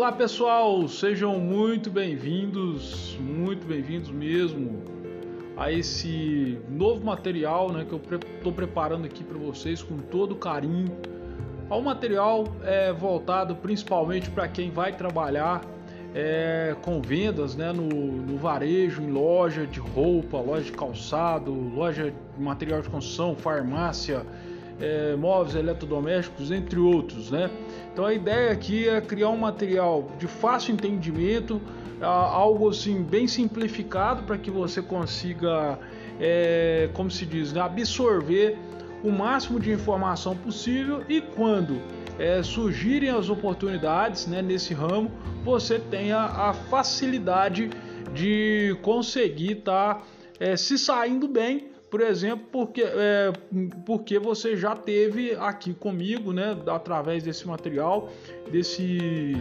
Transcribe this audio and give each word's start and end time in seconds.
Olá 0.00 0.12
pessoal, 0.12 0.88
sejam 0.88 1.38
muito 1.38 1.90
bem-vindos, 1.90 3.18
muito 3.20 3.66
bem-vindos 3.66 4.10
mesmo 4.10 4.82
a 5.58 5.70
esse 5.70 6.58
novo 6.70 7.04
material 7.04 7.70
né, 7.70 7.84
que 7.84 7.92
eu 7.92 8.00
estou 8.38 8.50
preparando 8.50 9.04
aqui 9.04 9.22
para 9.22 9.36
vocês 9.36 9.82
com 9.82 9.98
todo 9.98 10.34
carinho. 10.34 10.90
Ao 11.68 11.82
material 11.82 12.44
é 12.64 12.90
voltado 12.94 13.54
principalmente 13.56 14.30
para 14.30 14.48
quem 14.48 14.70
vai 14.70 14.96
trabalhar 14.96 15.60
é, 16.14 16.74
com 16.80 17.02
vendas 17.02 17.54
né, 17.54 17.70
no, 17.70 17.86
no, 17.86 18.38
varejo, 18.38 19.02
em 19.02 19.10
loja 19.10 19.66
de 19.66 19.80
roupa, 19.80 20.38
loja 20.38 20.64
de 20.64 20.72
calçado, 20.72 21.52
loja 21.52 22.10
de 22.10 22.42
material 22.42 22.80
de 22.80 22.88
construção, 22.88 23.36
farmácia, 23.36 24.24
é, 24.80 25.14
móveis 25.16 25.54
eletrodomésticos, 25.54 26.50
entre 26.50 26.78
outros. 26.78 27.30
Né? 27.30 27.50
Então 27.92 28.04
a 28.04 28.14
ideia 28.14 28.52
aqui 28.52 28.88
é 28.88 29.00
criar 29.00 29.28
um 29.28 29.36
material 29.36 30.10
de 30.18 30.26
fácil 30.26 30.72
entendimento, 30.72 31.60
algo 32.00 32.70
assim 32.70 33.02
bem 33.02 33.28
simplificado 33.28 34.22
para 34.22 34.38
que 34.38 34.50
você 34.50 34.80
consiga, 34.80 35.78
é, 36.18 36.88
como 36.94 37.10
se 37.10 37.26
diz, 37.26 37.52
né, 37.52 37.60
absorver 37.60 38.56
o 39.02 39.10
máximo 39.10 39.60
de 39.60 39.70
informação 39.70 40.36
possível 40.36 41.04
e 41.08 41.20
quando 41.20 41.80
é, 42.18 42.42
surgirem 42.42 43.10
as 43.10 43.28
oportunidades 43.28 44.26
né, 44.26 44.42
nesse 44.42 44.74
ramo, 44.74 45.10
você 45.44 45.78
tenha 45.78 46.18
a 46.18 46.52
facilidade 46.52 47.70
de 48.12 48.76
conseguir 48.82 49.58
estar 49.58 49.96
tá, 49.96 50.02
é, 50.38 50.56
se 50.56 50.78
saindo 50.78 51.28
bem 51.28 51.69
por 51.90 52.00
exemplo, 52.00 52.46
porque, 52.52 52.82
é, 52.82 53.32
porque 53.84 54.18
você 54.18 54.56
já 54.56 54.76
teve 54.76 55.34
aqui 55.34 55.74
comigo, 55.74 56.32
né, 56.32 56.56
através 56.68 57.24
desse 57.24 57.46
material, 57.48 58.08
desse, 58.50 59.36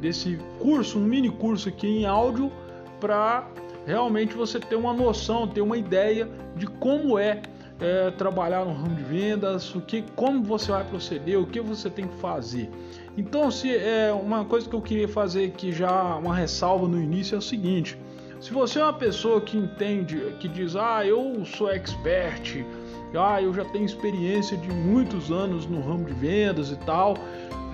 desse 0.00 0.38
curso, 0.60 0.98
um 0.98 1.04
mini 1.04 1.30
curso 1.30 1.68
aqui 1.68 1.88
em 1.88 2.06
áudio, 2.06 2.52
para 3.00 3.48
realmente 3.84 4.34
você 4.34 4.60
ter 4.60 4.76
uma 4.76 4.92
noção, 4.92 5.48
ter 5.48 5.62
uma 5.62 5.76
ideia 5.76 6.28
de 6.54 6.66
como 6.66 7.18
é, 7.18 7.42
é, 7.80 8.12
trabalhar 8.12 8.64
no 8.64 8.72
ramo 8.72 8.94
de 8.94 9.02
vendas, 9.02 9.74
o 9.74 9.80
que, 9.80 10.04
como 10.14 10.44
você 10.44 10.70
vai 10.70 10.84
proceder, 10.84 11.40
o 11.40 11.46
que 11.46 11.60
você 11.60 11.90
tem 11.90 12.06
que 12.06 12.16
fazer. 12.18 12.70
Então, 13.16 13.50
se 13.50 13.74
é 13.74 14.12
uma 14.12 14.44
coisa 14.44 14.68
que 14.68 14.76
eu 14.76 14.80
queria 14.80 15.08
fazer 15.08 15.46
aqui 15.46 15.72
já 15.72 16.14
uma 16.14 16.36
ressalva 16.36 16.86
no 16.86 17.02
início 17.02 17.34
é 17.34 17.38
o 17.38 17.42
seguinte 17.42 17.98
se 18.40 18.52
você 18.52 18.78
é 18.78 18.82
uma 18.82 18.92
pessoa 18.92 19.40
que 19.40 19.56
entende, 19.56 20.34
que 20.40 20.48
diz, 20.48 20.74
ah, 20.74 21.04
eu 21.04 21.44
sou 21.44 21.70
expert, 21.70 22.64
ah, 23.14 23.40
eu 23.42 23.52
já 23.52 23.64
tenho 23.66 23.84
experiência 23.84 24.56
de 24.56 24.68
muitos 24.70 25.30
anos 25.30 25.66
no 25.66 25.80
ramo 25.80 26.06
de 26.06 26.14
vendas 26.14 26.70
e 26.70 26.76
tal, 26.78 27.14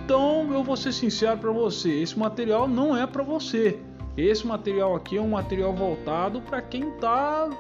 então 0.04 0.52
eu 0.52 0.64
vou 0.64 0.76
ser 0.76 0.92
sincero 0.92 1.38
para 1.38 1.52
você, 1.52 1.90
esse 2.02 2.18
material 2.18 2.66
não 2.68 2.96
é 2.96 3.06
para 3.06 3.22
você. 3.22 3.78
Esse 4.16 4.46
material 4.46 4.96
aqui 4.96 5.18
é 5.18 5.20
um 5.20 5.30
material 5.30 5.74
voltado 5.74 6.40
para 6.40 6.62
quem 6.62 6.88
está 6.88 7.50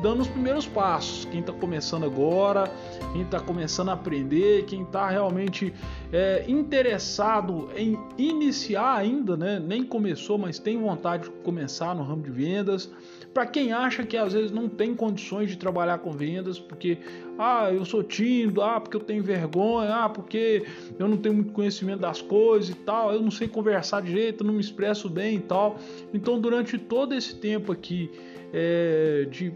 dando 0.00 0.22
os 0.22 0.28
primeiros 0.28 0.64
passos, 0.64 1.24
quem 1.24 1.40
está 1.40 1.52
começando 1.52 2.04
agora, 2.04 2.70
quem 3.12 3.22
está 3.22 3.40
começando 3.40 3.88
a 3.88 3.94
aprender, 3.94 4.64
quem 4.64 4.82
está 4.82 5.08
realmente 5.08 5.74
é, 6.12 6.44
interessado 6.46 7.68
em 7.74 7.98
iniciar 8.16 8.96
ainda, 8.96 9.36
né? 9.36 9.58
nem 9.58 9.82
começou, 9.82 10.38
mas 10.38 10.58
tem 10.58 10.80
vontade 10.80 11.24
de 11.24 11.30
começar 11.42 11.96
no 11.96 12.04
ramo 12.04 12.22
de 12.22 12.30
vendas. 12.30 12.88
Para 13.34 13.46
quem 13.46 13.72
acha 13.72 14.06
que 14.06 14.16
às 14.16 14.32
vezes 14.32 14.52
não 14.52 14.68
tem 14.68 14.94
condições 14.94 15.50
de 15.50 15.58
trabalhar 15.58 15.98
com 15.98 16.12
vendas, 16.12 16.60
porque 16.60 16.98
ah, 17.36 17.68
eu 17.72 17.84
sou 17.84 18.04
tímido, 18.04 18.62
ah, 18.62 18.80
porque 18.80 18.96
eu 18.96 19.00
tenho 19.00 19.24
vergonha, 19.24 19.92
ah, 19.92 20.08
porque 20.08 20.64
eu 20.96 21.08
não 21.08 21.16
tenho 21.16 21.34
muito 21.34 21.52
conhecimento 21.52 21.98
das 21.98 22.22
coisas 22.22 22.70
e 22.70 22.74
tal, 22.76 23.12
eu 23.12 23.20
não 23.20 23.32
sei 23.32 23.48
conversar 23.48 24.02
direito, 24.02 24.44
não 24.44 24.54
me 24.54 24.60
expresso 24.60 25.08
bem 25.08 25.36
e 25.36 25.40
tal. 25.40 25.76
Então, 26.14 26.40
durante 26.40 26.78
todo 26.78 27.12
esse 27.12 27.34
tempo 27.34 27.72
aqui 27.72 28.08
é, 28.52 29.26
de 29.28 29.52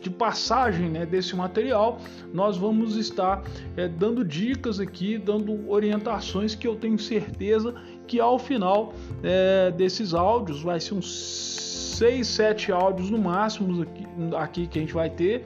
de 0.00 0.08
passagem 0.08 0.88
né, 0.88 1.04
desse 1.04 1.34
material, 1.34 1.98
nós 2.32 2.56
vamos 2.56 2.96
estar 2.96 3.42
é, 3.76 3.88
dando 3.88 4.24
dicas 4.24 4.78
aqui, 4.78 5.18
dando 5.18 5.68
orientações 5.68 6.54
que 6.54 6.66
eu 6.66 6.76
tenho 6.76 6.98
certeza 6.98 7.74
que 8.06 8.20
ao 8.20 8.38
final 8.38 8.94
é, 9.22 9.72
desses 9.72 10.14
áudios 10.14 10.62
vai 10.62 10.78
ser 10.78 10.94
uns 10.94 11.69
6, 12.00 12.26
7 12.26 12.72
áudios 12.72 13.10
no 13.10 13.18
máximo 13.18 13.82
aqui, 13.82 14.06
aqui, 14.34 14.66
que 14.66 14.78
a 14.78 14.80
gente 14.80 14.94
vai 14.94 15.10
ter. 15.10 15.42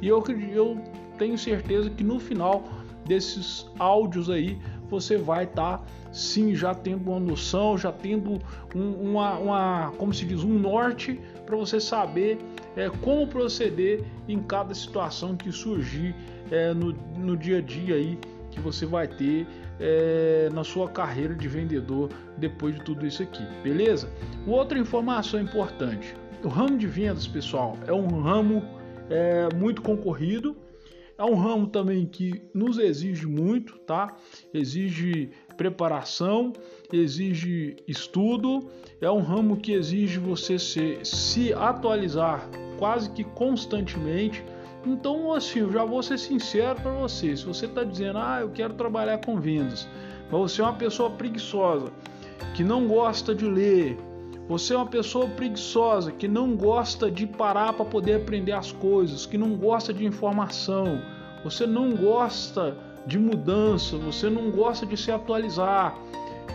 E 0.00 0.08
eu, 0.08 0.24
eu 0.50 0.80
tenho 1.18 1.36
certeza 1.36 1.90
que 1.90 2.02
no 2.02 2.18
final 2.18 2.64
desses 3.04 3.70
áudios 3.78 4.30
aí 4.30 4.58
você 4.88 5.18
vai 5.18 5.44
estar 5.44 5.76
tá, 5.76 5.84
sim 6.10 6.54
já 6.54 6.74
tendo 6.74 7.10
uma 7.10 7.20
noção, 7.20 7.76
já 7.76 7.92
tendo 7.92 8.40
um, 8.74 9.10
uma, 9.10 9.38
uma, 9.38 9.92
como 9.98 10.14
se 10.14 10.24
diz, 10.24 10.42
um 10.42 10.58
norte 10.58 11.20
para 11.44 11.54
você 11.54 11.78
saber 11.78 12.38
é, 12.74 12.88
como 13.02 13.26
proceder 13.26 14.02
em 14.26 14.42
cada 14.42 14.72
situação 14.74 15.36
que 15.36 15.52
surgir 15.52 16.14
é, 16.50 16.72
no, 16.72 16.94
no 17.18 17.36
dia 17.36 17.58
a 17.58 17.60
dia 17.60 17.96
aí 17.96 18.18
que 18.50 18.60
você 18.60 18.86
vai 18.86 19.06
ter 19.06 19.46
é, 19.80 20.48
na 20.52 20.64
sua 20.64 20.88
carreira 20.88 21.34
de 21.34 21.48
vendedor 21.48 22.10
depois 22.36 22.74
de 22.74 22.82
tudo 22.82 23.06
isso 23.06 23.22
aqui, 23.22 23.44
beleza? 23.62 24.10
Outra 24.46 24.78
informação 24.78 25.40
importante: 25.40 26.14
o 26.42 26.48
ramo 26.48 26.76
de 26.76 26.86
vendas, 26.86 27.26
pessoal, 27.26 27.76
é 27.86 27.92
um 27.92 28.20
ramo 28.20 28.62
é, 29.10 29.48
muito 29.54 29.82
concorrido, 29.82 30.56
é 31.16 31.24
um 31.24 31.34
ramo 31.34 31.66
também 31.66 32.06
que 32.06 32.42
nos 32.54 32.78
exige 32.78 33.26
muito, 33.26 33.76
tá? 33.80 34.16
Exige 34.54 35.30
preparação, 35.56 36.52
exige 36.92 37.76
estudo, 37.88 38.68
é 39.00 39.10
um 39.10 39.20
ramo 39.20 39.56
que 39.56 39.72
exige 39.72 40.18
você 40.18 40.58
se, 40.58 41.00
se 41.02 41.52
atualizar 41.52 42.48
quase 42.78 43.10
que 43.10 43.24
constantemente 43.24 44.44
então, 44.92 45.32
assim, 45.32 45.60
eu 45.60 45.70
já 45.70 45.84
vou 45.84 46.02
ser 46.02 46.18
sincero 46.18 46.80
para 46.80 46.92
você. 46.92 47.36
Se 47.36 47.44
você 47.44 47.66
está 47.66 47.84
dizendo, 47.84 48.18
ah, 48.18 48.38
eu 48.40 48.50
quero 48.50 48.74
trabalhar 48.74 49.18
com 49.18 49.38
vendas, 49.38 49.86
mas 50.30 50.40
você 50.40 50.62
é 50.62 50.64
uma 50.64 50.74
pessoa 50.74 51.10
preguiçosa, 51.10 51.92
que 52.54 52.64
não 52.64 52.86
gosta 52.86 53.34
de 53.34 53.44
ler, 53.44 53.98
você 54.48 54.72
é 54.72 54.76
uma 54.76 54.86
pessoa 54.86 55.28
preguiçosa, 55.28 56.10
que 56.10 56.26
não 56.26 56.56
gosta 56.56 57.10
de 57.10 57.26
parar 57.26 57.74
para 57.74 57.84
poder 57.84 58.14
aprender 58.14 58.52
as 58.52 58.72
coisas, 58.72 59.26
que 59.26 59.36
não 59.36 59.54
gosta 59.54 59.92
de 59.92 60.06
informação, 60.06 61.02
você 61.44 61.66
não 61.66 61.94
gosta 61.94 62.76
de 63.06 63.18
mudança, 63.18 63.96
você 63.98 64.30
não 64.30 64.50
gosta 64.50 64.86
de 64.86 64.96
se 64.96 65.12
atualizar. 65.12 65.98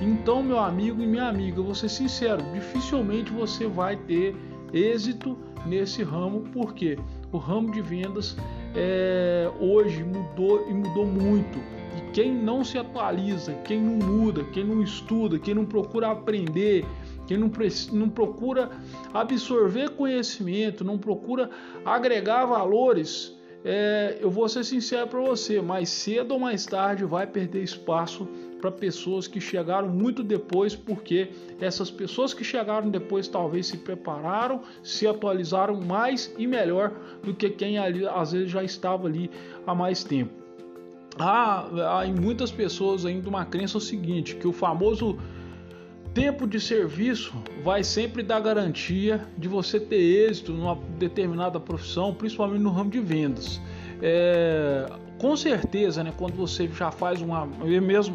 Então, 0.02 0.42
meu 0.42 0.60
amigo 0.60 1.04
e 1.04 1.08
minha 1.08 1.28
amiga, 1.28 1.62
vou 1.62 1.76
ser 1.76 1.90
sincero, 1.90 2.44
dificilmente 2.52 3.32
você 3.32 3.68
vai 3.68 3.96
ter 3.96 4.36
êxito 4.74 5.38
nesse 5.66 6.02
ramo, 6.02 6.42
porque 6.52 6.98
o 7.34 7.38
ramo 7.38 7.72
de 7.72 7.82
vendas 7.82 8.38
é, 8.76 9.52
hoje 9.60 10.04
mudou 10.04 10.66
e 10.70 10.74
mudou 10.74 11.06
muito. 11.06 11.60
E 11.98 12.12
quem 12.12 12.32
não 12.32 12.64
se 12.64 12.78
atualiza, 12.78 13.54
quem 13.66 13.82
não 13.82 14.08
muda, 14.08 14.44
quem 14.46 14.64
não 14.64 14.82
estuda, 14.82 15.38
quem 15.38 15.54
não 15.54 15.66
procura 15.66 16.12
aprender, 16.12 16.86
quem 17.28 17.38
não, 17.38 17.52
não 17.92 18.10
procura 18.10 18.70
absorver 19.14 19.90
conhecimento, 19.92 20.84
não 20.84 20.98
procura 20.98 21.50
agregar 21.84 22.46
valores, 22.46 23.36
é, 23.66 24.18
eu 24.20 24.30
vou 24.30 24.48
ser 24.50 24.64
sincero 24.64 25.08
para 25.08 25.22
você, 25.22 25.62
mais 25.62 25.90
cedo 25.90 26.34
ou 26.34 26.40
mais 26.40 26.66
tarde 26.66 27.06
vai 27.06 27.26
perder 27.26 27.64
espaço 27.64 28.28
para 28.64 28.72
pessoas 28.72 29.28
que 29.28 29.42
chegaram 29.42 29.90
muito 29.90 30.24
depois, 30.24 30.74
porque 30.74 31.32
essas 31.60 31.92
pessoas 31.92 32.34
que 32.34 32.46
chegaram 32.46 32.90
depois 32.90 33.28
talvez 33.28 33.68
se 33.68 33.76
prepararam, 33.76 34.62
se 34.82 35.06
atualizaram 35.06 35.82
mais 35.82 36.34
e 36.38 36.48
melhor 36.48 36.94
do 37.22 37.34
que 37.34 37.50
quem 37.50 37.78
ali 37.78 38.08
às 38.08 38.32
vezes 38.32 38.50
já 38.50 38.64
estava 38.64 39.06
ali 39.06 39.30
há 39.68 39.76
mais 39.76 40.06
tempo. 40.06 40.32
Há, 41.20 42.00
há 42.00 42.08
em 42.08 42.14
muitas 42.14 42.54
pessoas 42.54 43.06
ainda 43.06 43.28
uma 43.28 43.44
crença 43.44 43.78
o 43.78 43.82
seguinte, 43.82 44.38
que 44.38 44.48
o 44.48 44.54
famoso 44.54 45.20
tempo 46.14 46.48
de 46.48 46.58
serviço 46.62 47.34
vai 47.66 47.84
sempre 47.84 48.24
dar 48.24 48.40
garantia 48.40 49.28
de 49.38 49.50
você 49.50 49.78
ter 49.78 50.30
êxito 50.30 50.54
numa 50.54 50.80
determinada 50.98 51.60
profissão, 51.60 52.14
principalmente 52.14 52.62
no 52.62 52.72
ramo 52.72 52.92
de 52.92 53.02
vendas. 53.02 53.60
É, 54.02 54.90
com 55.24 55.38
certeza, 55.38 56.04
né, 56.04 56.12
quando 56.18 56.34
você 56.34 56.68
já 56.68 56.92
faz 56.92 57.22
uma, 57.22 57.44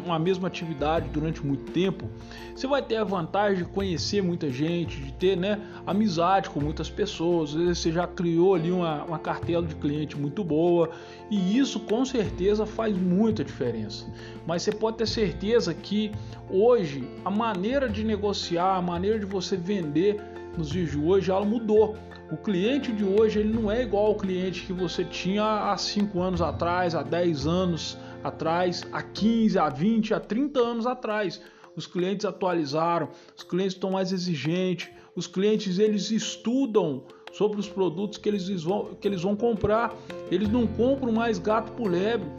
uma 0.05 0.19
mesma 0.19 0.47
atividade 0.47 1.09
durante 1.09 1.43
muito 1.43 1.71
tempo, 1.71 2.07
você 2.55 2.67
vai 2.67 2.83
ter 2.83 2.97
a 2.97 3.03
vantagem 3.03 3.63
de 3.63 3.65
conhecer 3.71 4.21
muita 4.21 4.51
gente, 4.51 5.01
de 5.01 5.11
ter 5.13 5.35
né, 5.35 5.59
amizade 5.87 6.51
com 6.51 6.59
muitas 6.59 6.87
pessoas, 6.87 7.55
você 7.55 7.91
já 7.91 8.05
criou 8.05 8.53
ali 8.53 8.71
uma, 8.71 9.05
uma 9.05 9.17
cartela 9.17 9.65
de 9.65 9.73
cliente 9.73 10.15
muito 10.15 10.43
boa, 10.43 10.91
e 11.31 11.57
isso 11.57 11.79
com 11.79 12.05
certeza 12.05 12.63
faz 12.67 12.95
muita 12.95 13.43
diferença. 13.43 14.05
Mas 14.45 14.61
você 14.61 14.71
pode 14.71 14.97
ter 14.97 15.07
certeza 15.07 15.73
que 15.73 16.11
hoje 16.47 17.09
a 17.25 17.31
maneira 17.31 17.89
de 17.89 18.03
negociar, 18.03 18.75
a 18.75 18.81
maneira 18.83 19.17
de 19.17 19.25
você 19.25 19.57
vender 19.57 20.21
nos 20.55 20.69
dias 20.69 20.91
de 20.91 20.99
hoje, 20.99 21.31
ela 21.31 21.43
mudou. 21.43 21.97
O 22.31 22.37
cliente 22.37 22.91
de 22.91 23.03
hoje 23.03 23.39
ele 23.39 23.51
não 23.51 23.71
é 23.71 23.81
igual 23.81 24.05
ao 24.05 24.15
cliente 24.15 24.63
que 24.63 24.71
você 24.71 25.03
tinha 25.03 25.71
há 25.71 25.75
5 25.75 26.21
anos 26.21 26.41
atrás, 26.43 26.93
há 26.93 27.01
10 27.01 27.47
anos 27.47 27.97
atrás, 28.23 28.85
há 28.91 29.01
15, 29.01 29.57
há 29.57 29.67
20, 29.67 30.13
há 30.13 30.19
30 30.19 30.59
anos 30.59 30.85
atrás. 30.85 31.41
os 31.75 31.87
clientes 31.87 32.25
atualizaram, 32.25 33.09
os 33.35 33.43
clientes 33.43 33.73
estão 33.73 33.91
mais 33.91 34.11
exigentes, 34.11 34.89
os 35.15 35.25
clientes 35.25 35.79
eles 35.79 36.11
estudam 36.11 37.03
sobre 37.31 37.59
os 37.59 37.67
produtos 37.67 38.17
que 38.17 38.29
eles 38.29 38.47
vão, 38.63 38.93
que 38.95 39.07
eles 39.07 39.21
vão 39.21 39.35
comprar, 39.35 39.95
eles 40.29 40.49
não 40.49 40.67
compram 40.67 41.11
mais 41.11 41.39
gato 41.39 41.71
por 41.71 41.89
lebre. 41.89 42.29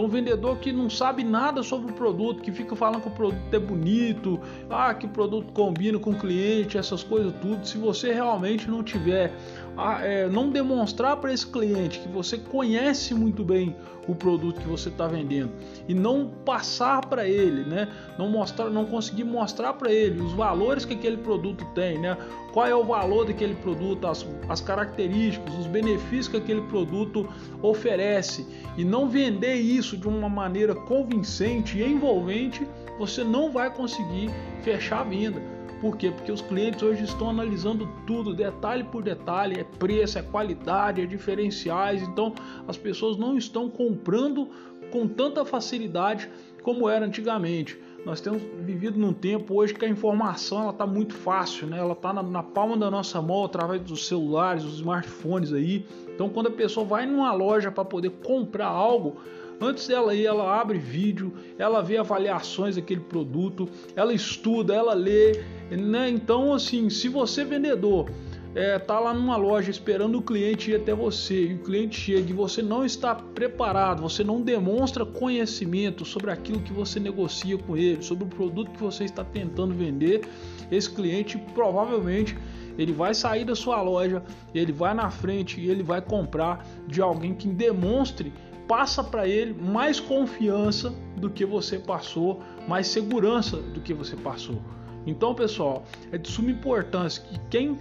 Então, 0.00 0.08
o 0.08 0.10
vendedor 0.10 0.56
que 0.56 0.72
não 0.72 0.88
sabe 0.88 1.22
nada 1.22 1.62
sobre 1.62 1.90
o 1.90 1.94
produto, 1.94 2.40
que 2.40 2.50
fica 2.50 2.74
falando 2.74 3.02
que 3.02 3.08
o 3.08 3.10
produto 3.10 3.52
é 3.52 3.58
bonito, 3.58 4.40
ah, 4.70 4.94
que 4.94 5.04
o 5.04 5.08
produto 5.10 5.52
combina 5.52 5.98
com 5.98 6.12
o 6.12 6.18
cliente, 6.18 6.78
essas 6.78 7.02
coisas 7.02 7.34
tudo. 7.42 7.66
Se 7.66 7.76
você 7.76 8.10
realmente 8.10 8.66
não 8.70 8.82
tiver, 8.82 9.30
ah, 9.76 10.00
é, 10.02 10.28
não 10.28 10.50
demonstrar 10.50 11.16
para 11.16 11.32
esse 11.32 11.46
cliente 11.46 12.00
que 12.00 12.08
você 12.08 12.36
conhece 12.36 13.14
muito 13.14 13.44
bem 13.44 13.74
o 14.08 14.14
produto 14.14 14.60
que 14.60 14.66
você 14.66 14.88
está 14.88 15.06
vendendo 15.06 15.50
e 15.88 15.94
não 15.94 16.28
passar 16.44 17.06
para 17.06 17.28
ele, 17.28 17.62
né? 17.62 17.88
Não 18.18 18.28
mostrar, 18.28 18.68
não 18.70 18.84
conseguir 18.84 19.24
mostrar 19.24 19.74
para 19.74 19.92
ele 19.92 20.20
os 20.20 20.32
valores 20.32 20.84
que 20.84 20.94
aquele 20.94 21.16
produto 21.16 21.64
tem, 21.74 21.98
né? 21.98 22.16
Qual 22.52 22.66
é 22.66 22.74
o 22.74 22.84
valor 22.84 23.26
daquele 23.26 23.54
produto, 23.54 24.06
as, 24.06 24.26
as 24.48 24.60
características, 24.60 25.54
os 25.54 25.66
benefícios 25.66 26.28
que 26.28 26.36
aquele 26.36 26.62
produto 26.62 27.28
oferece 27.62 28.46
e 28.76 28.84
não 28.84 29.08
vender 29.08 29.54
isso 29.54 29.96
de 29.96 30.08
uma 30.08 30.28
maneira 30.28 30.74
convincente 30.74 31.78
e 31.78 31.84
envolvente, 31.84 32.66
você 32.98 33.22
não 33.22 33.50
vai 33.50 33.72
conseguir 33.72 34.30
fechar 34.62 35.00
a 35.00 35.04
venda. 35.04 35.59
Por 35.80 35.96
quê? 35.96 36.10
Porque 36.10 36.30
os 36.30 36.42
clientes 36.42 36.82
hoje 36.82 37.04
estão 37.04 37.30
analisando 37.30 37.88
tudo, 38.06 38.34
detalhe 38.34 38.84
por 38.84 39.02
detalhe, 39.02 39.58
é 39.58 39.64
preço, 39.64 40.18
é 40.18 40.22
qualidade, 40.22 41.00
é 41.00 41.06
diferenciais. 41.06 42.02
Então 42.02 42.34
as 42.68 42.76
pessoas 42.76 43.16
não 43.16 43.36
estão 43.38 43.68
comprando 43.70 44.48
com 44.90 45.08
tanta 45.08 45.44
facilidade 45.44 46.28
como 46.62 46.88
era 46.88 47.06
antigamente. 47.06 47.78
Nós 48.04 48.20
temos 48.20 48.42
vivido 48.60 48.98
num 48.98 49.12
tempo 49.12 49.54
hoje 49.54 49.74
que 49.74 49.84
a 49.84 49.88
informação 49.88 50.68
está 50.70 50.86
muito 50.86 51.14
fácil, 51.14 51.66
né? 51.66 51.78
Ela 51.78 51.92
está 51.92 52.12
na, 52.12 52.22
na, 52.22 52.42
palma 52.42 52.76
da 52.76 52.90
nossa 52.90 53.20
mão 53.20 53.44
através 53.44 53.82
dos 53.82 54.06
celulares, 54.06 54.64
dos 54.64 54.74
smartphones 54.76 55.52
aí. 55.52 55.84
Então, 56.08 56.28
quando 56.28 56.46
a 56.46 56.50
pessoa 56.50 56.86
vai 56.86 57.04
numa 57.04 57.32
loja 57.32 57.70
para 57.70 57.84
poder 57.84 58.10
comprar 58.24 58.68
algo, 58.68 59.18
antes 59.60 59.88
dela 59.88 60.14
ir, 60.14 60.26
ela 60.26 60.60
abre 60.60 60.78
vídeo, 60.78 61.32
ela 61.58 61.82
vê 61.82 61.98
avaliações 61.98 62.76
daquele 62.76 63.00
produto, 63.00 63.68
ela 63.94 64.12
estuda, 64.12 64.74
ela 64.74 64.94
lê, 64.94 65.42
né? 65.70 66.08
Então, 66.08 66.54
assim, 66.54 66.88
se 66.88 67.08
você 67.08 67.44
vendedor 67.44 68.08
é, 68.54 68.78
tá 68.78 68.98
lá 68.98 69.14
numa 69.14 69.36
loja 69.36 69.70
esperando 69.70 70.18
o 70.18 70.22
cliente 70.22 70.72
ir 70.72 70.76
até 70.76 70.92
você 70.92 71.46
e 71.46 71.54
o 71.54 71.58
cliente 71.58 72.00
chega 72.00 72.30
e 72.30 72.32
você 72.32 72.60
não 72.62 72.84
está 72.84 73.14
preparado, 73.14 74.02
você 74.02 74.24
não 74.24 74.40
demonstra 74.40 75.06
conhecimento 75.06 76.04
sobre 76.04 76.30
aquilo 76.30 76.60
que 76.60 76.72
você 76.72 76.98
negocia 76.98 77.56
com 77.56 77.76
ele, 77.76 78.02
sobre 78.02 78.24
o 78.24 78.26
produto 78.26 78.70
que 78.72 78.82
você 78.82 79.04
está 79.04 79.22
tentando 79.22 79.74
vender, 79.74 80.22
esse 80.70 80.90
cliente 80.90 81.38
provavelmente 81.54 82.36
ele 82.76 82.92
vai 82.92 83.14
sair 83.14 83.44
da 83.44 83.54
sua 83.54 83.80
loja, 83.82 84.22
ele 84.54 84.72
vai 84.72 84.94
na 84.94 85.10
frente 85.10 85.60
e 85.60 85.70
ele 85.70 85.82
vai 85.82 86.00
comprar 86.00 86.66
de 86.86 87.00
alguém 87.00 87.34
que 87.34 87.46
demonstre, 87.46 88.32
passa 88.70 89.02
para 89.02 89.26
ele 89.26 89.52
mais 89.52 89.98
confiança 89.98 90.94
do 91.16 91.28
que 91.28 91.44
você 91.44 91.76
passou, 91.76 92.40
mais 92.68 92.86
segurança 92.86 93.56
do 93.56 93.80
que 93.80 93.92
você 93.92 94.14
passou. 94.14 94.62
Então, 95.04 95.34
pessoal, 95.34 95.82
é 96.12 96.16
de 96.16 96.28
suma 96.28 96.52
importância 96.52 97.20
que 97.20 97.36
quem 97.50 97.76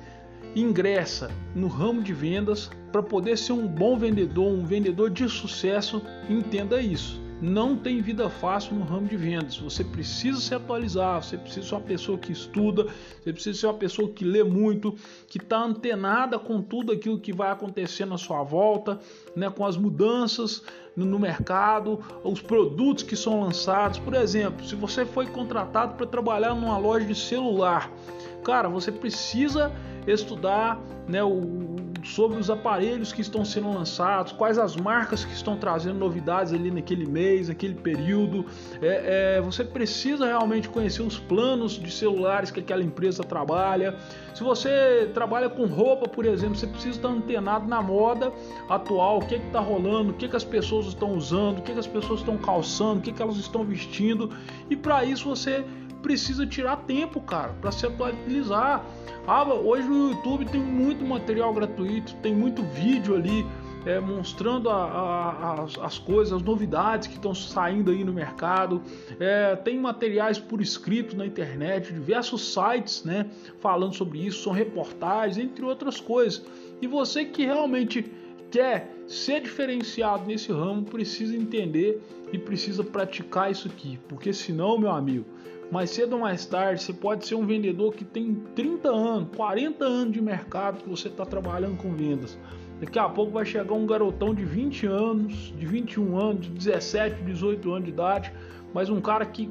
ingressa 0.56 1.30
no 1.54 1.68
ramo 1.68 2.02
de 2.02 2.12
vendas 2.12 2.72
para 2.92 3.04
poder 3.04 3.38
ser 3.38 3.54
um 3.54 3.68
bom 3.68 4.00
vendedor, 4.00 4.52
um 4.52 4.66
vendedor 4.66 5.12
de 5.12 5.30
sucesso, 5.30 6.02
entenda 6.28 6.82
isso. 6.82 7.22
Não 7.42 7.78
tem 7.78 8.02
vida 8.02 8.30
fácil 8.30 8.76
no 8.76 8.84
ramo 8.84 9.08
de 9.08 9.16
vendas. 9.16 9.58
Você 9.58 9.84
precisa 9.84 10.40
se 10.40 10.54
atualizar, 10.54 11.24
você 11.24 11.38
precisa 11.38 11.68
ser 11.68 11.76
uma 11.76 11.82
pessoa 11.82 12.18
que 12.18 12.34
estuda, 12.34 12.88
você 13.24 13.32
precisa 13.32 13.60
ser 13.60 13.68
uma 13.68 13.76
pessoa 13.76 14.10
que 14.10 14.26
lê 14.26 14.44
muito, 14.44 14.94
que 15.28 15.38
está 15.38 15.64
antenada 15.64 16.38
com 16.38 16.62
tudo 16.62 16.92
aquilo 16.92 17.18
que 17.18 17.32
vai 17.32 17.50
acontecer 17.52 18.06
na 18.06 18.18
sua 18.18 18.44
volta, 18.44 19.00
né, 19.36 19.50
com 19.50 19.66
as 19.66 19.78
mudanças 19.78 20.64
no, 20.96 21.18
mercado, 21.18 22.00
os 22.26 22.42
produtos 22.42 23.04
que 23.04 23.16
são 23.16 23.42
lançados. 23.42 24.00
Por 24.00 24.14
exemplo, 24.14 24.66
se 24.66 24.76
você 24.76 25.06
foi 25.06 25.26
contratado 25.28 25.96
para 25.96 26.06
trabalhar 26.06 26.54
numa 26.54 26.78
loja 26.78 27.06
de 27.06 27.16
celular, 27.16 27.90
cara, 28.44 28.68
você 28.68 28.92
precisa 28.92 29.72
estudar 30.06 30.82
né, 31.08 31.24
o, 31.24 31.30
sobre 32.04 32.40
os 32.40 32.50
aparelhos 32.50 33.12
que 33.12 33.22
estão 33.22 33.44
sendo 33.44 33.72
lançados, 33.72 34.32
quais 34.32 34.58
as 34.58 34.76
marcas 34.76 35.26
que 35.26 35.34
estão 35.34 35.58
trazendo 35.58 35.98
novidades 35.98 36.54
ali 36.54 36.72
naquele 36.72 37.06
mês, 37.06 37.48
naquele 37.50 37.76
período. 37.76 38.46
É, 38.82 39.38
é, 39.38 39.42
você 39.42 39.64
precisa 39.64 40.26
realmente 40.26 40.70
conhecer 40.70 41.02
os 41.02 41.18
planos 41.18 41.74
de 41.74 41.92
celulares 41.92 42.52
que 42.52 42.60
aquela 42.60 42.84
empresa 42.84 43.24
trabalha. 43.24 43.96
Se 44.34 44.44
você 44.44 45.10
trabalha 45.14 45.50
com 45.50 45.66
roupa, 45.66 46.08
por 46.08 46.26
exemplo, 46.26 46.56
você 46.56 46.68
precisa 46.68 46.98
estar 46.98 47.10
antenado 47.10 47.68
na 47.68 47.82
moda 47.82 48.32
atual, 48.70 49.18
o 49.20 49.26
que 49.26 49.36
está 49.36 49.60
rolando, 49.60 50.12
o 50.12 50.14
que, 50.14 50.28
que 50.28 50.36
as 50.36 50.44
pessoas 50.44 50.88
estão 50.88 51.14
usando, 51.14 51.60
o 51.60 51.62
que, 51.62 51.74
que 51.74 51.80
as 51.80 51.88
pessoas 51.88 52.20
estão 52.22 52.38
calçando, 52.38 53.00
o 53.00 53.02
que, 53.02 53.12
que 53.12 53.22
elas 53.22 53.38
estão 53.38 53.64
vestindo. 53.64 54.30
E 54.70 54.76
para 54.76 55.04
isso 55.04 55.28
você 55.28 55.66
precisa 56.02 56.46
tirar 56.46 56.78
tempo, 56.78 57.22
cara, 57.22 57.54
para 57.62 57.72
se 57.72 57.86
atualizar. 57.86 58.86
Ah, 59.28 59.44
hoje 59.44 59.88
no 59.88 60.10
YouTube 60.10 60.46
tem 60.46 60.62
muito 60.62 61.06
material 61.06 61.54
gratuito, 61.54 62.16
tem 62.16 62.34
muito 62.34 62.64
vídeo 62.64 63.16
ali 63.16 63.46
é, 63.86 64.00
mostrando 64.00 64.70
a, 64.70 64.84
a, 64.84 65.64
as, 65.64 65.78
as, 65.78 65.98
coisas, 65.98 66.34
as 66.34 66.42
novidades 66.42 67.08
que 67.08 67.16
estão 67.16 67.34
saindo 67.34 67.92
aí 67.92 68.04
no 68.04 68.14
mercado. 68.14 68.82
É, 69.20 69.56
tem 69.56 69.78
materiais 69.80 70.38
por 70.38 70.62
escrito 70.62 71.16
na 71.16 71.26
internet, 71.26 71.94
diversos 71.94 72.54
sites 72.54 73.04
né, 73.04 73.30
falando 73.60 73.96
sobre 73.96 74.20
isso, 74.20 74.44
são 74.44 74.54
reportagens, 74.54 75.38
entre 75.38 75.64
outras 75.64 76.00
coisas. 76.00 76.46
E 76.82 76.88
você 76.88 77.26
que 77.26 77.46
realmente 77.46 78.12
quer 78.52 78.94
ser 79.08 79.42
diferenciado 79.42 80.26
nesse 80.26 80.52
ramo, 80.52 80.84
precisa 80.84 81.36
entender 81.36 82.02
e 82.32 82.38
precisa 82.38 82.84
praticar 82.84 83.52
isso 83.52 83.68
aqui, 83.68 84.00
porque 84.08 84.34
senão, 84.34 84.78
meu 84.78 84.92
amigo, 84.92 85.26
mais 85.72 85.92
cedo 85.92 86.14
ou 86.14 86.20
mais 86.20 86.46
tarde, 86.46 86.82
você 86.82 86.94
pode 86.94 87.28
ser 87.28 87.36
um 87.36 87.46
vendedor 87.46 87.94
que 87.94 88.04
tem 88.04 88.34
30 88.56 88.90
anos, 88.90 89.30
40 89.36 89.86
anos 89.86 90.14
de 90.14 90.22
mercado 90.22 90.82
que 90.82 90.90
você 90.90 91.08
está 91.08 91.26
trabalhando 91.26 91.78
com 91.78 91.94
vendas. 91.94 92.38
Daqui 92.80 92.98
a 92.98 93.10
pouco 93.10 93.34
vai 93.34 93.46
chegar 93.46 93.74
um 93.74 93.86
garotão 93.86 94.34
de 94.34 94.44
20 94.44 94.88
anos, 94.88 95.54
de 95.58 95.66
21 95.66 96.18
anos, 96.18 96.46
de 96.46 96.50
17, 96.50 97.24
18 97.24 97.72
anos 97.72 97.84
de 97.84 97.90
idade, 97.92 98.34
mas 98.74 98.90
um 98.90 99.02
cara 99.02 99.26
que 99.26 99.50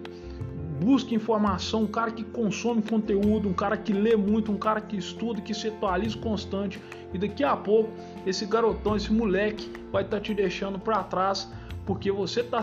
busca 0.81 1.15
informação, 1.15 1.83
um 1.83 1.87
cara 1.87 2.11
que 2.11 2.25
consome 2.25 2.83
conteúdo, 2.83 3.49
um 3.49 3.53
cara 3.53 3.77
que 3.77 3.93
lê 3.93 4.17
muito, 4.17 4.51
um 4.51 4.57
cara 4.57 4.81
que 4.81 4.97
estuda, 4.97 5.41
que 5.41 5.53
se 5.53 5.69
atualiza 5.69 6.17
constante. 6.19 6.81
E 7.13 7.19
daqui 7.19 7.45
a 7.45 7.57
pouco 7.57 7.91
esse 8.27 8.47
garotão, 8.47 8.97
esse 8.97 9.13
moleque 9.13 9.71
vai 9.93 10.03
estar 10.05 10.19
tá 10.19 10.23
te 10.23 10.35
deixando 10.35 10.79
para 10.79 11.03
trás 11.05 11.51
porque 11.85 12.13
você 12.13 12.41
está 12.41 12.61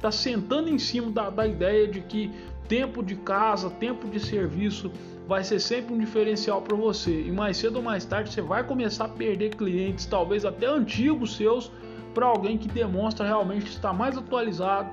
tá 0.00 0.10
sentando 0.12 0.68
em 0.68 0.78
cima 0.78 1.10
da, 1.10 1.30
da 1.30 1.44
ideia 1.44 1.88
de 1.88 2.00
que 2.00 2.30
tempo 2.68 3.02
de 3.02 3.16
casa, 3.16 3.70
tempo 3.70 4.06
de 4.06 4.20
serviço 4.20 4.92
vai 5.26 5.42
ser 5.42 5.58
sempre 5.58 5.94
um 5.94 5.98
diferencial 5.98 6.62
para 6.62 6.76
você. 6.76 7.22
E 7.22 7.32
mais 7.32 7.56
cedo 7.56 7.76
ou 7.76 7.82
mais 7.82 8.04
tarde 8.04 8.32
você 8.32 8.40
vai 8.40 8.64
começar 8.64 9.06
a 9.06 9.08
perder 9.08 9.56
clientes, 9.56 10.06
talvez 10.06 10.44
até 10.44 10.66
antigos 10.66 11.36
seus, 11.36 11.70
para 12.14 12.26
alguém 12.26 12.56
que 12.56 12.68
demonstra 12.68 13.26
realmente 13.26 13.66
estar 13.66 13.92
mais 13.92 14.16
atualizado, 14.16 14.90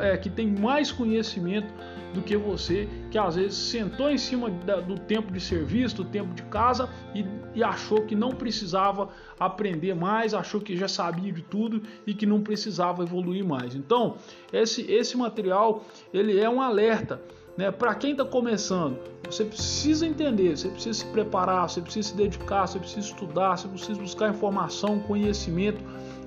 é, 0.00 0.16
que 0.16 0.30
tem 0.30 0.46
mais 0.46 0.92
conhecimento 0.92 1.72
do 2.12 2.22
que 2.22 2.36
você, 2.36 2.88
que 3.10 3.18
às 3.18 3.36
vezes 3.36 3.56
sentou 3.56 4.10
em 4.10 4.18
cima 4.18 4.50
da, 4.50 4.80
do 4.80 4.98
tempo 4.98 5.32
de 5.32 5.40
serviço, 5.40 5.96
do 5.96 6.04
tempo 6.04 6.34
de 6.34 6.42
casa 6.44 6.88
e, 7.14 7.24
e, 7.54 7.62
achou 7.62 8.02
que 8.02 8.14
não 8.14 8.30
precisava 8.30 9.08
aprender 9.38 9.94
mais, 9.94 10.34
achou 10.34 10.60
que 10.60 10.76
já 10.76 10.88
sabia 10.88 11.32
de 11.32 11.42
tudo 11.42 11.82
e 12.06 12.14
que 12.14 12.26
não 12.26 12.42
precisava 12.42 13.02
evoluir 13.02 13.44
mais. 13.44 13.74
Então, 13.74 14.16
esse, 14.52 14.82
esse 14.90 15.16
material 15.16 15.84
ele 16.12 16.38
é 16.38 16.48
um 16.48 16.60
alerta. 16.60 17.20
Né? 17.56 17.70
Para 17.70 17.94
quem 17.94 18.12
está 18.12 18.24
começando, 18.24 18.98
você 19.26 19.44
precisa 19.44 20.06
entender, 20.06 20.56
você 20.56 20.68
precisa 20.68 21.00
se 21.00 21.06
preparar, 21.06 21.68
você 21.68 21.80
precisa 21.80 22.08
se 22.08 22.16
dedicar, 22.16 22.66
você 22.66 22.78
precisa 22.78 23.06
estudar, 23.06 23.56
você 23.56 23.68
precisa 23.68 24.00
buscar 24.00 24.30
informação, 24.30 25.00
conhecimento, 25.00 25.82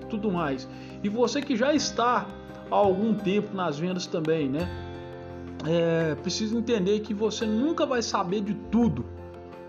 tudo 0.09 0.31
mais. 0.31 0.67
E 1.03 1.09
você 1.09 1.41
que 1.41 1.55
já 1.55 1.73
está 1.73 2.27
há 2.69 2.75
algum 2.75 3.13
tempo 3.13 3.55
nas 3.55 3.77
vendas 3.79 4.05
também, 4.05 4.49
né? 4.49 4.84
É, 5.67 6.15
precisa 6.15 6.57
entender 6.57 6.99
que 6.99 7.13
você 7.13 7.45
nunca 7.45 7.85
vai 7.85 8.01
saber 8.01 8.41
de 8.41 8.53
tudo. 8.71 9.05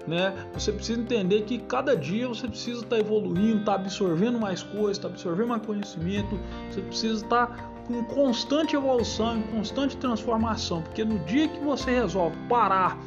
Né? 0.06 0.34
Você 0.54 0.70
precisa 0.70 1.00
entender 1.00 1.42
que 1.42 1.58
cada 1.58 1.96
dia 1.96 2.28
você 2.28 2.46
precisa 2.46 2.78
estar 2.78 2.96
tá 2.96 3.00
evoluindo, 3.00 3.60
estar 3.60 3.74
tá 3.74 3.80
absorvendo 3.80 4.38
mais 4.38 4.62
coisas, 4.62 4.98
estar 4.98 5.08
tá 5.08 5.14
absorvendo 5.14 5.48
mais 5.48 5.66
conhecimento, 5.66 6.38
você 6.70 6.80
precisa 6.80 7.24
estar 7.24 7.46
tá 7.48 7.70
com 7.86 8.04
constante 8.04 8.76
evolução, 8.76 9.38
em 9.38 9.42
constante 9.42 9.96
transformação, 9.96 10.82
porque 10.82 11.04
no 11.04 11.18
dia 11.20 11.48
que 11.48 11.58
você 11.60 11.90
resolve 11.90 12.36
parar 12.48 12.98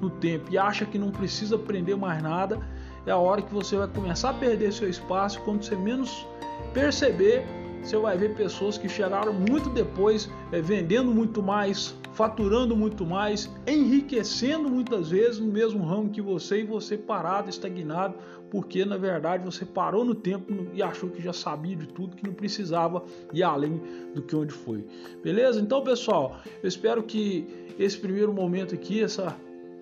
no 0.00 0.10
tempo 0.10 0.46
e 0.50 0.58
acha 0.58 0.84
que 0.84 0.98
não 0.98 1.10
precisa 1.10 1.56
aprender 1.56 1.96
mais 1.96 2.22
nada, 2.22 2.58
é 3.06 3.10
a 3.10 3.16
hora 3.16 3.42
que 3.42 3.52
você 3.52 3.76
vai 3.76 3.88
começar 3.88 4.30
a 4.30 4.34
perder 4.34 4.72
seu 4.72 4.88
espaço, 4.88 5.40
quando 5.40 5.62
você 5.62 5.74
menos 5.76 6.26
perceber, 6.72 7.44
você 7.82 7.96
vai 7.96 8.16
ver 8.16 8.34
pessoas 8.34 8.76
que 8.76 8.88
chegaram 8.88 9.32
muito 9.32 9.70
depois, 9.70 10.30
é, 10.52 10.60
vendendo 10.60 11.12
muito 11.12 11.42
mais, 11.42 11.94
faturando 12.18 12.76
muito 12.76 13.06
mais, 13.06 13.48
enriquecendo 13.64 14.68
muitas 14.68 15.10
vezes 15.10 15.38
no 15.38 15.46
mesmo 15.46 15.84
ramo 15.84 16.10
que 16.10 16.20
você 16.20 16.62
e 16.62 16.64
você 16.64 16.98
parado, 16.98 17.48
estagnado, 17.48 18.16
porque 18.50 18.84
na 18.84 18.96
verdade 18.96 19.44
você 19.44 19.64
parou 19.64 20.04
no 20.04 20.16
tempo 20.16 20.52
e 20.74 20.82
achou 20.82 21.08
que 21.10 21.22
já 21.22 21.32
sabia 21.32 21.76
de 21.76 21.86
tudo, 21.86 22.16
que 22.16 22.26
não 22.26 22.34
precisava 22.34 23.04
ir 23.32 23.44
além 23.44 23.80
do 24.16 24.20
que 24.20 24.34
onde 24.34 24.52
foi. 24.52 24.84
Beleza? 25.22 25.60
Então, 25.60 25.80
pessoal, 25.84 26.40
eu 26.60 26.68
espero 26.68 27.04
que 27.04 27.46
esse 27.78 27.96
primeiro 27.96 28.32
momento 28.32 28.74
aqui, 28.74 29.00
essa 29.00 29.36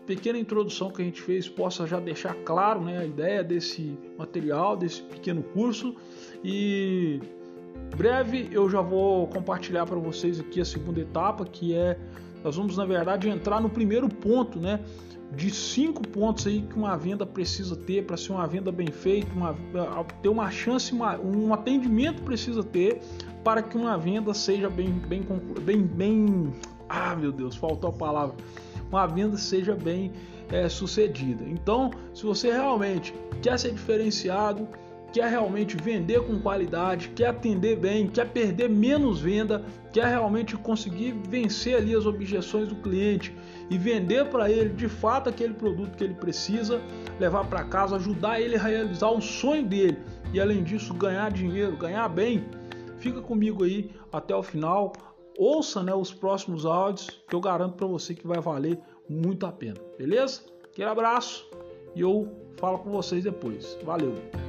pequena 0.06 0.38
introdução 0.38 0.90
que 0.90 1.00
a 1.00 1.04
gente 1.06 1.22
fez 1.22 1.48
possa 1.48 1.86
já 1.86 1.98
deixar 1.98 2.34
claro 2.44 2.82
né, 2.82 2.98
a 2.98 3.06
ideia 3.06 3.42
desse 3.42 3.98
material, 4.18 4.76
desse 4.76 5.00
pequeno 5.00 5.42
curso 5.42 5.96
e 6.44 7.18
breve 7.96 8.48
eu 8.52 8.68
já 8.68 8.80
vou 8.80 9.26
compartilhar 9.28 9.86
para 9.86 9.96
vocês 9.96 10.38
aqui 10.38 10.60
a 10.60 10.64
segunda 10.64 11.00
etapa 11.00 11.44
que 11.44 11.74
é 11.74 11.98
nós 12.44 12.56
vamos 12.56 12.76
na 12.76 12.84
verdade 12.84 13.28
entrar 13.28 13.60
no 13.60 13.68
primeiro 13.68 14.08
ponto, 14.08 14.58
né, 14.58 14.80
de 15.32 15.50
cinco 15.50 16.06
pontos 16.06 16.46
aí 16.46 16.62
que 16.62 16.76
uma 16.76 16.96
venda 16.96 17.26
precisa 17.26 17.74
ter 17.74 18.04
para 18.04 18.16
ser 18.16 18.32
uma 18.32 18.46
venda 18.46 18.70
bem 18.70 18.88
feita, 18.88 19.28
uma, 19.34 19.54
ter 20.22 20.28
uma 20.28 20.50
chance, 20.50 20.92
uma, 20.92 21.18
um 21.18 21.52
atendimento 21.52 22.22
precisa 22.22 22.62
ter 22.62 23.00
para 23.42 23.62
que 23.62 23.76
uma 23.76 23.98
venda 23.98 24.32
seja 24.32 24.70
bem, 24.70 24.90
bem, 24.90 25.26
bem, 25.62 25.82
bem, 25.82 26.52
ah 26.88 27.16
meu 27.16 27.32
Deus, 27.32 27.56
faltou 27.56 27.90
a 27.90 27.92
palavra 27.92 28.36
uma 28.90 29.06
venda 29.06 29.36
seja 29.36 29.74
bem 29.74 30.12
é, 30.50 30.68
sucedida. 30.68 31.44
Então, 31.44 31.90
se 32.14 32.24
você 32.24 32.52
realmente 32.52 33.14
quer 33.42 33.58
ser 33.58 33.72
diferenciado, 33.72 34.68
quer 35.16 35.30
realmente 35.30 35.78
vender 35.78 36.20
com 36.26 36.38
qualidade, 36.38 37.08
quer 37.08 37.28
atender 37.28 37.76
bem, 37.76 38.06
quer 38.06 38.28
perder 38.28 38.68
menos 38.68 39.18
venda, 39.18 39.64
quer 39.90 40.08
realmente 40.08 40.54
conseguir 40.58 41.12
vencer 41.12 41.74
ali 41.74 41.94
as 41.94 42.04
objeções 42.04 42.68
do 42.68 42.76
cliente 42.76 43.34
e 43.70 43.78
vender 43.78 44.26
para 44.26 44.50
ele 44.50 44.68
de 44.68 44.90
fato 44.90 45.30
aquele 45.30 45.54
produto 45.54 45.96
que 45.96 46.04
ele 46.04 46.12
precisa, 46.12 46.82
levar 47.18 47.46
para 47.46 47.64
casa, 47.64 47.96
ajudar 47.96 48.42
ele 48.42 48.56
a 48.56 48.62
realizar 48.62 49.08
o 49.08 49.22
sonho 49.22 49.64
dele 49.64 49.96
e 50.34 50.38
além 50.38 50.62
disso 50.62 50.92
ganhar 50.92 51.32
dinheiro, 51.32 51.74
ganhar 51.78 52.06
bem, 52.10 52.44
fica 52.98 53.22
comigo 53.22 53.64
aí 53.64 53.90
até 54.12 54.36
o 54.36 54.42
final 54.42 54.92
ouça 55.38 55.82
né, 55.82 55.94
os 55.94 56.12
próximos 56.12 56.66
áudios 56.66 57.22
que 57.26 57.34
eu 57.34 57.40
garanto 57.40 57.76
para 57.76 57.86
você 57.86 58.14
que 58.14 58.26
vai 58.26 58.38
valer 58.38 58.78
muito 59.08 59.46
a 59.46 59.52
pena, 59.52 59.80
beleza? 59.96 60.42
Aquele 60.62 60.90
abraço 60.90 61.48
e 61.94 62.02
eu 62.02 62.28
falo 62.58 62.80
com 62.80 62.90
vocês 62.90 63.24
depois. 63.24 63.78
Valeu! 63.82 64.45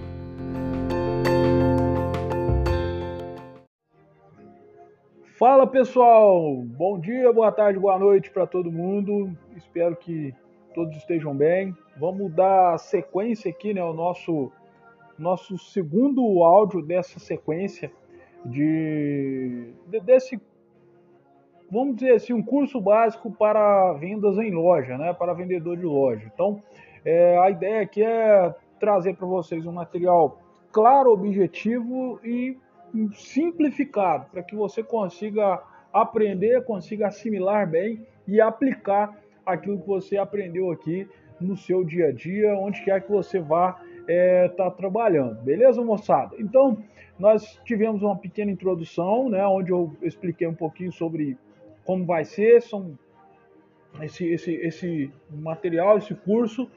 Fala 5.38 5.68
pessoal, 5.68 6.56
bom 6.64 7.00
dia, 7.00 7.32
boa 7.32 7.52
tarde, 7.52 7.78
boa 7.78 8.00
noite 8.00 8.32
para 8.32 8.48
todo 8.48 8.72
mundo. 8.72 9.38
Espero 9.56 9.96
que 9.96 10.34
todos 10.74 10.98
estejam 10.98 11.36
bem. 11.36 11.76
Vamos 11.96 12.34
dar 12.34 12.78
sequência 12.80 13.52
aqui, 13.52 13.72
né? 13.74 13.84
O 13.84 13.94
nosso 13.94 14.52
nosso 15.18 15.58
segundo 15.58 16.44
áudio 16.44 16.82
dessa 16.82 17.20
sequência 17.20 17.92
de, 18.46 19.74
de 19.88 20.00
desse 20.00 20.42
vamos 21.72 21.98
dizer 21.98 22.14
assim, 22.14 22.34
um 22.34 22.42
curso 22.42 22.80
básico 22.80 23.32
para 23.32 23.94
vendas 23.94 24.38
em 24.38 24.52
loja, 24.52 24.98
né, 24.98 25.14
para 25.14 25.34
vendedor 25.34 25.78
de 25.78 25.86
loja. 25.86 26.30
Então, 26.34 26.64
é, 27.04 27.38
a 27.38 27.50
ideia 27.50 27.82
aqui 27.82 28.04
é 28.04 28.56
trazer 28.80 29.16
para 29.16 29.28
vocês 29.28 29.66
um 29.66 29.72
material 29.72 30.40
claro, 30.72 31.12
objetivo 31.12 32.20
e 32.24 32.58
simplificado, 33.14 34.28
para 34.32 34.44
que 34.44 34.56
você 34.56 34.84
consiga 34.84 35.62
aprender, 35.92 36.64
consiga 36.64 37.08
assimilar 37.08 37.70
bem 37.70 38.06
e 38.28 38.40
aplicar 38.40 39.18
aquilo 39.46 39.80
que 39.80 39.88
você 39.88 40.18
aprendeu 40.18 40.72
aqui 40.72 41.08
no 41.40 41.56
seu 41.56 41.84
dia 41.84 42.08
a 42.08 42.12
dia, 42.12 42.56
onde 42.56 42.84
quer 42.84 43.02
que 43.02 43.12
você 43.12 43.40
vá 43.40 43.80
estar 44.02 44.08
é, 44.08 44.48
tá 44.50 44.72
trabalhando. 44.72 45.42
Beleza, 45.42 45.84
moçada? 45.84 46.36
Então, 46.40 46.78
nós 47.18 47.60
tivemos 47.64 48.02
uma 48.04 48.16
pequena 48.16 48.52
introdução, 48.52 49.30
né, 49.30 49.46
onde 49.46 49.72
eu 49.72 49.96
expliquei 50.02 50.48
um 50.48 50.54
pouquinho 50.54 50.92
sobre 50.92 51.38
como 51.84 52.06
vai 52.06 52.26
ser, 52.26 52.62
são 52.62 52.98
esse, 54.02 54.26
esse, 54.26 54.54
esse 54.56 55.12
material, 55.30 55.98
esse 55.98 56.14
curso. 56.14 56.70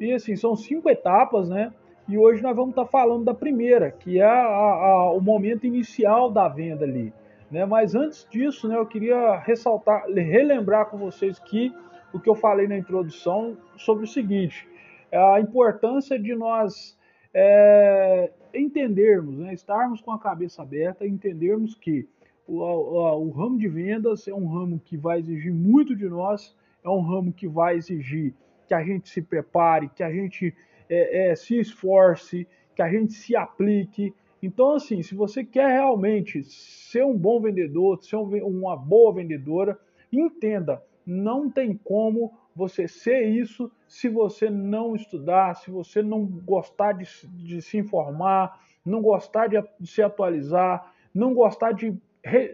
E 0.00 0.12
assim, 0.12 0.36
são 0.36 0.56
cinco 0.56 0.88
etapas, 0.88 1.48
né? 1.48 1.72
E 2.08 2.18
hoje 2.18 2.42
nós 2.42 2.54
vamos 2.54 2.70
estar 2.70 2.86
falando 2.86 3.24
da 3.24 3.34
primeira, 3.34 3.90
que 3.90 4.18
é 4.18 4.24
a, 4.24 4.44
a, 4.44 5.10
o 5.12 5.20
momento 5.20 5.66
inicial 5.66 6.30
da 6.30 6.48
venda 6.48 6.84
ali. 6.84 7.12
Né? 7.50 7.64
Mas 7.64 7.94
antes 7.94 8.26
disso, 8.30 8.68
né, 8.68 8.76
eu 8.76 8.84
queria 8.84 9.36
ressaltar, 9.38 10.04
relembrar 10.06 10.86
com 10.86 10.98
vocês 10.98 11.38
que 11.38 11.72
o 12.12 12.20
que 12.20 12.28
eu 12.28 12.34
falei 12.34 12.68
na 12.68 12.76
introdução 12.76 13.56
sobre 13.76 14.04
o 14.04 14.08
seguinte: 14.08 14.68
a 15.12 15.40
importância 15.40 16.18
de 16.18 16.34
nós 16.34 16.96
é, 17.32 18.30
entendermos, 18.54 19.38
né, 19.38 19.54
estarmos 19.54 20.00
com 20.00 20.12
a 20.12 20.18
cabeça 20.18 20.62
aberta, 20.62 21.06
entendermos 21.06 21.74
que 21.74 22.08
o, 22.46 22.58
o, 22.58 23.26
o, 23.26 23.30
ramo 23.30 23.58
de 23.58 23.68
vendas 23.68 24.28
é 24.28 24.34
um 24.34 24.46
ramo 24.46 24.78
que 24.78 24.96
vai 24.96 25.18
exigir 25.18 25.52
muito 25.52 25.96
de 25.96 26.08
nós, 26.08 26.54
é 26.84 26.88
um 26.88 27.00
ramo 27.00 27.32
que 27.32 27.48
vai 27.48 27.76
exigir 27.76 28.34
que 28.66 28.74
a 28.74 28.82
gente 28.82 29.08
se 29.08 29.22
prepare, 29.22 29.88
que 29.88 30.02
a 30.02 30.10
gente 30.10 30.54
é, 30.88 31.30
é, 31.30 31.36
se 31.36 31.58
esforce, 31.58 32.46
que 32.74 32.82
a 32.82 32.88
gente 32.88 33.12
se 33.12 33.36
aplique. 33.36 34.14
Então, 34.42 34.74
assim, 34.74 35.02
se 35.02 35.14
você 35.14 35.44
quer 35.44 35.68
realmente 35.68 36.42
ser 36.44 37.04
um 37.04 37.16
bom 37.16 37.40
vendedor, 37.40 38.02
ser 38.02 38.16
um, 38.16 38.28
uma 38.46 38.76
boa 38.76 39.14
vendedora, 39.14 39.78
entenda, 40.12 40.82
não 41.06 41.50
tem 41.50 41.74
como 41.74 42.32
você 42.54 42.86
ser 42.86 43.24
isso 43.24 43.70
se 43.88 44.08
você 44.08 44.48
não 44.48 44.94
estudar, 44.94 45.54
se 45.56 45.70
você 45.70 46.02
não 46.02 46.24
gostar 46.24 46.92
de, 46.92 47.04
de 47.28 47.60
se 47.60 47.78
informar, 47.78 48.60
não 48.84 49.02
gostar 49.02 49.48
de, 49.48 49.62
de 49.80 49.86
se 49.86 50.02
atualizar, 50.02 50.92
não 51.12 51.34
gostar 51.34 51.72
de 51.72 51.96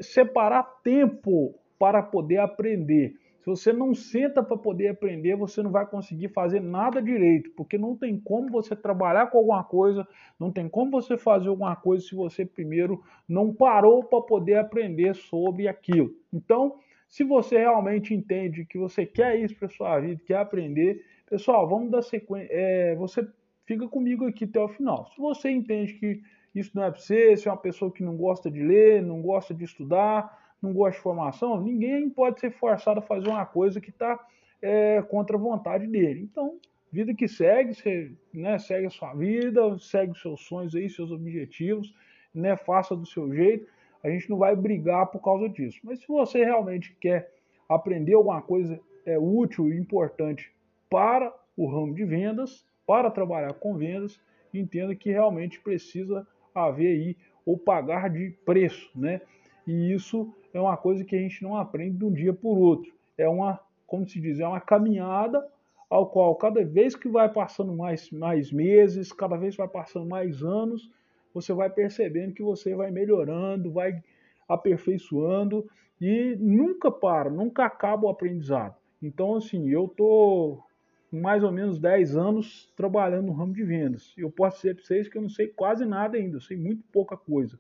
separar 0.01 0.63
tempo 0.83 1.55
para 1.79 2.03
poder 2.03 2.39
aprender. 2.39 3.15
Se 3.41 3.47
você 3.47 3.73
não 3.73 3.95
senta 3.95 4.43
para 4.43 4.57
poder 4.57 4.89
aprender, 4.89 5.35
você 5.35 5.63
não 5.63 5.71
vai 5.71 5.87
conseguir 5.87 6.29
fazer 6.29 6.61
nada 6.61 7.01
direito, 7.01 7.51
porque 7.57 7.79
não 7.79 7.97
tem 7.97 8.21
como 8.21 8.51
você 8.51 8.77
trabalhar 8.77 9.29
com 9.29 9.39
alguma 9.39 9.65
coisa, 9.65 10.07
não 10.39 10.53
tem 10.53 10.69
como 10.69 10.91
você 10.91 11.17
fazer 11.17 11.49
alguma 11.49 11.75
coisa 11.75 12.05
se 12.07 12.15
você 12.15 12.45
primeiro 12.45 13.03
não 13.27 13.53
parou 13.53 14.05
para 14.05 14.21
poder 14.21 14.57
aprender 14.57 15.15
sobre 15.15 15.69
aquilo. 15.69 16.15
Então, 16.31 16.77
se 17.09 17.25
você 17.25 17.59
realmente 17.59 18.15
entende 18.15 18.67
que 18.67 18.79
você 18.79 19.07
quer 19.07 19.37
isso 19.41 19.57
para 19.57 19.69
sua 19.69 19.99
vida, 19.99 20.21
quer 20.27 20.37
aprender, 20.37 21.03
pessoal, 21.29 21.67
vamos 21.67 21.91
dar 21.91 22.03
sequência. 22.03 22.49
É, 22.53 22.95
você 22.95 23.27
fica 23.65 23.89
comigo 23.89 24.27
aqui 24.27 24.45
até 24.45 24.61
o 24.61 24.69
final. 24.69 25.07
Se 25.15 25.19
você 25.19 25.51
entende 25.51 25.95
que 25.95 26.21
isso 26.55 26.73
não 26.75 26.85
é 26.85 26.91
para 26.91 27.01
você, 27.01 27.37
se 27.37 27.49
é 27.49 27.51
uma 27.51 27.57
pessoa 27.57 27.91
que 27.91 28.03
não 28.03 28.17
gosta 28.17 28.51
de 28.51 28.63
ler, 28.63 29.03
não 29.03 29.23
gosta 29.23 29.55
de 29.55 29.65
estudar, 29.65 30.50
não 30.63 30.73
gosta 30.73 30.97
de 30.97 31.03
formação, 31.03 31.61
ninguém 31.61 32.09
pode 32.11 32.41
ser 32.41 32.51
forçado 32.51 33.01
a 33.01 33.03
fazer 33.03 33.29
uma 33.29 33.47
coisa 33.47 33.81
que 33.81 33.91
está 33.91 34.19
é, 34.61 35.03
contra 35.03 35.37
a 35.37 35.41
vontade 35.41 35.87
dele. 35.87 36.21
Então, 36.21 36.59
vida 36.93 37.15
que 37.15 37.27
segue, 37.27 37.75
você 37.75 38.13
né, 38.33 38.59
segue 38.59 38.87
a 38.87 38.91
sua 38.91 39.15
vida, 39.15 39.79
segue 39.79 40.13
os 40.13 40.21
seus 40.21 40.41
sonhos 40.43 40.75
aí, 40.75 40.89
seus 40.89 41.11
objetivos, 41.11 41.95
né, 42.35 42.57
faça 42.57 42.95
do 42.95 43.07
seu 43.07 43.33
jeito. 43.35 43.67
A 44.03 44.11
gente 44.11 44.29
não 44.29 44.39
vai 44.39 44.55
brigar 44.55 45.07
por 45.07 45.21
causa 45.21 45.49
disso. 45.49 45.79
Mas 45.83 46.01
se 46.01 46.09
você 46.09 46.45
realmente 46.45 46.95
quer 47.01 47.33
aprender 47.69 48.15
alguma 48.15 48.43
coisa 48.43 48.81
é, 49.07 49.19
útil 49.19 49.73
e 49.73 49.79
importante 49.79 50.53
para 50.89 51.33
o 51.57 51.67
ramo 51.67 51.95
de 51.95 52.05
vendas, 52.05 52.65
para 52.87 53.11
trabalhar 53.11 53.53
com 53.55 53.77
vendas, 53.77 54.21
entenda 54.53 54.95
que 54.95 55.11
realmente 55.11 55.61
precisa 55.61 56.27
haver 56.55 56.89
aí 56.89 57.17
ou 57.47 57.57
pagar 57.57 58.11
de 58.11 58.31
preço, 58.45 58.91
né? 58.95 59.21
E 59.67 59.93
isso 59.93 60.33
é 60.53 60.61
uma 60.61 60.77
coisa 60.77 61.05
que 61.05 61.15
a 61.15 61.19
gente 61.19 61.43
não 61.43 61.57
aprende 61.57 61.99
de 61.99 62.05
um 62.05 62.13
dia 62.13 62.33
por 62.33 62.59
outro. 62.59 62.93
É 63.17 63.29
uma, 63.29 63.61
como 63.87 64.09
se 64.09 64.21
diz, 64.21 64.41
é 64.41 64.47
uma 64.47 64.61
caminhada 64.61 65.47
ao 65.89 66.07
qual 66.07 66.35
cada 66.37 66.65
vez 66.65 66.95
que 66.95 67.09
vai 67.09 67.29
passando 67.29 67.73
mais, 67.75 68.11
mais 68.11 68.53
meses, 68.53 69.13
cada 69.13 69.37
vez 69.37 69.57
vai 69.57 69.67
passando 69.67 70.07
mais 70.07 70.43
anos, 70.43 70.91
você 71.35 71.53
vai 71.53 71.69
percebendo 71.69 72.33
que 72.33 72.43
você 72.43 72.75
vai 72.75 72.91
melhorando, 72.91 73.73
vai 73.73 74.03
aperfeiçoando 74.49 75.69
e 76.01 76.37
nunca 76.39 76.91
para, 76.91 77.29
nunca 77.29 77.65
acaba 77.65 78.07
o 78.07 78.09
aprendizado. 78.09 78.77
Então, 79.03 79.37
assim, 79.37 79.69
eu 79.69 79.89
tô 79.89 80.63
mais 81.11 81.43
ou 81.43 81.51
menos 81.51 81.79
10 81.79 82.17
anos 82.17 82.73
trabalhando 82.77 83.27
no 83.27 83.33
ramo 83.33 83.53
de 83.53 83.65
vendas. 83.65 84.15
Eu 84.17 84.31
posso 84.31 84.59
dizer 84.59 84.75
para 84.75 84.85
vocês 84.85 85.09
que 85.09 85.19
eu 85.19 85.23
não 85.23 85.29
sei 85.29 85.49
quase 85.49 85.85
nada 85.85 86.17
ainda, 86.17 86.37
eu 86.37 86.41
sei 86.41 86.57
muito 86.57 86.85
pouca 86.93 87.17
coisa. 87.17 87.59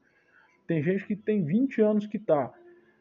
Tem 0.70 0.80
gente 0.84 1.04
que 1.04 1.16
tem 1.16 1.42
20 1.42 1.82
anos 1.82 2.06
que 2.06 2.16
está. 2.16 2.52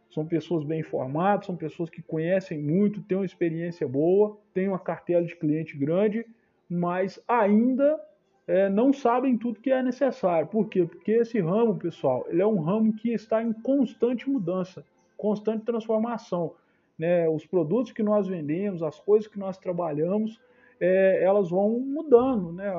São 0.10 0.26
pessoas 0.26 0.64
bem 0.64 0.80
informadas, 0.80 1.46
são 1.46 1.56
pessoas 1.56 1.88
que 1.88 2.02
conhecem 2.02 2.58
muito, 2.58 3.00
têm 3.04 3.16
uma 3.16 3.26
experiência 3.28 3.88
boa, 3.88 4.40
têm 4.56 4.70
uma 4.70 4.80
cartela 4.80 5.24
de 5.24 5.36
cliente 5.36 5.78
grande, 5.78 6.26
mas 6.68 7.24
ainda 7.28 8.04
é, 8.48 8.70
não 8.70 8.92
sabem 8.92 9.38
tudo 9.38 9.60
que 9.60 9.70
é 9.70 9.84
necessário. 9.84 10.48
Por 10.48 10.68
quê? 10.68 10.84
Porque 10.84 11.12
esse 11.12 11.40
ramo, 11.40 11.78
pessoal, 11.78 12.26
ele 12.28 12.42
é 12.42 12.48
um 12.48 12.60
ramo 12.60 12.92
que 12.92 13.14
está 13.14 13.44
em 13.44 13.54
constante 13.54 14.28
mudança, 14.28 14.84
constante 15.16 15.64
transformação. 15.64 16.56
né, 16.98 17.30
os 17.30 17.46
produtos 17.46 17.92
que 17.92 18.02
nós 18.02 18.28
vendemos, 18.28 18.82
as 18.82 19.00
coisas 19.00 19.28
que 19.28 19.38
nós 19.38 19.60
trabalhamos, 19.60 20.42
é, 20.80 21.24
elas 21.24 21.50
vão 21.50 21.80
mudando, 21.80 22.52
né? 22.54 22.72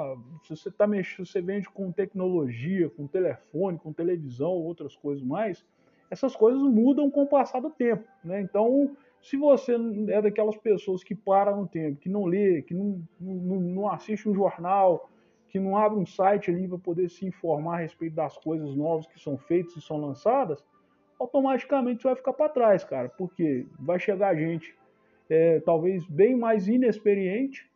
Se 0.44 0.56
você 0.56 0.70
tá 0.70 0.86
mexendo, 0.86 1.26
você 1.26 1.40
vende 1.40 1.68
com 1.68 1.92
tecnologia, 1.92 2.88
com 2.88 3.06
telefone, 3.06 3.78
com 3.78 3.92
televisão, 3.92 4.50
outras 4.50 4.96
coisas 4.96 5.22
mais, 5.22 5.64
essas 6.10 6.34
coisas 6.34 6.60
mudam 6.62 7.10
com 7.10 7.22
o 7.22 7.28
passar 7.28 7.60
do 7.60 7.70
tempo, 7.70 8.04
né? 8.24 8.40
Então, 8.40 8.96
se 9.20 9.36
você 9.36 9.76
é 10.08 10.22
daquelas 10.22 10.56
pessoas 10.56 11.04
que 11.04 11.14
param 11.14 11.60
no 11.60 11.68
tempo, 11.68 12.00
que 12.00 12.08
não 12.08 12.24
lê, 12.24 12.62
que 12.62 12.74
não, 12.74 13.02
não, 13.20 13.60
não 13.60 13.90
assiste 13.90 14.28
um 14.28 14.34
jornal, 14.34 15.10
que 15.48 15.60
não 15.60 15.76
abre 15.76 15.98
um 15.98 16.06
site 16.06 16.50
ali 16.50 16.66
para 16.66 16.78
poder 16.78 17.10
se 17.10 17.26
informar 17.26 17.74
a 17.74 17.80
respeito 17.80 18.14
das 18.14 18.36
coisas 18.38 18.74
novas 18.74 19.06
que 19.06 19.20
são 19.20 19.36
feitas 19.36 19.76
e 19.76 19.80
são 19.82 19.98
lançadas, 19.98 20.64
automaticamente 21.18 22.00
você 22.00 22.08
vai 22.08 22.16
ficar 22.16 22.32
para 22.32 22.48
trás, 22.48 22.82
cara, 22.82 23.08
porque 23.10 23.66
vai 23.78 23.98
chegar 23.98 24.34
gente 24.34 24.74
é, 25.28 25.60
talvez 25.60 26.04
bem 26.06 26.34
mais 26.34 26.66
inexperiente, 26.66 27.69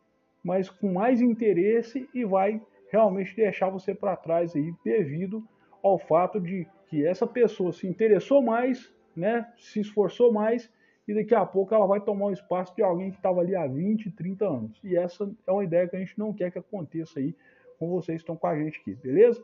mas 0.45 0.69
com 0.69 0.93
mais 0.93 1.21
interesse 1.21 2.07
e 2.13 2.23
vai 2.23 2.61
realmente 2.91 3.35
deixar 3.35 3.67
você 3.67 3.95
para 3.95 4.15
trás 4.15 4.55
aí 4.55 4.71
devido 4.85 5.43
ao 5.81 5.97
fato 5.97 6.39
de 6.39 6.67
que 6.87 7.03
essa 7.03 7.25
pessoa 7.25 7.73
se 7.73 7.87
interessou 7.87 8.43
mais, 8.43 8.93
né, 9.15 9.51
se 9.57 9.79
esforçou 9.79 10.31
mais 10.31 10.71
e 11.07 11.15
daqui 11.15 11.33
a 11.33 11.43
pouco 11.43 11.73
ela 11.73 11.87
vai 11.87 11.99
tomar 11.99 12.27
o 12.27 12.31
espaço 12.31 12.75
de 12.75 12.83
alguém 12.83 13.09
que 13.09 13.17
estava 13.17 13.41
ali 13.41 13.55
há 13.55 13.65
20, 13.65 14.11
30 14.11 14.45
anos. 14.47 14.79
E 14.83 14.95
essa 14.95 15.27
é 15.47 15.51
uma 15.51 15.63
ideia 15.63 15.87
que 15.87 15.95
a 15.95 15.99
gente 15.99 16.17
não 16.17 16.31
quer 16.31 16.51
que 16.51 16.59
aconteça 16.59 17.19
aí 17.19 17.35
com 17.79 17.89
vocês 17.89 18.17
que 18.17 18.23
estão 18.23 18.35
com 18.35 18.45
a 18.45 18.55
gente 18.55 18.79
aqui, 18.79 18.93
beleza? 18.93 19.43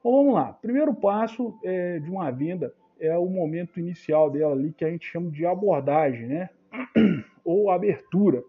Então 0.00 0.10
vamos 0.10 0.34
lá. 0.34 0.52
Primeiro 0.54 0.92
passo 0.92 1.56
é, 1.62 2.00
de 2.00 2.10
uma 2.10 2.32
venda 2.32 2.74
é 2.98 3.16
o 3.16 3.26
momento 3.26 3.78
inicial 3.78 4.28
dela 4.28 4.54
ali 4.54 4.72
que 4.72 4.84
a 4.84 4.90
gente 4.90 5.06
chama 5.06 5.30
de 5.30 5.46
abordagem, 5.46 6.26
né? 6.26 6.50
Ou 7.44 7.70
abertura 7.70 8.42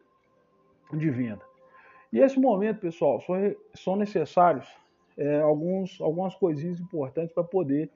de 0.92 1.10
venda. 1.12 1.47
E 2.12 2.20
esse 2.20 2.40
momento, 2.40 2.80
pessoal, 2.80 3.22
são 3.74 3.96
necessários 3.96 4.68
é, 5.18 5.40
alguns, 5.42 6.00
algumas 6.00 6.36
coisinhas 6.36 6.80
importantes 6.80 7.34
para 7.34 7.44
poder 7.44 7.90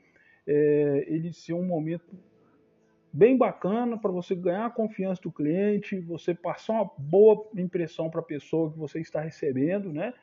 é, 0.46 1.06
ele 1.08 1.32
ser 1.32 1.53
um 1.53 1.63
momento 1.63 2.06
bem 3.13 3.38
bacana 3.38 3.98
para 3.98 4.12
você 4.12 4.34
ganhar 4.34 4.65
a 4.65 4.70
confiança 4.70 5.22
do 5.22 5.32
cliente, 5.32 6.00
você 6.00 6.34
passar 6.34 6.74
uma 6.74 6.91
boa 6.98 7.48
impressão 7.56 8.10
para 8.10 8.22
a 8.22 8.24
pessoa 8.24 8.72
que 8.72 8.77
você 8.77 9.00
está 9.00 9.22
recebendo, 9.22 9.91
né? 9.91 10.13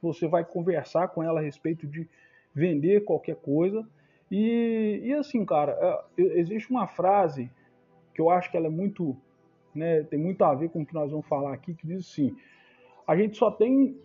Você 0.00 0.26
vai 0.26 0.44
conversar 0.44 1.08
com 1.08 1.22
ela 1.22 1.40
a 1.40 1.42
respeito 1.42 1.86
de 1.86 2.08
vender 2.54 3.04
qualquer 3.04 3.36
coisa. 3.36 3.86
E, 4.30 5.00
e 5.04 5.12
assim, 5.12 5.44
cara, 5.44 6.04
é, 6.16 6.22
existe 6.38 6.70
uma 6.70 6.86
frase 6.86 7.50
que 8.14 8.20
eu 8.20 8.30
acho 8.30 8.50
que 8.50 8.56
ela 8.56 8.66
é 8.66 8.70
muito, 8.70 9.16
né, 9.74 10.02
tem 10.04 10.18
muito 10.18 10.42
a 10.42 10.54
ver 10.54 10.70
com 10.70 10.82
o 10.82 10.86
que 10.86 10.94
nós 10.94 11.10
vamos 11.10 11.26
falar 11.26 11.52
aqui, 11.52 11.74
que 11.74 11.86
diz 11.86 12.00
assim: 12.00 12.36
a 13.08 13.16
gente 13.16 13.38
só 13.38 13.50
tem 13.50 13.98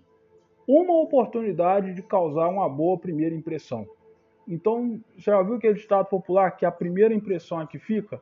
uma 0.65 0.97
oportunidade 1.01 1.93
de 1.93 2.01
causar 2.01 2.47
uma 2.47 2.69
boa 2.69 2.97
primeira 2.97 3.35
impressão. 3.35 3.85
Então, 4.47 4.97
já 5.17 5.41
viu 5.41 5.55
aquele 5.55 5.73
ditado 5.73 6.05
popular 6.05 6.51
que 6.51 6.65
a 6.65 6.71
primeira 6.71 7.13
impressão 7.13 7.61
é 7.61 7.67
que 7.67 7.77
fica? 7.77 8.21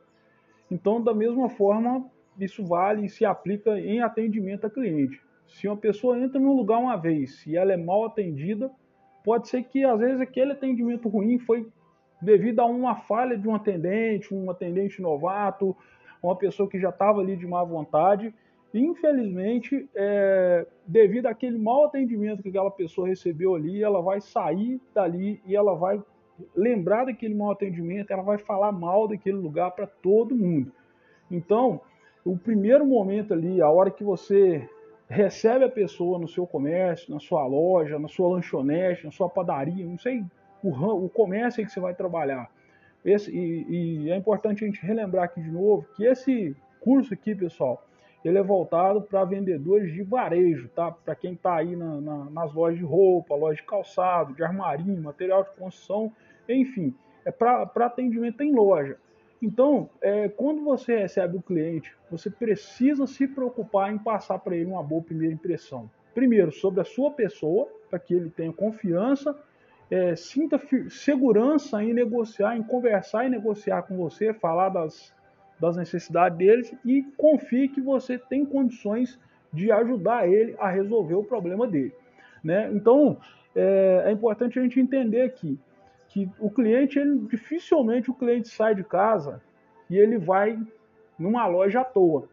Então, 0.68 1.00
da 1.00 1.14
mesma 1.14 1.48
forma, 1.48 2.04
isso 2.36 2.64
vale 2.64 3.06
e 3.06 3.08
se 3.08 3.24
aplica 3.24 3.78
em 3.78 4.00
atendimento 4.00 4.66
a 4.66 4.70
cliente. 4.70 5.22
Se 5.46 5.68
uma 5.68 5.76
pessoa 5.76 6.18
entra 6.18 6.40
num 6.40 6.56
lugar 6.56 6.78
uma 6.78 6.96
vez 6.96 7.46
e 7.46 7.56
ela 7.56 7.72
é 7.72 7.76
mal 7.76 8.04
atendida, 8.04 8.68
pode 9.24 9.48
ser 9.48 9.62
que 9.62 9.84
às 9.84 10.00
vezes 10.00 10.20
aquele 10.20 10.50
atendimento 10.50 11.08
ruim 11.08 11.38
foi 11.38 11.68
devido 12.20 12.58
a 12.58 12.66
uma 12.66 12.96
falha 12.96 13.38
de 13.38 13.46
um 13.48 13.54
atendente, 13.54 14.34
um 14.34 14.50
atendente 14.50 15.00
novato, 15.00 15.76
uma 16.20 16.34
pessoa 16.34 16.68
que 16.68 16.80
já 16.80 16.88
estava 16.88 17.20
ali 17.20 17.36
de 17.36 17.46
má 17.46 17.62
vontade. 17.62 18.34
Infelizmente, 18.74 19.88
é, 19.94 20.66
devido 20.86 21.26
àquele 21.26 21.58
mau 21.58 21.84
atendimento 21.84 22.42
que 22.42 22.48
aquela 22.48 22.70
pessoa 22.70 23.08
recebeu 23.08 23.54
ali, 23.54 23.82
ela 23.82 24.00
vai 24.00 24.20
sair 24.20 24.80
dali 24.94 25.42
e 25.46 25.54
ela 25.54 25.74
vai 25.74 26.02
lembrar 26.56 27.04
daquele 27.04 27.34
mau 27.34 27.50
atendimento, 27.50 28.10
ela 28.10 28.22
vai 28.22 28.38
falar 28.38 28.72
mal 28.72 29.06
daquele 29.06 29.36
lugar 29.36 29.70
para 29.72 29.86
todo 29.86 30.34
mundo. 30.34 30.72
Então, 31.30 31.80
o 32.24 32.36
primeiro 32.36 32.86
momento 32.86 33.34
ali, 33.34 33.60
a 33.60 33.68
hora 33.68 33.90
que 33.90 34.02
você 34.02 34.66
recebe 35.08 35.64
a 35.64 35.68
pessoa 35.68 36.18
no 36.18 36.26
seu 36.26 36.46
comércio, 36.46 37.12
na 37.12 37.20
sua 37.20 37.46
loja, 37.46 37.98
na 37.98 38.08
sua 38.08 38.28
lanchonete, 38.28 39.04
na 39.04 39.10
sua 39.10 39.28
padaria, 39.28 39.84
não 39.84 39.98
sei 39.98 40.24
o, 40.62 40.70
o 41.04 41.08
comércio 41.10 41.64
que 41.64 41.70
você 41.70 41.80
vai 41.80 41.94
trabalhar. 41.94 42.50
Esse, 43.04 43.30
e, 43.30 44.06
e 44.06 44.10
é 44.10 44.16
importante 44.16 44.64
a 44.64 44.66
gente 44.66 44.84
relembrar 44.84 45.24
aqui 45.24 45.42
de 45.42 45.50
novo 45.50 45.86
que 45.96 46.04
esse 46.04 46.56
curso 46.80 47.12
aqui, 47.12 47.34
pessoal, 47.34 47.84
ele 48.24 48.38
é 48.38 48.42
voltado 48.42 49.02
para 49.02 49.24
vendedores 49.24 49.92
de 49.92 50.02
varejo, 50.02 50.68
tá? 50.68 50.90
Para 50.90 51.14
quem 51.14 51.32
está 51.32 51.56
aí 51.56 51.74
na, 51.74 52.00
na, 52.00 52.24
nas 52.30 52.52
lojas 52.52 52.78
de 52.78 52.84
roupa, 52.84 53.34
loja 53.34 53.56
de 53.56 53.66
calçado, 53.66 54.34
de 54.34 54.42
armarinho, 54.42 55.02
material 55.02 55.42
de 55.44 55.50
construção, 55.50 56.12
enfim, 56.48 56.94
é 57.24 57.30
para 57.30 57.68
atendimento 57.76 58.42
em 58.42 58.54
loja. 58.54 58.96
Então, 59.40 59.90
é, 60.00 60.28
quando 60.28 60.62
você 60.62 60.96
recebe 60.98 61.36
o 61.36 61.42
cliente, 61.42 61.92
você 62.10 62.30
precisa 62.30 63.06
se 63.06 63.26
preocupar 63.26 63.92
em 63.92 63.98
passar 63.98 64.38
para 64.38 64.54
ele 64.54 64.70
uma 64.70 64.82
boa 64.82 65.02
primeira 65.02 65.34
impressão. 65.34 65.90
Primeiro, 66.14 66.52
sobre 66.52 66.80
a 66.80 66.84
sua 66.84 67.10
pessoa, 67.10 67.68
para 67.90 67.98
que 67.98 68.14
ele 68.14 68.30
tenha 68.30 68.52
confiança 68.52 69.36
é, 69.92 70.16
sinta 70.16 70.58
segurança 70.88 71.84
em 71.84 71.92
negociar, 71.92 72.56
em 72.56 72.62
conversar 72.62 73.26
e 73.26 73.28
negociar 73.28 73.82
com 73.82 73.94
você, 73.94 74.32
falar 74.32 74.70
das, 74.70 75.14
das 75.62 75.76
necessidades 75.76 76.36
deles 76.36 76.74
e 76.84 77.04
confie 77.16 77.68
que 77.68 77.80
você 77.80 78.18
tem 78.18 78.44
condições 78.44 79.16
de 79.52 79.70
ajudar 79.70 80.28
ele 80.28 80.56
a 80.58 80.68
resolver 80.68 81.14
o 81.14 81.22
problema 81.22 81.68
dele. 81.68 81.94
Né? 82.42 82.68
Então, 82.72 83.16
é, 83.54 84.04
é 84.06 84.10
importante 84.10 84.58
a 84.58 84.62
gente 84.62 84.80
entender 84.80 85.22
aqui 85.22 85.56
que 86.08 86.28
o 86.40 86.50
cliente, 86.50 86.98
ele, 86.98 87.20
dificilmente 87.30 88.10
o 88.10 88.14
cliente 88.14 88.48
sai 88.48 88.74
de 88.74 88.82
casa 88.82 89.40
e 89.88 89.96
ele 89.96 90.18
vai 90.18 90.58
numa 91.16 91.46
loja 91.46 91.82
à 91.82 91.84
toa. 91.84 92.28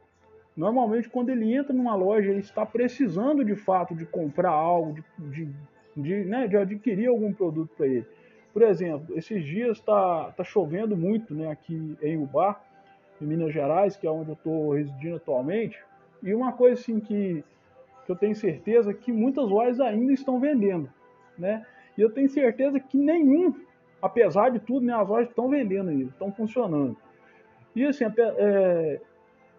Normalmente, 0.57 1.07
quando 1.07 1.29
ele 1.29 1.53
entra 1.53 1.71
numa 1.71 1.95
loja, 1.95 2.31
ele 2.31 2.39
está 2.39 2.65
precisando 2.65 3.45
de 3.45 3.55
fato 3.55 3.93
de 3.93 4.05
comprar 4.05 4.49
algo, 4.49 4.93
de, 4.93 5.45
de 5.45 5.53
de, 5.95 6.23
né, 6.25 6.47
de 6.47 6.57
adquirir 6.57 7.07
algum 7.07 7.33
produto 7.33 7.69
para 7.75 7.87
ele. 7.87 8.05
Por 8.53 8.61
exemplo, 8.63 9.15
esses 9.17 9.43
dias 9.43 9.77
está 9.77 10.31
tá 10.31 10.43
chovendo 10.43 10.97
muito 10.97 11.33
né, 11.33 11.51
aqui 11.51 11.97
em 12.01 12.17
Ubar, 12.17 12.61
em 13.21 13.25
Minas 13.25 13.53
Gerais, 13.53 13.95
que 13.95 14.07
é 14.07 14.11
onde 14.11 14.29
eu 14.29 14.33
estou 14.33 14.73
residindo 14.73 15.17
atualmente, 15.17 15.79
e 16.21 16.33
uma 16.33 16.51
coisa 16.51 16.79
assim 16.79 16.99
que, 16.99 17.43
que 18.05 18.11
eu 18.11 18.15
tenho 18.15 18.35
certeza 18.35 18.93
que 18.93 19.11
muitas 19.11 19.47
lojas 19.47 19.79
ainda 19.79 20.11
estão 20.13 20.39
vendendo, 20.39 20.89
né? 21.37 21.65
E 21.97 22.01
eu 22.01 22.09
tenho 22.09 22.29
certeza 22.29 22.79
que 22.79 22.97
nenhum, 22.97 23.53
apesar 24.01 24.49
de 24.49 24.59
tudo, 24.59 24.85
né, 24.85 24.93
as 24.93 25.07
lojas 25.07 25.29
estão 25.29 25.49
vendendo 25.49 25.89
ainda, 25.89 26.09
estão 26.09 26.31
funcionando. 26.31 26.95
E 27.75 27.85
assim, 27.85 28.05
é, 28.05 29.01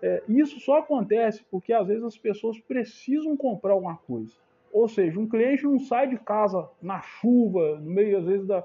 é, 0.03 0.23
isso 0.29 0.59
só 0.61 0.79
acontece 0.79 1.44
porque 1.51 1.73
às 1.73 1.87
vezes 1.87 2.03
as 2.03 2.16
pessoas 2.16 2.59
precisam 2.61 3.37
comprar 3.37 3.73
alguma 3.73 3.96
coisa. 3.96 4.33
Ou 4.73 4.88
seja, 4.88 5.18
um 5.18 5.29
cliente 5.29 5.64
não 5.64 5.79
sai 5.79 6.09
de 6.09 6.16
casa 6.18 6.68
na 6.81 7.01
chuva, 7.01 7.77
no 7.77 7.90
meio, 7.90 8.18
às 8.18 8.25
vezes, 8.25 8.46
da, 8.46 8.64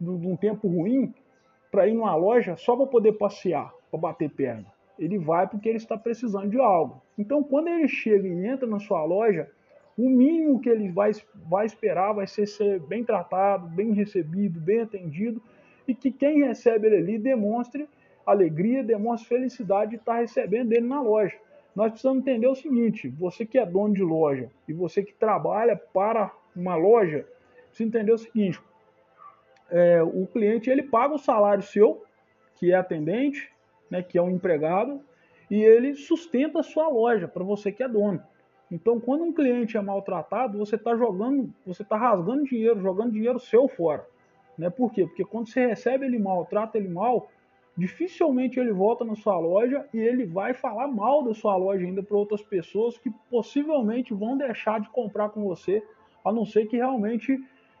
de 0.00 0.08
um 0.08 0.36
tempo 0.36 0.68
ruim, 0.68 1.12
para 1.70 1.88
ir 1.88 1.94
numa 1.94 2.14
loja 2.14 2.56
só 2.56 2.76
para 2.76 2.86
poder 2.86 3.12
passear, 3.12 3.72
para 3.98 4.10
bater 4.10 4.30
perna. 4.30 4.66
Ele 4.98 5.18
vai 5.18 5.46
porque 5.46 5.68
ele 5.68 5.78
está 5.78 5.96
precisando 5.96 6.48
de 6.48 6.58
algo. 6.58 7.02
Então, 7.18 7.42
quando 7.42 7.68
ele 7.68 7.88
chega 7.88 8.26
e 8.26 8.46
entra 8.46 8.66
na 8.66 8.78
sua 8.78 9.04
loja, 9.04 9.50
o 9.96 10.08
mínimo 10.08 10.60
que 10.60 10.68
ele 10.68 10.90
vai, 10.90 11.12
vai 11.34 11.66
esperar 11.66 12.12
vai 12.12 12.26
ser 12.26 12.46
ser 12.46 12.80
bem 12.80 13.04
tratado, 13.04 13.68
bem 13.68 13.92
recebido, 13.92 14.60
bem 14.60 14.80
atendido, 14.80 15.42
e 15.88 15.94
que 15.94 16.10
quem 16.10 16.44
recebe 16.44 16.86
ele 16.86 16.96
ali 16.96 17.18
demonstre 17.18 17.88
alegria, 18.24 18.82
demonstre 18.82 19.28
felicidade 19.28 19.92
de 19.92 19.96
estar 19.96 20.18
recebendo 20.18 20.72
ele 20.72 20.86
na 20.86 21.00
loja. 21.00 21.36
Nós 21.74 21.90
precisamos 21.90 22.20
entender 22.20 22.48
o 22.48 22.54
seguinte: 22.54 23.08
você 23.08 23.46
que 23.46 23.58
é 23.58 23.64
dono 23.64 23.94
de 23.94 24.02
loja 24.02 24.50
e 24.66 24.72
você 24.72 25.02
que 25.02 25.14
trabalha 25.14 25.76
para 25.76 26.32
uma 26.54 26.74
loja, 26.74 27.26
precisa 27.68 27.88
entender 27.88 28.12
o 28.12 28.18
seguinte: 28.18 28.60
é, 29.70 30.02
o 30.02 30.26
cliente 30.26 30.68
ele 30.68 30.82
paga 30.82 31.14
o 31.14 31.18
salário 31.18 31.62
seu, 31.62 32.02
que 32.56 32.72
é 32.72 32.74
atendente, 32.74 33.50
né, 33.90 34.02
que 34.02 34.18
é 34.18 34.22
um 34.22 34.30
empregado, 34.30 35.00
e 35.50 35.62
ele 35.62 35.94
sustenta 35.94 36.60
a 36.60 36.62
sua 36.62 36.88
loja 36.88 37.28
para 37.28 37.44
você 37.44 37.70
que 37.70 37.82
é 37.82 37.88
dono. 37.88 38.22
Então, 38.70 38.98
quando 38.98 39.22
um 39.22 39.32
cliente 39.32 39.76
é 39.76 39.80
maltratado, 39.80 40.58
você 40.58 40.74
está 40.74 40.96
jogando, 40.96 41.52
você 41.64 41.82
está 41.82 41.96
rasgando 41.96 42.44
dinheiro, 42.44 42.80
jogando 42.80 43.12
dinheiro 43.12 43.38
seu 43.38 43.68
fora. 43.68 44.04
Né? 44.58 44.68
Por 44.70 44.92
quê? 44.92 45.06
Porque 45.06 45.24
quando 45.24 45.48
você 45.48 45.66
recebe 45.66 46.06
ele 46.06 46.18
mal, 46.18 46.44
trata 46.46 46.76
ele 46.76 46.88
mal, 46.88 47.30
dificilmente 47.76 48.58
ele 48.58 48.72
volta 48.72 49.04
na 49.04 49.14
sua 49.14 49.38
loja 49.38 49.86
e 49.94 49.98
ele 49.98 50.26
vai 50.26 50.52
falar 50.52 50.88
mal 50.88 51.22
da 51.22 51.34
sua 51.34 51.54
loja 51.56 51.84
ainda 51.84 52.02
para 52.02 52.16
outras 52.16 52.42
pessoas 52.42 52.98
que 52.98 53.10
possivelmente 53.30 54.14
vão 54.14 54.36
deixar 54.36 54.80
de 54.80 54.88
comprar 54.90 55.28
com 55.28 55.44
você, 55.44 55.82
a 56.24 56.32
não 56.32 56.44
ser 56.44 56.66
que 56.66 56.76
realmente 56.76 57.38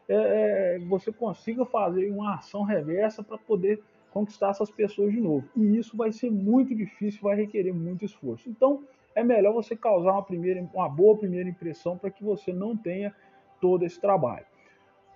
é, 0.08 0.76
é 0.76 0.78
você 0.86 1.10
consiga 1.10 1.64
fazer 1.64 2.08
uma 2.10 2.36
ação 2.36 2.62
reversa 2.62 3.24
para 3.24 3.38
poder 3.38 3.82
conquistar 4.16 4.48
essas 4.48 4.70
pessoas 4.70 5.12
de 5.12 5.20
novo. 5.20 5.46
E 5.54 5.76
isso 5.76 5.94
vai 5.94 6.10
ser 6.10 6.30
muito 6.30 6.74
difícil, 6.74 7.20
vai 7.20 7.36
requerer 7.36 7.74
muito 7.74 8.02
esforço. 8.02 8.48
Então, 8.48 8.82
é 9.14 9.22
melhor 9.22 9.52
você 9.52 9.76
causar 9.76 10.12
uma, 10.12 10.22
primeira, 10.22 10.66
uma 10.72 10.88
boa 10.88 11.18
primeira 11.18 11.46
impressão 11.46 11.98
para 11.98 12.10
que 12.10 12.24
você 12.24 12.50
não 12.50 12.74
tenha 12.74 13.14
todo 13.60 13.84
esse 13.84 14.00
trabalho. 14.00 14.46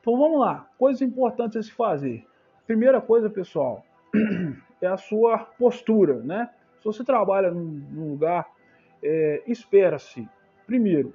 Então 0.00 0.18
vamos 0.18 0.38
lá, 0.38 0.68
coisas 0.78 1.00
importantes 1.00 1.56
a 1.56 1.62
se 1.62 1.72
fazer. 1.72 2.26
Primeira 2.66 3.00
coisa, 3.00 3.30
pessoal, 3.30 3.82
é 4.82 4.86
a 4.86 4.98
sua 4.98 5.38
postura, 5.38 6.16
né? 6.22 6.50
Se 6.78 6.84
você 6.84 7.02
trabalha 7.02 7.50
num, 7.50 7.82
num 7.90 8.10
lugar, 8.10 8.50
é, 9.02 9.42
espera-se, 9.46 10.28
primeiro, 10.66 11.14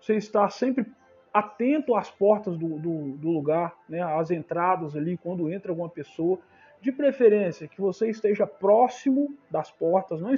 você 0.00 0.14
estar 0.14 0.48
sempre 0.50 0.86
atento 1.32 1.96
às 1.96 2.12
portas 2.12 2.56
do, 2.56 2.78
do, 2.78 3.16
do, 3.16 3.30
lugar, 3.30 3.76
né, 3.88 4.00
às 4.00 4.30
entradas 4.30 4.94
ali, 4.94 5.16
quando 5.16 5.50
entra 5.52 5.72
alguma 5.72 5.88
pessoa. 5.88 6.38
De 6.84 6.92
preferência, 6.92 7.66
que 7.66 7.80
você 7.80 8.10
esteja 8.10 8.46
próximo 8.46 9.34
das 9.50 9.70
portas, 9.70 10.20
não, 10.20 10.34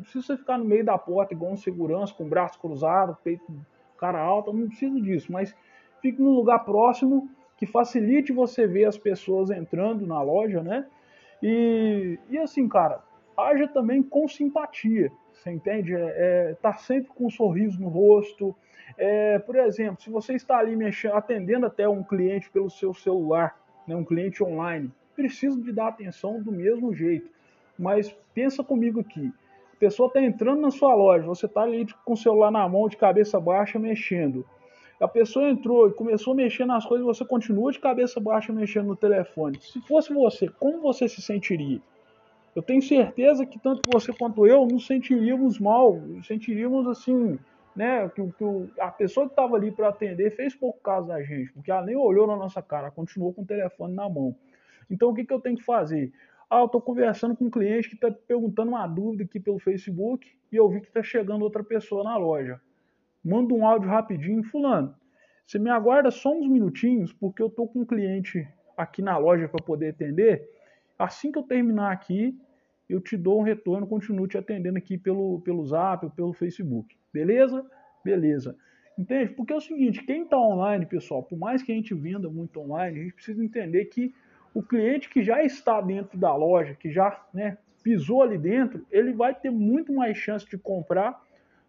precisa 0.00 0.36
ficar 0.36 0.56
no 0.56 0.64
meio 0.64 0.84
da 0.84 0.96
porta 0.96 1.34
igual 1.34 1.50
um 1.50 1.56
segurança, 1.56 2.14
com 2.14 2.22
o 2.22 2.28
braço 2.28 2.56
cruzado, 2.60 3.18
peito 3.24 3.44
cara 3.98 4.20
alto, 4.20 4.52
não 4.52 4.68
precisa 4.68 5.00
disso, 5.00 5.32
mas 5.32 5.52
fique 6.00 6.22
num 6.22 6.30
lugar 6.30 6.60
próximo 6.60 7.28
que 7.56 7.66
facilite 7.66 8.32
você 8.32 8.64
ver 8.64 8.84
as 8.84 8.96
pessoas 8.96 9.50
entrando 9.50 10.06
na 10.06 10.22
loja, 10.22 10.62
né? 10.62 10.86
E, 11.42 12.16
e 12.30 12.38
assim, 12.38 12.68
cara, 12.68 13.02
haja 13.36 13.66
também 13.66 14.00
com 14.00 14.28
simpatia, 14.28 15.10
você 15.32 15.50
entende? 15.50 15.96
É, 15.96 16.14
é, 16.50 16.54
tá 16.62 16.74
sempre 16.74 17.10
com 17.12 17.26
um 17.26 17.30
sorriso 17.30 17.80
no 17.80 17.88
rosto, 17.88 18.54
é, 18.96 19.40
por 19.40 19.56
exemplo, 19.56 20.00
se 20.00 20.10
você 20.10 20.34
está 20.34 20.58
ali 20.58 20.76
mexendo, 20.76 21.14
atendendo 21.14 21.66
até 21.66 21.88
um 21.88 22.04
cliente 22.04 22.48
pelo 22.52 22.70
seu 22.70 22.94
celular, 22.94 23.60
né, 23.84 23.96
um 23.96 24.04
cliente 24.04 24.44
online, 24.44 24.92
precisa 25.18 25.60
de 25.60 25.72
dar 25.72 25.88
atenção 25.88 26.40
do 26.40 26.52
mesmo 26.52 26.94
jeito. 26.94 27.28
Mas 27.76 28.14
pensa 28.32 28.62
comigo 28.62 29.00
aqui, 29.00 29.32
a 29.72 29.76
pessoa 29.76 30.06
está 30.06 30.22
entrando 30.22 30.60
na 30.60 30.70
sua 30.70 30.94
loja, 30.94 31.26
você 31.26 31.46
está 31.46 31.62
ali 31.62 31.84
com 32.04 32.12
o 32.12 32.16
celular 32.16 32.52
na 32.52 32.68
mão, 32.68 32.88
de 32.88 32.96
cabeça 32.96 33.40
baixa, 33.40 33.80
mexendo. 33.80 34.46
A 35.00 35.08
pessoa 35.08 35.50
entrou 35.50 35.88
e 35.88 35.92
começou 35.92 36.32
a 36.32 36.36
mexer 36.36 36.64
nas 36.66 36.86
coisas, 36.86 37.04
você 37.04 37.24
continua 37.24 37.72
de 37.72 37.80
cabeça 37.80 38.20
baixa 38.20 38.52
mexendo 38.52 38.86
no 38.86 38.96
telefone. 38.96 39.60
Se 39.60 39.80
fosse 39.80 40.12
você, 40.14 40.48
como 40.48 40.80
você 40.80 41.08
se 41.08 41.20
sentiria? 41.20 41.80
Eu 42.54 42.62
tenho 42.62 42.82
certeza 42.82 43.44
que 43.44 43.58
tanto 43.58 43.82
você 43.92 44.12
quanto 44.12 44.46
eu 44.46 44.66
nos 44.66 44.86
sentiríamos 44.86 45.58
mal, 45.58 46.00
sentiríamos 46.24 46.86
assim, 46.86 47.38
né, 47.74 48.08
que, 48.08 48.22
que 48.32 48.80
a 48.80 48.90
pessoa 48.90 49.26
que 49.26 49.32
estava 49.32 49.56
ali 49.56 49.70
para 49.70 49.88
atender 49.88 50.34
fez 50.34 50.54
pouco 50.54 50.80
caso 50.80 51.08
da 51.08 51.22
gente, 51.22 51.52
porque 51.52 51.70
ela 51.70 51.84
nem 51.84 51.96
olhou 51.96 52.26
na 52.26 52.36
nossa 52.36 52.60
cara, 52.62 52.90
continuou 52.90 53.32
com 53.32 53.42
o 53.42 53.46
telefone 53.46 53.94
na 53.94 54.08
mão. 54.08 54.34
Então 54.90 55.10
o 55.10 55.14
que, 55.14 55.24
que 55.24 55.32
eu 55.32 55.40
tenho 55.40 55.56
que 55.56 55.64
fazer? 55.64 56.12
Ah, 56.50 56.60
eu 56.60 56.66
estou 56.66 56.80
conversando 56.80 57.36
com 57.36 57.44
um 57.44 57.50
cliente 57.50 57.88
que 57.88 57.94
está 57.94 58.10
perguntando 58.10 58.70
uma 58.70 58.86
dúvida 58.86 59.24
aqui 59.24 59.38
pelo 59.38 59.58
Facebook 59.58 60.26
e 60.50 60.56
eu 60.56 60.68
vi 60.68 60.80
que 60.80 60.88
está 60.88 61.02
chegando 61.02 61.42
outra 61.42 61.62
pessoa 61.62 62.02
na 62.02 62.16
loja. 62.16 62.60
Manda 63.22 63.52
um 63.52 63.66
áudio 63.66 63.90
rapidinho, 63.90 64.42
fulano. 64.42 64.94
Você 65.46 65.58
me 65.58 65.70
aguarda 65.70 66.10
só 66.10 66.30
uns 66.30 66.48
minutinhos, 66.48 67.12
porque 67.12 67.42
eu 67.42 67.48
estou 67.48 67.68
com 67.68 67.80
um 67.80 67.84
cliente 67.84 68.46
aqui 68.76 69.02
na 69.02 69.16
loja 69.18 69.48
para 69.48 69.62
poder 69.62 69.90
atender. 69.90 70.48
Assim 70.98 71.30
que 71.30 71.38
eu 71.38 71.42
terminar 71.42 71.92
aqui, 71.92 72.38
eu 72.88 73.00
te 73.00 73.16
dou 73.16 73.40
um 73.40 73.42
retorno, 73.42 73.86
continuo 73.86 74.26
te 74.26 74.38
atendendo 74.38 74.78
aqui 74.78 74.96
pelo, 74.96 75.40
pelo 75.40 75.64
Zap 75.66 76.08
pelo 76.10 76.32
Facebook. 76.32 76.96
Beleza? 77.12 77.64
Beleza. 78.04 78.56
Entende? 78.98 79.32
Porque 79.34 79.52
é 79.52 79.56
o 79.56 79.60
seguinte, 79.60 80.04
quem 80.04 80.22
está 80.22 80.38
online, 80.38 80.86
pessoal, 80.86 81.22
por 81.22 81.38
mais 81.38 81.62
que 81.62 81.70
a 81.70 81.74
gente 81.74 81.94
venda 81.94 82.28
muito 82.28 82.58
online, 82.60 82.98
a 82.98 83.02
gente 83.04 83.14
precisa 83.14 83.44
entender 83.44 83.84
que 83.86 84.12
o 84.58 84.62
cliente 84.62 85.08
que 85.08 85.22
já 85.22 85.40
está 85.44 85.80
dentro 85.80 86.18
da 86.18 86.34
loja, 86.34 86.74
que 86.74 86.90
já 86.90 87.24
né, 87.32 87.56
pisou 87.80 88.24
ali 88.24 88.36
dentro, 88.36 88.84
ele 88.90 89.12
vai 89.12 89.32
ter 89.32 89.50
muito 89.50 89.92
mais 89.92 90.18
chance 90.18 90.44
de 90.44 90.58
comprar 90.58 91.22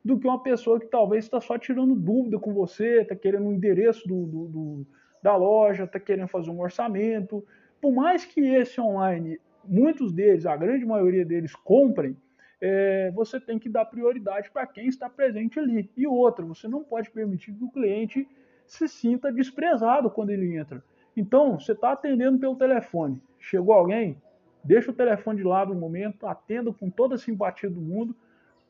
do 0.03 0.17
que 0.17 0.25
uma 0.25 0.41
pessoa 0.41 0.79
que 0.79 0.87
talvez 0.87 1.25
está 1.25 1.39
só 1.39 1.55
tirando 1.55 1.93
dúvida 1.93 2.39
com 2.39 2.51
você, 2.51 3.01
está 3.01 3.15
querendo 3.15 3.43
o 3.43 3.49
um 3.49 3.53
endereço 3.53 4.07
do, 4.07 4.25
do, 4.25 4.47
do, 4.47 4.87
da 5.21 5.35
loja, 5.35 5.83
está 5.83 5.99
querendo 5.99 6.27
fazer 6.29 6.49
um 6.49 6.59
orçamento. 6.59 7.45
Por 7.79 7.93
mais 7.93 8.25
que 8.25 8.41
esse 8.41 8.81
online, 8.81 9.39
muitos 9.63 10.11
deles, 10.11 10.47
a 10.47 10.57
grande 10.57 10.83
maioria 10.83 11.23
deles, 11.23 11.53
comprem, 11.53 12.17
é, 12.59 13.11
você 13.11 13.39
tem 13.39 13.59
que 13.59 13.69
dar 13.69 13.85
prioridade 13.85 14.49
para 14.49 14.65
quem 14.65 14.87
está 14.87 15.07
presente 15.07 15.59
ali. 15.59 15.91
E 15.95 16.07
outra, 16.07 16.43
você 16.43 16.67
não 16.67 16.83
pode 16.83 17.11
permitir 17.11 17.53
que 17.53 17.63
o 17.63 17.69
cliente 17.69 18.27
se 18.65 18.87
sinta 18.87 19.31
desprezado 19.31 20.09
quando 20.09 20.31
ele 20.31 20.57
entra. 20.57 20.83
Então, 21.15 21.59
você 21.59 21.73
está 21.73 21.91
atendendo 21.91 22.39
pelo 22.39 22.55
telefone. 22.55 23.21
Chegou 23.39 23.73
alguém? 23.73 24.17
Deixa 24.63 24.91
o 24.91 24.93
telefone 24.93 25.37
de 25.37 25.43
lado 25.43 25.73
um 25.73 25.79
momento, 25.79 26.27
atenda 26.27 26.71
com 26.73 26.89
toda 26.89 27.15
a 27.15 27.17
simpatia 27.17 27.69
do 27.69 27.81
mundo. 27.81 28.15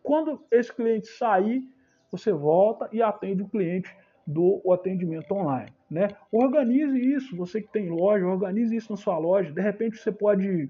Quando 0.03 0.41
esse 0.51 0.73
cliente 0.73 1.07
sair, 1.07 1.63
você 2.11 2.31
volta 2.31 2.89
e 2.91 3.01
atende 3.01 3.43
o 3.43 3.47
cliente 3.47 3.95
do 4.25 4.61
atendimento 4.71 5.31
online. 5.33 5.71
Né? 5.89 6.09
Organize 6.31 6.97
isso, 6.99 7.35
você 7.35 7.61
que 7.61 7.67
tem 7.67 7.89
loja, 7.89 8.25
organize 8.25 8.75
isso 8.75 8.91
na 8.91 8.97
sua 8.97 9.17
loja. 9.17 9.51
De 9.51 9.61
repente 9.61 9.97
você 9.97 10.11
pode 10.11 10.69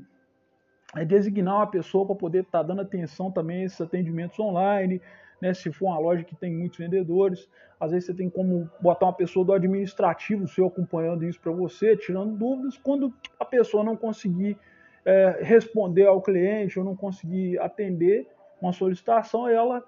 é 0.96 1.06
designar 1.06 1.58
uma 1.58 1.68
pessoa 1.68 2.06
para 2.06 2.16
poder 2.16 2.44
estar 2.44 2.60
tá 2.60 2.64
dando 2.64 2.82
atenção 2.82 3.32
também 3.32 3.62
a 3.62 3.66
esses 3.66 3.82
atendimentos 3.82 4.40
online, 4.40 5.02
né? 5.42 5.54
Se 5.54 5.72
for 5.72 5.88
uma 5.88 6.00
loja 6.00 6.24
que 6.24 6.36
tem 6.36 6.54
muitos 6.54 6.78
vendedores, 6.78 7.50
às 7.80 7.92
vezes 7.92 8.08
você 8.08 8.14
tem 8.14 8.30
como 8.30 8.70
botar 8.82 9.08
uma 9.08 9.14
pessoa 9.14 9.46
do 9.46 9.54
administrativo 9.54 10.48
seu 10.48 10.68
acompanhando 10.68 11.26
isso 11.26 11.40
para 11.40 11.52
você, 11.52 11.96
tirando 11.96 12.36
dúvidas. 12.36 12.78
Quando 12.78 13.14
a 13.40 13.46
pessoa 13.46 13.84
não 13.84 13.96
conseguir 13.96 14.58
é, 15.06 15.40
responder 15.42 16.06
ao 16.06 16.22
cliente 16.22 16.78
ou 16.78 16.86
não 16.86 16.96
conseguir 16.96 17.60
atender 17.60 18.28
uma 18.62 18.74
solicitação, 18.74 19.48
ela 19.48 19.84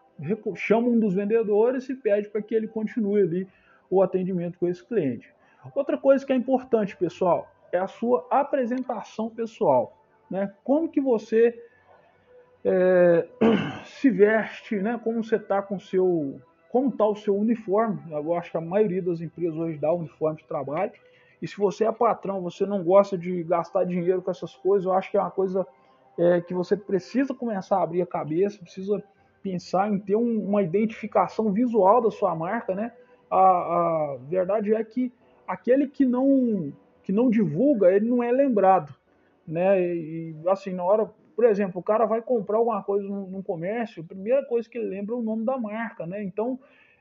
chama 0.56 0.88
um 0.88 1.00
dos 1.00 1.14
vendedores 1.14 1.90
e 1.90 1.96
pede 1.96 2.30
para 2.30 2.42
que 2.42 2.56
ele 2.56 2.68
continue 2.68 3.22
ali 3.22 3.48
o 3.90 4.02
atendimento 4.02 4.58
com 4.58 4.68
esse 4.68 4.86
cliente. 4.86 5.34
Outra 5.76 5.98
coisa 5.98 6.26
que 6.26 6.32
é 6.32 6.36
importante, 6.36 6.96
pessoal, 6.96 7.52
é 7.72 7.78
a 7.78 7.88
sua 7.88 8.26
apresentação 8.30 9.30
pessoal 9.30 9.98
né? 10.32 10.52
Como 10.64 10.90
que 10.90 11.02
você 11.02 11.54
é, 12.63 13.28
se 13.86 14.10
veste, 14.10 14.76
né? 14.78 15.00
Como 15.04 15.24
você 15.24 15.36
está 15.36 15.62
com 15.62 15.80
seu, 15.80 16.39
como 16.69 16.89
está 16.89 17.06
o 17.06 17.15
seu 17.15 17.36
uniforme? 17.36 18.00
Eu 18.10 18.34
acho 18.36 18.52
que 18.52 18.58
a 18.58 18.62
maioria 18.62 19.02
das 19.02 19.21
empresas 19.21 19.58
hoje 19.58 19.78
dá 19.78 19.91
uniforme 19.91 20.38
de 20.38 20.45
trabalho. 20.45 20.91
E 21.41 21.47
se 21.47 21.58
você 21.58 21.86
é 21.86 21.91
patrão, 21.91 22.41
você 22.41 22.65
não 22.65 22.84
gosta 22.84 23.17
de 23.17 23.43
gastar 23.43 23.84
dinheiro 23.84 24.21
com 24.21 24.30
essas 24.30 24.56
coisas, 24.56 24.86
eu 24.86 24.93
acho 24.93 25.10
que 25.10 25.17
é 25.17 25.19
uma 25.19 25.32
coisa 25.32 25.65
é, 26.17 26.39
que 26.41 26.54
você 26.54 26.78
precisa 26.78 27.34
começar 27.34 27.78
a 27.78 27.84
abrir 27.84 28.02
a 28.02 28.06
cabeça, 28.06 28.60
precisa 28.60 29.04
pensar 29.41 29.91
em 29.91 29.97
ter 29.97 30.15
um, 30.15 30.47
uma 30.47 30.62
identificação 30.62 31.52
visual 31.52 32.00
da 32.00 32.12
sua 32.12 32.36
marca, 32.36 32.76
né? 32.76 32.91
A, 33.30 33.39
a 33.39 34.17
verdade 34.30 34.74
é 34.74 34.84
que 34.84 35.12
aquele 35.47 35.88
que 35.88 36.06
não 36.06 36.71
que 37.04 37.12
não 37.12 37.32
divulga, 37.32 37.91
ele 37.91 38.08
não 38.08 38.21
é 38.21 38.32
lembrado 38.32 38.93
né? 39.47 39.82
E 39.82 40.36
assim, 40.47 40.74
na 40.74 40.84
hora, 40.84 41.12
por 41.42 41.50
exemplo, 41.50 41.82
o 41.82 41.84
cara 41.84 42.06
vai 42.06 42.22
comprar 42.22 42.58
alguma 42.58 42.84
coisa 42.84 43.08
num, 43.08 43.42
comércio, 43.42 44.04
a 44.04 44.06
primeira 44.06 44.46
coisa 44.46 44.70
que 44.70 44.78
ele 44.78 44.90
lembra 44.90 45.16
é 45.16 45.18
o 45.18 45.24
nome 45.24 45.44
da 45.44 45.58
marca, 45.58 46.06
né? 46.06 46.22
Então, 46.24 46.60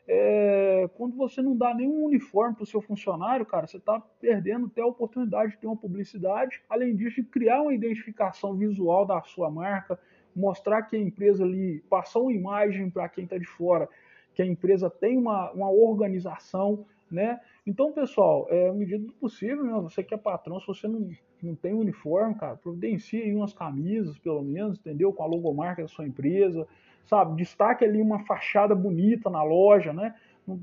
é, 0.08 0.88
quando 0.94 1.14
você 1.14 1.42
não 1.42 1.54
dá 1.54 1.74
nenhum 1.74 2.06
uniforme 2.06 2.54
para 2.54 2.62
o 2.62 2.66
seu 2.66 2.80
funcionário, 2.80 3.44
cara, 3.44 3.66
você 3.66 3.76
está 3.76 4.00
perdendo 4.18 4.64
até 4.64 4.80
a 4.80 4.86
oportunidade 4.86 5.52
de 5.52 5.58
ter 5.58 5.66
uma 5.66 5.76
publicidade, 5.76 6.62
além 6.70 6.96
disso, 6.96 7.16
de 7.16 7.24
criar 7.24 7.60
uma 7.60 7.74
identificação 7.74 8.56
visual 8.56 9.04
da 9.04 9.20
sua 9.24 9.50
marca, 9.50 10.00
mostrar 10.34 10.84
que 10.84 10.96
a 10.96 10.98
empresa 10.98 11.44
ali 11.44 11.84
passou 11.90 12.22
uma 12.22 12.32
imagem 12.32 12.88
para 12.88 13.10
quem 13.10 13.24
está 13.24 13.36
de 13.36 13.44
fora, 13.44 13.90
que 14.34 14.40
a 14.40 14.46
empresa 14.46 14.88
tem 14.88 15.18
uma, 15.18 15.50
uma 15.50 15.70
organização, 15.70 16.86
né? 17.10 17.38
Então, 17.66 17.92
pessoal, 17.92 18.46
é 18.48 18.70
a 18.70 18.72
medida 18.72 19.04
do 19.04 19.12
possível, 19.12 19.64
né? 19.64 19.72
você 19.82 20.02
que 20.02 20.14
é 20.14 20.16
patrão, 20.16 20.58
se 20.60 20.66
você 20.66 20.88
não, 20.88 21.10
não 21.46 21.54
tem 21.54 21.72
uniforme, 21.72 22.34
cara, 22.34 22.56
providencie 22.56 23.22
aí 23.22 23.34
umas 23.34 23.52
camisas, 23.52 24.18
pelo 24.18 24.42
menos, 24.42 24.78
entendeu? 24.78 25.12
Com 25.12 25.22
a 25.22 25.26
logomarca 25.26 25.82
da 25.82 25.88
sua 25.88 26.06
empresa, 26.06 26.66
sabe? 27.04 27.36
Destaque 27.36 27.84
ali 27.84 28.00
uma 28.00 28.20
fachada 28.20 28.74
bonita 28.74 29.28
na 29.30 29.42
loja, 29.42 29.92
né? 29.92 30.14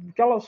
Aquelas 0.10 0.48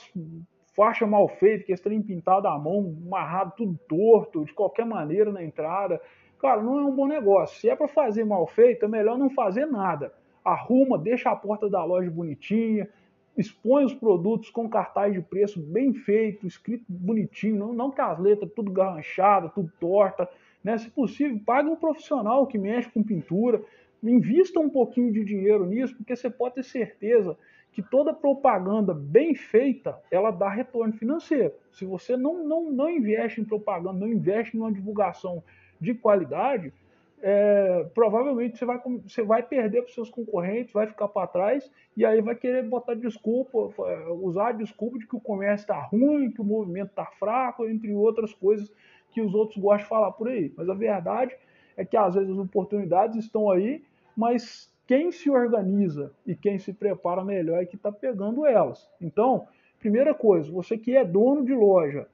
faixas 0.74 1.08
mal 1.08 1.28
feitas, 1.28 1.66
que 1.66 1.72
estão 1.72 2.02
pintadas 2.02 2.50
à 2.50 2.58
mão, 2.58 2.96
amarrado 3.06 3.52
tudo 3.56 3.78
torto, 3.88 4.44
de 4.44 4.52
qualquer 4.52 4.86
maneira 4.86 5.32
na 5.32 5.42
entrada. 5.42 6.00
Cara, 6.38 6.62
não 6.62 6.78
é 6.78 6.84
um 6.84 6.94
bom 6.94 7.06
negócio. 7.06 7.60
Se 7.60 7.68
é 7.68 7.76
para 7.76 7.88
fazer 7.88 8.24
mal 8.24 8.46
feito, 8.46 8.84
é 8.84 8.88
melhor 8.88 9.18
não 9.18 9.28
fazer 9.30 9.66
nada. 9.66 10.12
Arruma, 10.44 10.96
deixa 10.96 11.30
a 11.30 11.36
porta 11.36 11.68
da 11.68 11.84
loja 11.84 12.10
bonitinha, 12.10 12.88
expõe 13.36 13.84
os 13.84 13.94
produtos 13.94 14.50
com 14.50 14.68
cartaz 14.68 15.12
de 15.12 15.20
preço 15.20 15.60
bem 15.60 15.94
feito, 15.94 16.46
escrito 16.46 16.84
bonitinho, 16.88 17.56
não, 17.56 17.72
não 17.72 17.90
com 17.90 18.02
as 18.02 18.18
letras 18.18 18.50
tudo 18.54 18.70
garranchadas, 18.70 19.52
tudo 19.54 19.72
torta. 19.80 20.28
Né? 20.62 20.76
Se 20.78 20.90
possível, 20.90 21.40
pague 21.44 21.68
um 21.68 21.76
profissional 21.76 22.46
que 22.46 22.58
mexe 22.58 22.90
com 22.90 23.02
pintura, 23.02 23.62
invista 24.02 24.58
um 24.60 24.68
pouquinho 24.68 25.12
de 25.12 25.24
dinheiro 25.24 25.64
nisso, 25.66 25.96
porque 25.96 26.16
você 26.16 26.28
pode 26.28 26.56
ter 26.56 26.64
certeza 26.64 27.36
que 27.72 27.82
toda 27.82 28.12
propaganda 28.12 28.92
bem 28.92 29.34
feita, 29.34 29.96
ela 30.10 30.30
dá 30.30 30.48
retorno 30.48 30.92
financeiro. 30.92 31.54
Se 31.70 31.84
você 31.84 32.16
não, 32.16 32.44
não, 32.44 32.70
não 32.70 32.90
investe 32.90 33.40
em 33.40 33.44
propaganda, 33.44 34.00
não 34.00 34.08
investe 34.08 34.56
em 34.56 34.60
uma 34.60 34.72
divulgação 34.72 35.42
de 35.80 35.94
qualidade, 35.94 36.72
é, 37.22 37.86
provavelmente 37.94 38.56
você 38.56 38.64
vai, 38.64 38.80
você 39.04 39.22
vai 39.22 39.42
perder 39.42 39.82
para 39.82 39.88
os 39.88 39.94
seus 39.94 40.10
concorrentes, 40.10 40.72
vai 40.72 40.86
ficar 40.86 41.08
para 41.08 41.26
trás 41.26 41.70
e 41.96 42.04
aí 42.04 42.20
vai 42.20 42.34
querer 42.34 42.62
botar 42.62 42.94
desculpa, 42.94 43.72
usar 44.20 44.48
a 44.48 44.52
desculpa 44.52 44.98
de 44.98 45.06
que 45.06 45.16
o 45.16 45.20
comércio 45.20 45.64
está 45.64 45.80
ruim, 45.80 46.30
que 46.30 46.40
o 46.40 46.44
movimento 46.44 46.90
está 46.90 47.06
fraco, 47.06 47.66
entre 47.68 47.92
outras 47.92 48.32
coisas 48.32 48.72
que 49.10 49.20
os 49.20 49.34
outros 49.34 49.58
gostam 49.58 49.82
de 49.82 49.88
falar 49.88 50.12
por 50.12 50.28
aí. 50.28 50.52
Mas 50.56 50.68
a 50.68 50.74
verdade 50.74 51.36
é 51.76 51.84
que 51.84 51.96
às 51.96 52.14
vezes 52.14 52.30
as 52.30 52.38
oportunidades 52.38 53.16
estão 53.16 53.50
aí, 53.50 53.82
mas 54.16 54.72
quem 54.86 55.12
se 55.12 55.30
organiza 55.30 56.12
e 56.26 56.34
quem 56.34 56.58
se 56.58 56.72
prepara 56.72 57.24
melhor 57.24 57.62
é 57.62 57.66
que 57.66 57.76
está 57.76 57.92
pegando 57.92 58.46
elas. 58.46 58.88
Então, 59.00 59.46
primeira 59.78 60.14
coisa, 60.14 60.50
você 60.50 60.76
que 60.76 60.96
é 60.96 61.04
dono 61.04 61.44
de 61.44 61.54
loja, 61.54 62.08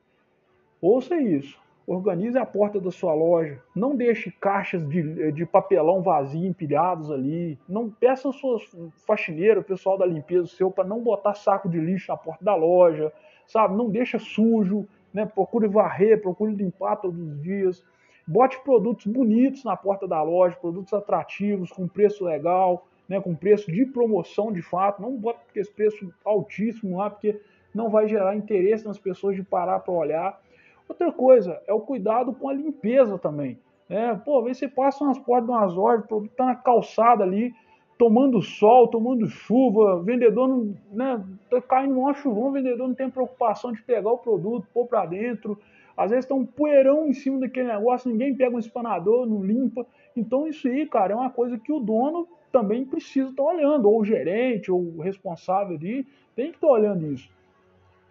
ouça 0.80 1.16
isso. 1.16 1.58
Organize 1.86 2.36
a 2.36 2.44
porta 2.44 2.80
da 2.80 2.90
sua 2.90 3.14
loja. 3.14 3.62
Não 3.72 3.94
deixe 3.94 4.32
caixas 4.32 4.84
de, 4.88 5.30
de 5.30 5.46
papelão 5.46 6.02
vazio 6.02 6.44
empilhados 6.44 7.12
ali. 7.12 7.56
Não 7.68 7.88
peça 7.88 8.26
aos 8.26 8.40
seus 8.40 8.68
faxineiros, 9.06 9.62
o 9.62 9.66
pessoal 9.66 9.96
da 9.96 10.04
limpeza 10.04 10.48
seu, 10.48 10.68
para 10.68 10.82
não 10.82 11.00
botar 11.00 11.34
saco 11.34 11.68
de 11.68 11.78
lixo 11.78 12.10
na 12.10 12.16
porta 12.16 12.44
da 12.44 12.56
loja, 12.56 13.12
sabe? 13.46 13.76
Não 13.76 13.88
deixa 13.88 14.18
sujo, 14.18 14.84
né? 15.14 15.26
Procure 15.26 15.68
varrer, 15.68 16.20
procure 16.20 16.52
limpar 16.52 16.96
todos 16.96 17.20
os 17.20 17.40
dias. 17.40 17.84
Bote 18.26 18.58
produtos 18.64 19.06
bonitos 19.06 19.62
na 19.62 19.76
porta 19.76 20.08
da 20.08 20.20
loja, 20.20 20.56
produtos 20.56 20.92
atrativos, 20.92 21.70
com 21.70 21.86
preço 21.86 22.24
legal, 22.24 22.84
né? 23.08 23.20
Com 23.20 23.32
preço 23.32 23.70
de 23.70 23.86
promoção 23.86 24.50
de 24.52 24.60
fato. 24.60 25.00
Não 25.00 25.16
bote 25.16 25.38
esse 25.54 25.70
preço 25.70 26.12
altíssimo 26.24 26.98
lá, 26.98 27.10
porque 27.10 27.40
não 27.72 27.88
vai 27.90 28.08
gerar 28.08 28.34
interesse 28.34 28.84
nas 28.84 28.98
pessoas 28.98 29.36
de 29.36 29.44
parar 29.44 29.78
para 29.78 29.94
olhar. 29.94 30.45
Outra 30.88 31.12
coisa 31.12 31.60
é 31.66 31.72
o 31.72 31.80
cuidado 31.80 32.32
com 32.32 32.48
a 32.48 32.54
limpeza 32.54 33.18
também. 33.18 33.58
Né? 33.88 34.20
Pô, 34.24 34.42
vê 34.42 34.54
se 34.54 34.68
passa 34.68 35.04
umas 35.04 35.18
portas 35.18 35.48
umas 35.48 35.74
lojas, 35.74 36.04
o 36.04 36.08
produto 36.08 36.32
tá 36.36 36.46
na 36.46 36.54
calçada 36.54 37.24
ali, 37.24 37.54
tomando 37.98 38.42
sol, 38.42 38.88
tomando 38.88 39.26
chuva, 39.26 40.02
vendedor 40.02 40.48
não, 40.48 40.74
né, 40.92 41.24
tá 41.50 41.60
caindo 41.62 41.98
um 41.98 42.14
chuvão, 42.14 42.48
o 42.48 42.52
vendedor 42.52 42.88
não 42.88 42.94
tem 42.94 43.10
preocupação 43.10 43.72
de 43.72 43.82
pegar 43.82 44.10
o 44.10 44.18
produto, 44.18 44.66
pôr 44.72 44.86
para 44.86 45.06
dentro. 45.06 45.58
Às 45.96 46.10
vezes 46.10 46.26
tem 46.26 46.36
um 46.36 46.44
poeirão 46.44 47.06
em 47.06 47.14
cima 47.14 47.38
daquele 47.38 47.68
negócio, 47.68 48.10
ninguém 48.10 48.34
pega 48.34 48.54
um 48.54 48.58
espanador, 48.58 49.26
não 49.26 49.42
limpa. 49.42 49.86
Então 50.14 50.46
isso 50.46 50.68
aí, 50.68 50.86
cara, 50.86 51.14
é 51.14 51.16
uma 51.16 51.30
coisa 51.30 51.58
que 51.58 51.72
o 51.72 51.80
dono 51.80 52.28
também 52.52 52.84
precisa 52.84 53.30
estar 53.30 53.42
tá 53.42 53.48
olhando, 53.48 53.88
ou 53.88 54.00
o 54.00 54.04
gerente, 54.04 54.70
ou 54.70 54.80
o 54.80 55.00
responsável 55.00 55.76
ali, 55.76 56.06
tem 56.34 56.50
que 56.50 56.56
estar 56.56 56.66
tá 56.66 56.72
olhando 56.72 57.06
isso. 57.06 57.30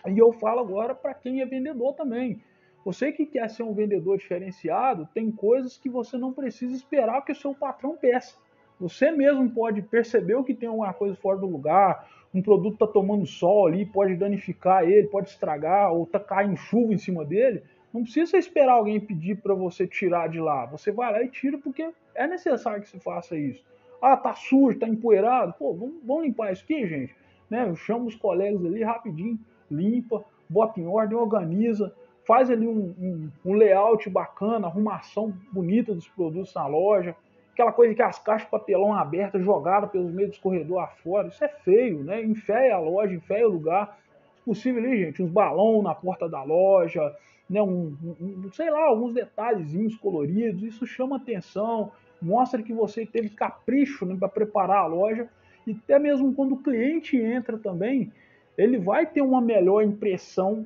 E 0.08 0.18
eu 0.18 0.32
falo 0.32 0.60
agora 0.60 0.96
para 0.96 1.14
quem 1.14 1.42
é 1.42 1.46
vendedor 1.46 1.94
também. 1.94 2.42
Você 2.86 3.12
que 3.12 3.26
quer 3.26 3.50
ser 3.50 3.64
um 3.64 3.74
vendedor 3.74 4.16
diferenciado, 4.20 5.10
tem 5.12 5.32
coisas 5.32 5.76
que 5.76 5.90
você 5.90 6.20
não 6.20 6.32
precisa 6.32 6.76
esperar 6.76 7.26
que 7.26 7.32
o 7.32 7.36
seu 7.36 7.52
patrão 7.52 7.98
peça. 7.98 8.38
Você 8.80 9.10
mesmo 9.10 9.50
pode 9.50 9.82
perceber 9.82 10.42
que 10.44 10.54
tem 10.54 10.70
alguma 10.70 10.94
coisa 10.94 11.16
fora 11.16 11.40
do 11.40 11.48
lugar, 11.48 12.08
um 12.32 12.44
produto 12.44 12.74
está 12.74 12.86
tomando 12.86 13.26
sol 13.26 13.66
ali, 13.66 13.88
pode 13.88 14.16
danificar 14.16 14.84
ele, 14.84 15.08
pode 15.08 15.30
estragar, 15.30 15.92
ou 15.92 16.04
está 16.04 16.20
caindo 16.20 16.56
chuva 16.58 16.94
em 16.94 16.98
cima 17.00 17.26
dele. 17.26 17.64
Não 17.92 18.04
precisa 18.04 18.38
esperar 18.38 18.74
alguém 18.74 19.00
pedir 19.00 19.42
para 19.42 19.56
você 19.56 19.88
tirar 19.88 20.30
de 20.30 20.40
lá. 20.40 20.68
Você 20.68 20.92
vai 20.92 21.12
lá 21.12 21.24
e 21.24 21.30
tira 21.30 21.58
porque 21.58 21.90
é 22.14 22.28
necessário 22.28 22.84
que 22.84 22.90
se 22.90 23.00
faça 23.00 23.36
isso. 23.36 23.64
Ah, 24.00 24.16
tá 24.16 24.36
sujo, 24.36 24.78
tá 24.78 24.88
empoeirado. 24.88 25.56
Pô, 25.58 25.74
vamos, 25.74 25.96
vamos 26.04 26.26
limpar 26.26 26.54
isso 26.54 26.64
aqui, 26.64 26.86
gente. 26.86 27.16
Né? 27.50 27.68
Eu 27.68 27.76
chamo 27.76 28.06
os 28.06 28.16
colegas 28.16 28.64
ali 28.64 28.84
rapidinho, 28.84 29.40
limpa, 29.72 30.24
bota 30.48 30.80
em 30.80 30.86
ordem, 30.86 31.18
organiza 31.18 31.92
faz 32.26 32.50
ali 32.50 32.68
um, 32.68 32.94
um, 33.00 33.32
um, 33.46 33.54
layout 33.54 34.10
bacana, 34.10 34.68
arrumação 34.68 35.34
bonita 35.52 35.94
dos 35.94 36.08
produtos 36.08 36.54
na 36.54 36.66
loja, 36.68 37.16
aquela 37.54 37.72
coisa 37.72 37.94
que 37.94 38.02
as 38.02 38.20
caixas 38.20 38.46
de 38.46 38.52
papelão 38.52 38.94
abertas, 38.94 39.44
jogadas 39.44 39.90
pelos 39.90 40.12
meios 40.12 40.32
dos 40.32 40.40
corredores 40.40 40.90
afora, 40.90 41.28
isso 41.28 41.44
é 41.44 41.48
feio, 41.48 42.04
né? 42.04 42.22
Enfeia 42.24 42.76
a 42.76 42.80
loja, 42.80 43.14
enfeia 43.14 43.48
o 43.48 43.52
lugar. 43.52 43.98
Se 44.38 44.44
possível 44.44 44.84
ali, 44.84 45.06
gente, 45.06 45.24
uns 45.24 45.32
balões 45.32 45.84
na 45.84 45.96
porta 45.96 46.28
da 46.28 46.44
loja, 46.44 47.16
né? 47.50 47.62
Um, 47.62 47.96
um, 48.20 48.50
sei 48.52 48.70
lá, 48.70 48.86
alguns 48.86 49.14
detalhezinhos 49.14 49.96
coloridos, 49.96 50.64
isso 50.64 50.86
chama 50.86 51.18
atenção, 51.18 51.92
mostra 52.22 52.62
que 52.62 52.74
você 52.74 53.06
teve 53.06 53.30
capricho 53.30 54.06
né, 54.06 54.16
para 54.20 54.28
preparar 54.28 54.80
a 54.80 54.88
loja, 54.88 55.30
e 55.66 55.72
até 55.72 56.00
mesmo 56.00 56.34
quando 56.34 56.54
o 56.54 56.62
cliente 56.62 57.18
entra 57.18 57.58
também, 57.58 58.12
ele 58.58 58.78
vai 58.78 59.06
ter 59.06 59.22
uma 59.22 59.42
melhor 59.42 59.82
impressão 59.82 60.66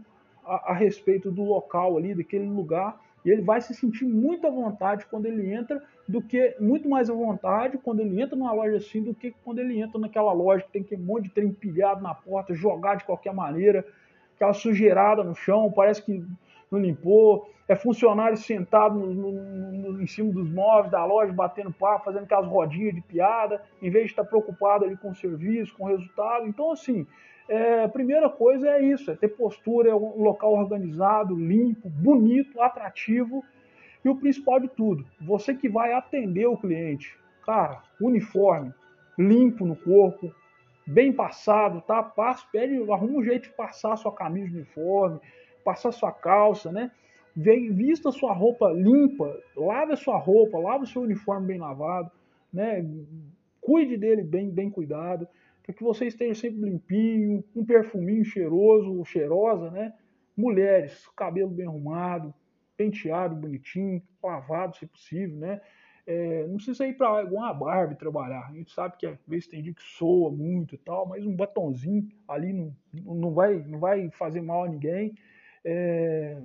a, 0.50 0.72
a, 0.72 0.74
respeito 0.74 1.32
do 1.32 1.44
local 1.44 1.98
ali, 1.98 2.16
daquele 2.16 2.46
lugar, 2.46 3.00
e 3.24 3.30
ele 3.30 3.42
vai 3.42 3.62
se 3.62 3.74
sentir 3.74 4.06
muito 4.06 4.48
à 4.48 4.50
vontade 4.50 5.06
quando 5.06 5.26
ele 5.26 5.54
entra, 5.54 5.82
do 6.08 6.22
que 6.22 6.56
muito 6.60 6.90
mais 6.90 7.10
à 7.10 7.14
vontade 7.14 7.78
quando 7.78 8.00
ele 8.00 8.20
entra 8.20 8.36
numa 8.36 8.52
loja 8.52 8.78
assim 8.78 9.04
do 9.04 9.14
que 9.14 9.34
quando 9.44 9.60
ele 9.60 9.80
entra 9.80 10.00
naquela 10.00 10.34
loja 10.34 10.64
que 10.64 10.72
tem 10.72 10.82
aquele 10.82 11.04
monte 11.04 11.26
de 11.26 11.30
trem 11.30 11.50
empilhado 11.50 12.02
na 12.02 12.16
porta, 12.16 12.54
jogar 12.56 12.96
de 12.96 13.04
qualquer 13.04 13.34
maneira, 13.34 13.86
aquela 14.36 14.54
sujeirada 14.54 15.24
no 15.24 15.36
chão, 15.36 15.72
parece 15.72 16.04
que 16.04 16.26
não 16.72 16.80
limpou, 16.80 17.50
é 17.68 17.76
funcionário 17.76 18.36
sentado 18.36 18.98
no, 18.98 19.14
no, 19.14 19.92
no, 19.92 20.02
em 20.02 20.08
cima 20.08 20.32
dos 20.32 20.50
móveis 20.50 20.92
da 20.92 21.06
loja, 21.06 21.32
batendo 21.32 21.72
papo, 21.72 22.06
fazendo 22.06 22.24
aquelas 22.24 22.48
rodinhas 22.48 22.96
de 22.96 23.02
piada, 23.02 23.62
em 23.80 23.92
vez 23.92 24.06
de 24.06 24.12
estar 24.12 24.24
preocupado 24.24 24.86
ali 24.86 24.98
com 24.98 25.12
o 25.12 25.16
serviço, 25.16 25.76
com 25.78 25.86
o 25.86 25.88
resultado. 25.88 26.48
Então, 26.48 26.72
assim, 26.72 27.06
é, 27.50 27.84
a 27.84 27.90
primeira 27.90 28.30
coisa 28.30 28.70
é 28.70 28.82
isso, 28.82 29.10
é 29.10 29.16
ter 29.16 29.30
postura, 29.30 29.90
é 29.90 29.96
um 29.96 30.22
local 30.22 30.54
organizado, 30.54 31.36
limpo, 31.36 31.90
bonito, 31.90 32.62
atrativo 32.62 33.44
e 34.06 34.08
o 34.08 34.16
principal 34.16 34.60
de 34.60 34.68
tudo, 34.70 35.04
você 35.20 35.54
que 35.56 35.68
vai 35.68 35.92
atender 35.92 36.46
o 36.46 36.56
cliente, 36.56 37.18
cara, 37.44 37.82
uniforme, 38.00 38.72
limpo 39.18 39.66
no 39.66 39.76
corpo, 39.76 40.34
bem 40.86 41.12
passado, 41.12 41.82
tá? 41.82 42.02
Passa, 42.04 42.46
pede, 42.52 42.76
arruma 42.92 43.20
um 43.20 43.24
jeito 43.24 43.50
de 43.50 43.56
passar 43.56 43.98
sua 43.98 44.14
camisa 44.14 44.56
uniforme, 44.56 45.20
passar 45.66 45.92
sua 45.92 46.12
calça, 46.12 46.72
né? 46.72 46.92
Vista 47.36 48.12
sua 48.12 48.34
roupa 48.34 48.72
limpa, 48.72 49.38
lave 49.56 49.94
a 49.94 49.98
sua 49.98 50.18
roupa, 50.18 50.58
lave 50.58 50.84
o 50.84 50.88
seu 50.88 51.02
uniforme 51.02 51.48
bem 51.48 51.60
lavado, 51.60 52.12
né? 52.54 52.86
Cuide 53.60 53.98
dele 53.98 54.24
bem, 54.24 54.50
bem 54.50 54.70
cuidado 54.70 55.28
para 55.70 55.76
que 55.76 55.84
você 55.84 56.08
esteja 56.08 56.34
sempre 56.34 56.62
limpinho, 56.62 57.44
um 57.56 57.64
perfuminho 57.64 58.26
cheiroso 58.26 58.92
ou 58.92 59.06
cheirosa, 59.06 59.70
né? 59.70 59.94
Mulheres, 60.36 61.08
cabelo 61.16 61.52
bem 61.52 61.68
arrumado, 61.68 62.34
penteado 62.76 63.36
bonitinho, 63.36 64.02
lavado 64.24 64.76
se 64.76 64.88
possível, 64.88 65.38
né? 65.38 65.62
É, 66.08 66.48
não 66.48 66.56
precisa 66.56 66.88
ir 66.88 66.98
para 66.98 67.24
uma 67.26 67.54
Barbie 67.54 67.94
trabalhar. 67.94 68.48
A 68.48 68.52
gente 68.52 68.72
sabe 68.72 68.98
que 68.98 69.06
às 69.06 69.16
vezes 69.28 69.48
tem 69.48 69.62
dia 69.62 69.72
que 69.72 69.84
soa 69.84 70.32
muito 70.32 70.74
e 70.74 70.78
tal, 70.80 71.08
mas 71.08 71.24
um 71.24 71.36
batonzinho 71.36 72.10
ali 72.28 72.52
não, 72.52 72.76
não, 72.92 73.32
vai, 73.32 73.60
não 73.60 73.78
vai 73.78 74.10
fazer 74.10 74.42
mal 74.42 74.64
a 74.64 74.70
ninguém. 74.70 75.14
É, 75.64 76.42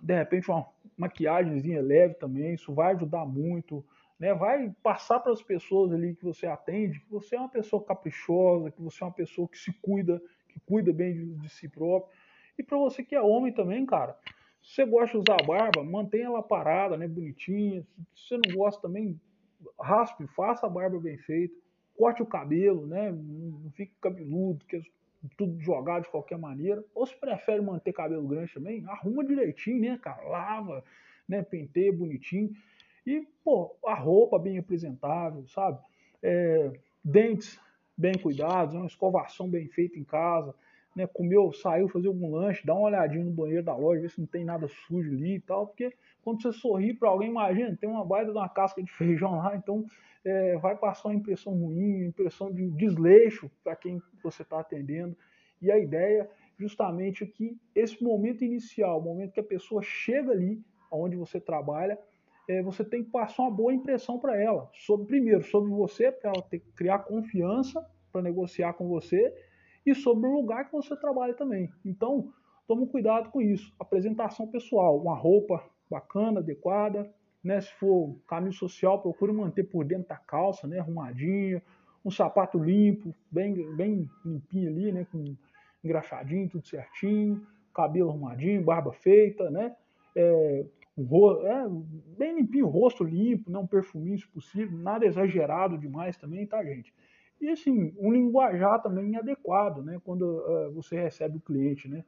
de 0.00 0.14
repente 0.14 0.50
uma 0.50 0.66
maquiagemzinha 0.96 1.82
leve 1.82 2.14
também, 2.14 2.54
isso 2.54 2.72
vai 2.72 2.94
ajudar 2.94 3.26
muito 3.26 3.84
né, 4.20 4.34
vai 4.34 4.70
passar 4.82 5.18
para 5.18 5.32
as 5.32 5.42
pessoas 5.42 5.90
ali 5.92 6.14
que 6.14 6.24
você 6.24 6.46
atende 6.46 7.00
que 7.00 7.10
você 7.10 7.34
é 7.34 7.38
uma 7.38 7.48
pessoa 7.48 7.82
caprichosa, 7.82 8.70
que 8.70 8.82
você 8.82 9.02
é 9.02 9.06
uma 9.06 9.12
pessoa 9.14 9.48
que 9.48 9.56
se 9.56 9.72
cuida, 9.80 10.22
que 10.46 10.60
cuida 10.60 10.92
bem 10.92 11.14
de, 11.14 11.34
de 11.36 11.48
si 11.48 11.66
próprio. 11.66 12.14
E 12.58 12.62
para 12.62 12.76
você 12.76 13.02
que 13.02 13.14
é 13.14 13.22
homem 13.22 13.50
também, 13.50 13.86
cara, 13.86 14.14
se 14.62 14.74
você 14.74 14.84
gosta 14.84 15.12
de 15.12 15.24
usar 15.24 15.40
a 15.40 15.46
barba, 15.46 15.82
mantenha 15.82 16.26
ela 16.26 16.42
parada, 16.42 16.98
né, 16.98 17.08
bonitinha. 17.08 17.82
Se 18.14 18.28
você 18.28 18.40
não 18.46 18.54
gosta 18.54 18.82
também, 18.82 19.18
raspe, 19.80 20.26
faça 20.26 20.66
a 20.66 20.70
barba 20.70 21.00
bem 21.00 21.16
feita, 21.16 21.54
corte 21.96 22.22
o 22.22 22.26
cabelo, 22.26 22.86
né, 22.86 23.10
não 23.10 23.70
fique 23.70 23.94
cabeludo, 24.02 24.66
que 24.66 24.76
é 24.76 24.82
tudo 25.38 25.58
jogado 25.60 26.02
de 26.02 26.10
qualquer 26.10 26.36
maneira. 26.36 26.84
Ou 26.94 27.06
se 27.06 27.16
prefere 27.18 27.62
manter 27.62 27.94
cabelo 27.94 28.28
grande 28.28 28.52
também, 28.52 28.84
arruma 28.86 29.24
direitinho, 29.24 29.80
né, 29.80 29.98
cara, 29.98 30.22
lava, 30.28 30.84
né, 31.26 31.42
penteia 31.42 31.90
bonitinho. 31.90 32.54
E, 33.06 33.26
pô, 33.44 33.76
a 33.84 33.94
roupa 33.94 34.38
bem 34.38 34.58
apresentável, 34.58 35.46
sabe? 35.48 35.78
É, 36.22 36.72
dentes 37.04 37.58
bem 37.96 38.14
cuidados, 38.18 38.74
uma 38.74 38.86
escovação 38.86 39.48
bem 39.48 39.68
feita 39.68 39.98
em 39.98 40.04
casa, 40.04 40.54
né? 40.94 41.06
Comeu, 41.06 41.52
saiu 41.52 41.88
fazer 41.88 42.08
algum 42.08 42.34
lanche, 42.34 42.66
dá 42.66 42.74
uma 42.74 42.88
olhadinha 42.88 43.24
no 43.24 43.30
banheiro 43.30 43.64
da 43.64 43.76
loja, 43.76 44.02
ver 44.02 44.10
se 44.10 44.20
não 44.20 44.26
tem 44.26 44.44
nada 44.44 44.68
sujo 44.68 45.10
ali 45.12 45.36
e 45.36 45.40
tal, 45.40 45.66
porque 45.66 45.92
quando 46.22 46.42
você 46.42 46.52
sorri 46.52 46.94
para 46.94 47.08
alguém, 47.08 47.30
imagina, 47.30 47.76
tem 47.76 47.88
uma 47.88 48.04
baita 48.04 48.32
de 48.32 48.38
uma 48.38 48.48
casca 48.48 48.82
de 48.82 48.90
feijão 48.92 49.36
lá, 49.36 49.56
então 49.56 49.84
é, 50.24 50.56
vai 50.58 50.76
passar 50.76 51.08
uma 51.08 51.14
impressão 51.14 51.52
ruim, 51.54 52.04
impressão 52.04 52.52
de 52.52 52.68
desleixo 52.70 53.50
para 53.64 53.76
quem 53.76 54.02
você 54.22 54.42
está 54.42 54.60
atendendo. 54.60 55.16
E 55.60 55.70
a 55.70 55.78
ideia 55.78 56.28
justamente 56.58 57.24
é 57.24 57.26
que 57.26 57.56
esse 57.74 58.02
momento 58.02 58.44
inicial, 58.44 58.98
o 58.98 59.02
momento 59.02 59.32
que 59.32 59.40
a 59.40 59.44
pessoa 59.44 59.82
chega 59.82 60.32
ali, 60.32 60.62
onde 60.90 61.16
você 61.16 61.40
trabalha, 61.40 61.98
é, 62.50 62.60
você 62.62 62.84
tem 62.84 63.04
que 63.04 63.10
passar 63.10 63.44
uma 63.44 63.50
boa 63.52 63.72
impressão 63.72 64.18
para 64.18 64.36
ela. 64.36 64.68
Sobre, 64.74 65.06
primeiro, 65.06 65.44
sobre 65.44 65.70
você, 65.70 66.10
para 66.10 66.30
ela 66.30 66.42
ter, 66.42 66.58
criar 66.74 66.98
confiança 66.98 67.80
para 68.10 68.22
negociar 68.22 68.72
com 68.72 68.88
você, 68.88 69.32
e 69.86 69.94
sobre 69.94 70.28
o 70.28 70.32
lugar 70.32 70.66
que 70.66 70.72
você 70.72 70.96
trabalha 70.96 71.32
também. 71.32 71.70
Então, 71.84 72.32
tome 72.66 72.88
cuidado 72.88 73.30
com 73.30 73.40
isso. 73.40 73.72
Apresentação 73.78 74.48
pessoal, 74.48 74.98
uma 74.98 75.14
roupa 75.14 75.62
bacana, 75.88 76.40
adequada, 76.40 77.08
né? 77.42 77.60
Se 77.60 77.72
for 77.74 78.16
caminho 78.26 78.52
social, 78.52 79.00
procure 79.00 79.32
manter 79.32 79.62
por 79.62 79.84
dentro 79.84 80.08
da 80.08 80.16
calça, 80.16 80.66
né? 80.66 80.80
Arrumadinha, 80.80 81.62
um 82.04 82.10
sapato 82.10 82.58
limpo, 82.58 83.14
bem, 83.30 83.54
bem 83.76 84.10
limpinho 84.24 84.70
ali, 84.70 84.90
né? 84.90 85.06
Com 85.12 85.36
engraxadinho, 85.84 86.48
tudo 86.48 86.66
certinho, 86.66 87.46
cabelo 87.72 88.10
arrumadinho, 88.10 88.64
barba 88.64 88.92
feita, 88.92 89.48
né? 89.50 89.76
É, 90.16 90.64
é, 91.46 91.66
bem 92.16 92.36
limpinho, 92.36 92.66
rosto 92.66 93.04
limpo, 93.04 93.50
né? 93.50 93.58
um 93.58 93.66
perfuminho 93.66 94.18
se 94.18 94.28
possível, 94.28 94.76
nada 94.78 95.06
exagerado 95.06 95.78
demais 95.78 96.16
também, 96.16 96.46
tá, 96.46 96.62
gente? 96.64 96.92
E 97.40 97.48
assim, 97.48 97.94
um 97.98 98.12
linguajar 98.12 98.82
também 98.82 99.16
adequado, 99.16 99.82
né? 99.82 99.98
Quando 100.04 100.22
uh, 100.22 100.72
você 100.72 101.00
recebe 101.00 101.38
o 101.38 101.40
cliente, 101.40 101.88
né? 101.88 102.04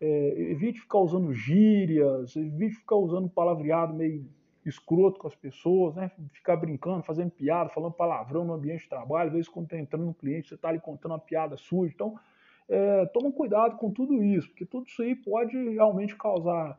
É, 0.00 0.50
evite 0.50 0.80
ficar 0.80 0.98
usando 0.98 1.32
gírias, 1.32 2.34
evite 2.34 2.74
ficar 2.74 2.96
usando 2.96 3.28
palavreado 3.28 3.94
meio 3.94 4.26
escroto 4.66 5.20
com 5.20 5.28
as 5.28 5.36
pessoas, 5.36 5.94
né? 5.94 6.10
Ficar 6.32 6.56
brincando, 6.56 7.04
fazendo 7.04 7.30
piada, 7.30 7.70
falando 7.70 7.92
palavrão 7.92 8.44
no 8.44 8.54
ambiente 8.54 8.82
de 8.82 8.88
trabalho. 8.88 9.28
Às 9.28 9.34
vezes, 9.34 9.48
quando 9.48 9.66
está 9.66 9.78
entrando 9.78 10.06
no 10.06 10.14
cliente, 10.14 10.48
você 10.48 10.56
está 10.56 10.68
ali 10.68 10.80
contando 10.80 11.12
uma 11.12 11.18
piada 11.20 11.56
suja. 11.56 11.92
Então, 11.94 12.18
é, 12.68 13.06
toma 13.06 13.30
cuidado 13.30 13.76
com 13.76 13.90
tudo 13.92 14.22
isso, 14.24 14.48
porque 14.48 14.66
tudo 14.66 14.88
isso 14.88 15.02
aí 15.02 15.14
pode 15.14 15.56
realmente 15.70 16.16
causar 16.16 16.76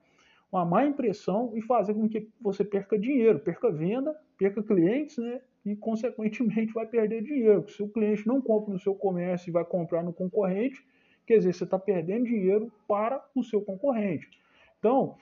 uma 0.54 0.66
má 0.66 0.86
impressão 0.86 1.52
e 1.56 1.62
fazer 1.62 1.94
com 1.94 2.08
que 2.08 2.30
você 2.40 2.64
perca 2.64 2.98
dinheiro, 2.98 3.40
perca 3.40 3.72
venda, 3.72 4.16
perca 4.38 4.62
clientes, 4.64 5.18
né? 5.18 5.42
E, 5.66 5.76
consequentemente, 5.76 6.74
vai 6.74 6.86
perder 6.86 7.24
dinheiro. 7.24 7.68
Se 7.70 7.82
o 7.82 7.90
cliente 7.90 8.28
não 8.28 8.42
compra 8.42 8.74
no 8.74 8.80
seu 8.80 8.94
comércio 8.94 9.50
e 9.50 9.52
vai 9.52 9.66
comprar 9.66 10.04
no 10.04 10.14
concorrente, 10.14 10.86
Quer 11.26 11.38
dizer, 11.38 11.54
você 11.54 11.64
está 11.64 11.80
perdendo 11.80 12.26
dinheiro 12.26 12.72
para 12.88 13.24
o 13.34 13.44
seu 13.44 13.62
concorrente. 13.62 14.28
Então, 14.80 15.16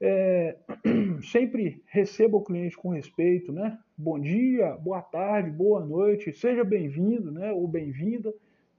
é, 0.00 0.56
sempre 1.22 1.82
receba 1.86 2.36
o 2.36 2.42
cliente 2.42 2.76
com 2.76 2.88
respeito, 2.88 3.52
né? 3.52 3.78
Bom 3.96 4.18
dia, 4.18 4.72
boa 4.72 5.00
tarde, 5.00 5.50
boa 5.50 5.84
noite, 5.84 6.32
seja 6.32 6.64
bem-vindo, 6.64 7.30
né? 7.30 7.52
Ou 7.52 7.68
bem-vinda. 7.68 8.34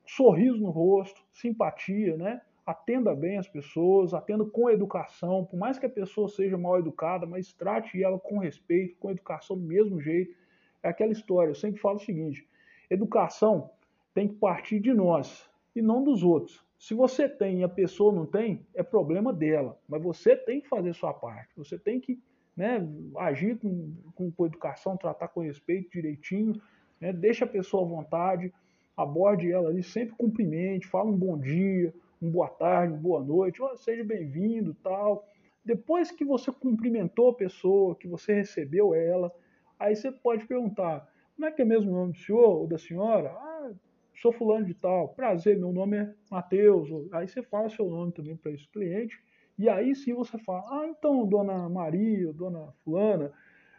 Sorriso 0.06 0.58
no 0.58 0.70
rosto, 0.70 1.22
simpatia, 1.32 2.18
né? 2.18 2.42
Atenda 2.68 3.16
bem 3.16 3.38
as 3.38 3.48
pessoas, 3.48 4.14
atenda 4.14 4.44
com 4.44 4.70
educação, 4.70 5.46
por 5.46 5.58
mais 5.58 5.80
que 5.80 5.86
a 5.86 5.90
pessoa 5.90 6.28
seja 6.28 6.58
mal 6.58 6.78
educada, 6.78 7.26
mas 7.26 7.54
trate 7.54 8.04
ela 8.04 8.20
com 8.20 8.40
respeito, 8.40 8.98
com 8.98 9.10
educação 9.10 9.58
do 9.58 9.66
mesmo 9.66 10.02
jeito. 10.02 10.36
É 10.84 10.90
aquela 10.90 11.14
história, 11.14 11.52
eu 11.52 11.56
sempre 11.56 11.80
falo 11.80 11.96
o 11.96 12.02
seguinte: 12.02 12.46
educação 12.90 13.70
tem 14.14 14.28
que 14.28 14.36
partir 14.36 14.82
de 14.82 14.94
nós 14.94 15.50
e 15.74 15.82
não 15.82 16.04
dos 16.04 16.24
outros. 16.24 16.62
Se 16.78 16.94
você 16.94 17.30
tem 17.30 17.62
e 17.62 17.64
a 17.64 17.70
pessoa 17.70 18.14
não 18.14 18.26
tem, 18.26 18.66
é 18.76 18.84
problema 18.84 19.32
dela. 19.32 19.80
Mas 19.88 20.04
você 20.04 20.36
tem 20.36 20.60
que 20.60 20.68
fazer 20.68 20.94
sua 20.94 21.14
parte. 21.14 21.56
Você 21.56 21.80
tem 21.80 22.02
que 22.02 22.20
né, 22.56 22.86
agir 23.18 23.58
com, 23.58 23.94
com, 24.14 24.30
com, 24.30 24.46
educação, 24.46 24.98
tratar 24.98 25.30
com 25.30 25.40
respeito 25.40 25.92
direitinho, 25.92 26.60
né, 27.00 27.14
deixa 27.14 27.46
a 27.46 27.48
pessoa 27.48 27.86
à 27.86 27.88
vontade, 27.88 28.52
aborde 28.98 29.50
ela 29.50 29.70
ali, 29.70 29.84
sempre 29.84 30.16
cumprimente, 30.16 30.88
fala 30.88 31.10
um 31.10 31.18
bom 31.18 31.38
dia, 31.38 31.94
um 32.22 32.32
boa 32.32 32.50
tarde, 32.50 32.94
uma 32.94 33.02
boa 33.02 33.24
noite, 33.24 33.62
oh, 33.62 33.76
seja 33.78 34.04
bem-vindo 34.04 34.74
tal. 34.84 35.26
Depois 35.64 36.12
que 36.12 36.24
você 36.24 36.52
cumprimentou 36.52 37.30
a 37.30 37.36
pessoa, 37.36 37.96
que 37.96 38.08
você 38.08 38.34
recebeu 38.34 38.94
ela, 38.94 39.32
aí 39.80 39.96
você 39.96 40.12
pode 40.12 40.46
perguntar, 40.46 41.08
como 41.36 41.46
é 41.46 41.52
que 41.52 41.62
é 41.62 41.66
mesmo 41.66 41.92
o 41.92 41.96
nome 41.96 42.14
do 42.14 42.18
senhor 42.20 42.62
ou 42.62 42.68
da 42.68 42.78
senhora? 42.78 43.30
Ah, 43.30 43.72
sou 44.16 44.32
fulano 44.32 44.66
de 44.66 44.74
tal, 44.74 45.10
prazer, 45.10 45.58
meu 45.58 45.72
nome 45.72 45.98
é 45.98 46.14
Matheus. 46.32 46.90
Aí 47.12 47.28
você 47.28 47.44
fala 47.44 47.70
seu 47.70 47.90
nome 47.90 48.12
também 48.12 48.36
para 48.36 48.52
esse 48.52 48.68
cliente, 48.70 49.20
e 49.58 49.68
aí 49.70 49.96
sim 49.96 50.14
você 50.14 50.38
fala, 50.40 50.64
ah, 50.70 50.88
então, 50.88 51.28
dona 51.28 51.68
Maria, 51.70 52.32
dona 52.34 52.72
fulana, 52.84 53.32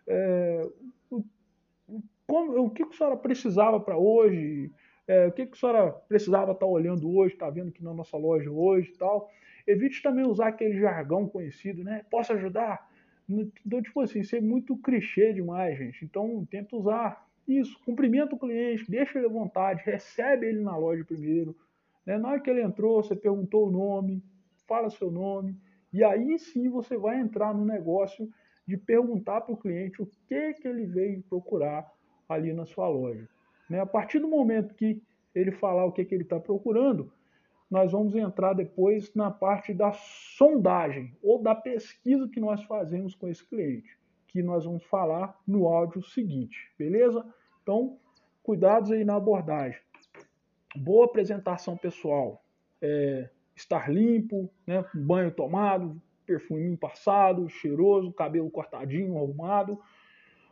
é, 0.06 0.68
como, 2.26 2.64
o 2.64 2.70
que, 2.70 2.84
que 2.84 2.94
a 2.94 2.96
senhora 2.96 3.16
precisava 3.16 3.80
para 3.80 3.96
hoje? 3.96 4.70
É, 5.08 5.26
o 5.26 5.32
que, 5.32 5.46
que 5.46 5.54
a 5.54 5.56
senhora 5.58 5.90
precisava 6.06 6.52
estar 6.52 6.66
tá 6.66 6.70
olhando 6.70 7.10
hoje, 7.16 7.32
está 7.32 7.48
vendo 7.48 7.70
aqui 7.70 7.82
na 7.82 7.94
nossa 7.94 8.16
loja 8.18 8.50
hoje 8.50 8.90
e 8.90 8.98
tal. 8.98 9.30
Evite 9.66 10.02
também 10.02 10.26
usar 10.26 10.48
aquele 10.48 10.78
jargão 10.78 11.26
conhecido, 11.26 11.82
né? 11.82 12.04
Posso 12.10 12.34
ajudar? 12.34 12.86
Então, 13.28 13.82
tipo 13.82 14.00
assim, 14.00 14.22
ser 14.22 14.40
muito 14.42 14.76
clichê 14.76 15.32
demais, 15.32 15.76
gente. 15.78 16.04
Então, 16.04 16.46
tenta 16.50 16.76
usar 16.76 17.26
isso, 17.46 17.78
cumprimenta 17.84 18.34
o 18.34 18.38
cliente, 18.38 18.90
deixa 18.90 19.18
ele 19.18 19.26
à 19.26 19.30
vontade, 19.30 19.82
recebe 19.84 20.46
ele 20.46 20.60
na 20.60 20.76
loja 20.76 21.04
primeiro. 21.04 21.56
Né? 22.04 22.18
Na 22.18 22.28
hora 22.28 22.40
que 22.40 22.50
ele 22.50 22.62
entrou, 22.62 23.02
você 23.02 23.16
perguntou 23.16 23.68
o 23.68 23.70
nome, 23.70 24.22
fala 24.66 24.90
seu 24.90 25.10
nome, 25.10 25.56
e 25.92 26.04
aí 26.04 26.38
sim 26.38 26.68
você 26.68 26.98
vai 26.98 27.18
entrar 27.18 27.54
no 27.54 27.64
negócio 27.64 28.28
de 28.66 28.76
perguntar 28.76 29.40
para 29.40 29.54
o 29.54 29.56
cliente 29.56 30.02
o 30.02 30.06
que, 30.26 30.52
que 30.54 30.68
ele 30.68 30.84
veio 30.84 31.22
procurar 31.22 31.90
ali 32.28 32.52
na 32.52 32.66
sua 32.66 32.88
loja. 32.88 33.26
Né? 33.68 33.80
A 33.80 33.86
partir 33.86 34.18
do 34.18 34.28
momento 34.28 34.74
que 34.74 35.02
ele 35.34 35.52
falar 35.52 35.84
o 35.84 35.92
que, 35.92 36.04
que 36.04 36.14
ele 36.14 36.22
está 36.22 36.40
procurando, 36.40 37.12
nós 37.70 37.92
vamos 37.92 38.14
entrar 38.14 38.54
depois 38.54 39.14
na 39.14 39.30
parte 39.30 39.74
da 39.74 39.92
sondagem 39.92 41.14
ou 41.22 41.42
da 41.42 41.54
pesquisa 41.54 42.28
que 42.28 42.40
nós 42.40 42.62
fazemos 42.64 43.14
com 43.14 43.28
esse 43.28 43.44
cliente, 43.44 43.98
que 44.26 44.42
nós 44.42 44.64
vamos 44.64 44.84
falar 44.84 45.38
no 45.46 45.68
áudio 45.68 46.02
seguinte, 46.02 46.72
beleza? 46.78 47.24
Então, 47.62 47.98
cuidados 48.42 48.90
aí 48.90 49.04
na 49.04 49.16
abordagem. 49.16 49.80
Boa 50.76 51.04
apresentação 51.04 51.76
pessoal. 51.76 52.42
É, 52.80 53.28
estar 53.54 53.90
limpo, 53.90 54.50
né, 54.66 54.84
banho 54.94 55.30
tomado, 55.30 56.00
perfuminho 56.24 56.76
passado, 56.76 57.48
cheiroso, 57.48 58.12
cabelo 58.12 58.50
cortadinho, 58.50 59.16
arrumado, 59.16 59.78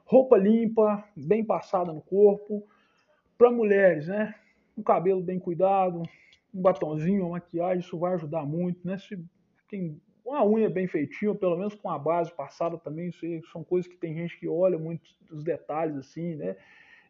roupa 0.05 0.37
limpa, 0.37 1.05
bem 1.17 1.45
passada 1.45 1.93
no 1.93 2.01
corpo. 2.01 2.67
Para 3.37 3.51
mulheres, 3.51 4.09
né, 4.09 4.35
um 4.77 4.83
cabelo 4.83 5.23
bem 5.23 5.39
cuidado, 5.39 6.03
um 6.55 6.63
batonzinho, 6.63 7.23
uma 7.23 7.33
maquiagem, 7.33 7.81
isso 7.81 7.99
vai 7.99 8.15
ajudar 8.15 8.45
muito, 8.45 8.87
né? 8.87 8.97
Se 8.99 9.19
tem 9.69 10.01
uma 10.25 10.45
unha 10.45 10.69
bem 10.69 10.87
feitinha, 10.87 11.31
ou 11.31 11.37
pelo 11.37 11.57
menos 11.57 11.75
com 11.75 11.91
a 11.91 11.99
base 11.99 12.33
passada 12.33 12.77
também, 12.79 13.09
isso 13.09 13.25
aí 13.25 13.41
são 13.53 13.63
coisas 13.63 13.91
que 13.91 13.97
tem 13.97 14.15
gente 14.15 14.39
que 14.39 14.49
olha 14.49 14.79
muito 14.79 15.03
os 15.31 15.45
detalhes 15.45 15.97
assim, 15.97 16.35
né? 16.35 16.57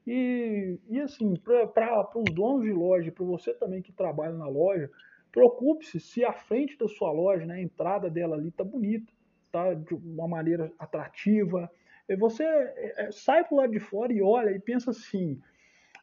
E, 0.07 0.79
e 0.89 1.01
assim, 1.01 1.35
para 1.35 2.09
os 2.15 2.33
donos 2.33 2.63
de 2.63 2.73
loja, 2.73 3.11
para 3.11 3.25
você 3.25 3.53
também 3.55 3.83
que 3.83 3.93
trabalha 3.93 4.35
na 4.35 4.47
loja, 4.47 4.91
preocupe-se 5.33 5.99
se 5.99 6.25
a 6.25 6.33
frente 6.33 6.79
da 6.79 6.87
sua 6.87 7.11
loja, 7.11 7.45
né, 7.45 7.55
a 7.57 7.61
entrada 7.61 8.09
dela 8.09 8.37
ali 8.37 8.51
tá 8.51 8.63
bonita, 8.63 9.13
tá 9.51 9.75
de 9.75 9.95
uma 9.95 10.29
maneira 10.29 10.73
atrativa. 10.79 11.71
E 12.09 12.15
você 12.15 12.45
é, 12.45 12.95
é 13.07 13.13
sai 13.13 13.45
para 13.45 13.55
o 13.55 13.57
lado 13.59 13.73
de 13.73 13.81
fora 13.81 14.13
e 14.13 14.23
olha 14.23 14.51
e 14.51 14.61
pensa 14.61 14.93
assim, 14.93 15.41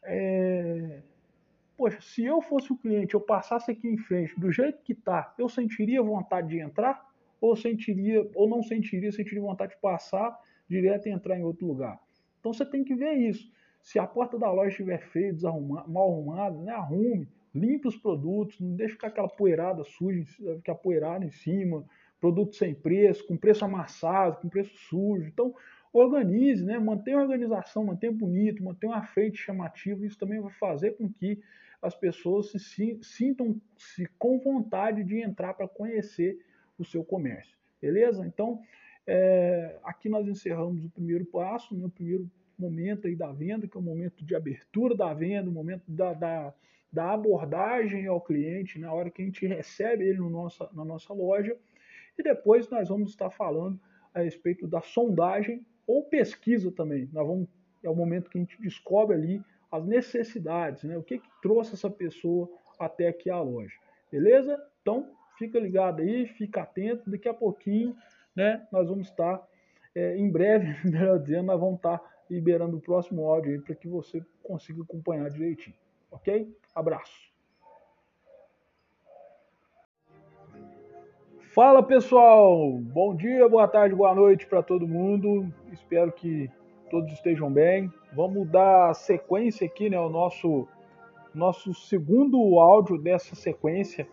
é, 0.06 1.02
poxa, 1.78 2.00
se 2.02 2.24
eu 2.24 2.42
fosse 2.42 2.72
o 2.72 2.78
cliente, 2.78 3.14
eu 3.14 3.22
passasse 3.22 3.72
aqui 3.72 3.88
em 3.88 3.98
frente 3.98 4.40
do 4.40 4.52
jeito 4.52 4.82
que 4.84 4.94
tá, 4.94 5.34
eu 5.38 5.50
sentiria 5.50 6.02
vontade 6.02 6.50
de 6.50 6.60
entrar 6.60 7.10
ou 7.40 7.56
sentiria 7.56 8.30
ou 8.36 8.48
não 8.48 8.64
sentiria, 8.64 9.12
sentiria 9.12 9.42
vontade 9.42 9.76
de 9.76 9.82
passar 9.82 10.40
direto 10.68 11.08
e 11.08 11.12
entrar 11.12 11.38
em 11.38 11.44
outro 11.44 11.68
lugar. 11.68 12.00
Então 12.40 12.54
você 12.54 12.66
tem 12.66 12.84
que 12.84 12.96
ver 12.96 13.14
isso. 13.14 13.52
Se 13.82 14.00
a 14.00 14.08
porta 14.08 14.40
da 14.40 14.50
loja 14.50 14.70
estiver 14.70 15.02
feia, 15.10 15.34
mal 15.88 16.12
arrumada, 16.12 16.58
né, 16.58 16.72
arrume, 16.72 17.28
limpe 17.54 17.88
os 17.88 17.98
produtos, 17.98 18.60
não 18.60 18.76
deixe 18.76 18.94
ficar 18.94 19.08
aquela 19.08 19.28
poeirada 19.28 19.84
suja, 19.84 20.24
ficar 20.56 20.76
poeirada 20.76 21.26
em 21.26 21.32
cima, 21.32 21.86
produto 22.20 22.56
sem 22.56 22.74
preço, 22.74 23.28
com 23.28 23.36
preço 23.36 23.66
amassado, 23.66 24.38
com 24.38 24.48
preço 24.48 24.74
sujo. 24.88 25.28
Então, 25.28 25.54
organize, 25.94 26.66
né? 26.66 26.80
mantenha 26.80 27.18
a 27.18 27.22
organização, 27.22 27.86
mantenha 27.86 28.12
bonito, 28.12 28.64
mantenha 28.64 28.94
uma 28.94 29.04
frente 29.04 29.38
chamativa. 29.38 30.06
Isso 30.06 30.18
também 30.18 30.42
vai 30.42 30.52
fazer 30.52 30.98
com 30.98 31.08
que 31.08 31.40
as 31.82 31.94
pessoas 31.96 32.52
se 32.52 33.00
sintam-se 33.04 34.08
com 34.18 34.40
vontade 34.40 35.04
de 35.04 35.22
entrar 35.22 35.54
para 35.54 35.68
conhecer 35.68 36.40
o 36.80 36.84
seu 36.84 37.04
comércio. 37.04 37.56
Beleza? 37.80 38.26
Então, 38.26 38.60
é, 39.06 39.78
aqui 39.84 40.10
nós 40.10 40.28
encerramos 40.28 40.84
o 40.84 40.90
primeiro 40.90 41.26
passo, 41.26 41.76
né, 41.76 41.86
o 41.86 41.90
primeiro 41.90 42.30
momento 42.58 43.08
aí 43.08 43.16
da 43.16 43.32
venda, 43.32 43.68
que 43.68 43.78
é 43.78 43.80
o 43.80 43.84
momento 43.84 44.24
de 44.26 44.36
abertura 44.36 44.96
da 44.96 45.14
venda, 45.14 45.50
o 45.50 45.54
momento 45.54 45.84
da, 45.88 46.14
da, 46.14 46.54
da 46.92 47.12
abordagem 47.12 48.08
ao 48.08 48.22
cliente, 48.22 48.80
na 48.80 48.92
hora 48.92 49.12
que 49.12 49.22
a 49.22 49.26
gente 49.26 49.46
recebe 49.46 50.06
ele 50.06 50.20
no 50.20 50.30
nossa, 50.30 50.70
na 50.74 50.86
nossa 50.86 51.14
loja. 51.14 51.56
E 52.18 52.24
depois 52.24 52.70
nós 52.70 52.90
vamos 52.90 53.12
estar 53.12 53.30
falando 53.30 53.80
a 54.14 54.22
respeito 54.22 54.66
da 54.68 54.82
sondagem 54.82 55.66
ou 55.88 56.04
pesquisa 56.04 56.72
também. 56.72 57.10
Nós 57.12 57.28
vamos, 57.28 57.48
é 57.84 57.90
o 57.90 57.96
momento 57.96 58.30
que 58.30 58.38
a 58.38 58.42
gente 58.42 58.60
descobre 58.62 59.16
ali 59.16 59.42
as 59.72 59.86
necessidades, 59.86 60.84
né? 60.84 60.98
o 60.98 61.04
que, 61.04 61.20
que 61.20 61.30
trouxe 61.42 61.74
essa 61.74 61.90
pessoa 61.90 62.50
até 62.80 63.08
aqui 63.08 63.30
à 63.30 63.42
loja. 63.42 63.76
Beleza? 64.12 64.62
Então, 64.82 65.10
fica 65.38 65.60
ligado 65.60 66.02
aí, 66.02 66.28
fica 66.28 66.62
atento. 66.62 67.10
Daqui 67.10 67.28
a 67.28 67.34
pouquinho, 67.34 67.96
né, 68.36 68.68
nós 68.72 68.88
vamos 68.88 69.08
estar, 69.08 69.42
é, 69.96 70.16
em 70.16 70.30
breve, 70.30 70.76
melhor 70.88 71.20
dizendo, 71.20 71.46
nós 71.46 71.60
vamos 71.60 71.78
estar 71.78 72.02
liberando 72.30 72.78
o 72.78 72.82
próximo 72.82 73.28
áudio 73.28 73.52
aí 73.52 73.60
para 73.60 73.76
que 73.76 73.88
você 73.88 74.24
consiga 74.44 74.84
acompanhar 74.84 75.30
direitinho. 75.30 75.76
Ok? 76.12 76.56
Abraço. 76.76 77.33
Fala 81.54 81.84
pessoal, 81.84 82.72
bom 82.80 83.14
dia, 83.16 83.48
boa 83.48 83.68
tarde, 83.68 83.94
boa 83.94 84.16
noite 84.16 84.48
para 84.48 84.64
todo 84.64 84.88
mundo. 84.88 85.54
Espero 85.72 86.12
que 86.12 86.50
todos 86.90 87.14
estejam 87.14 87.52
bem. 87.54 87.94
Vamos 88.12 88.50
dar 88.50 88.96
sequência 88.96 89.68
aqui, 89.68 89.88
né? 89.88 90.00
O 90.00 90.10
nosso 90.10 90.68
nosso 91.32 91.72
segundo 91.76 92.60
áudio 92.60 92.98
dessa 92.98 93.36
sequência 93.36 94.08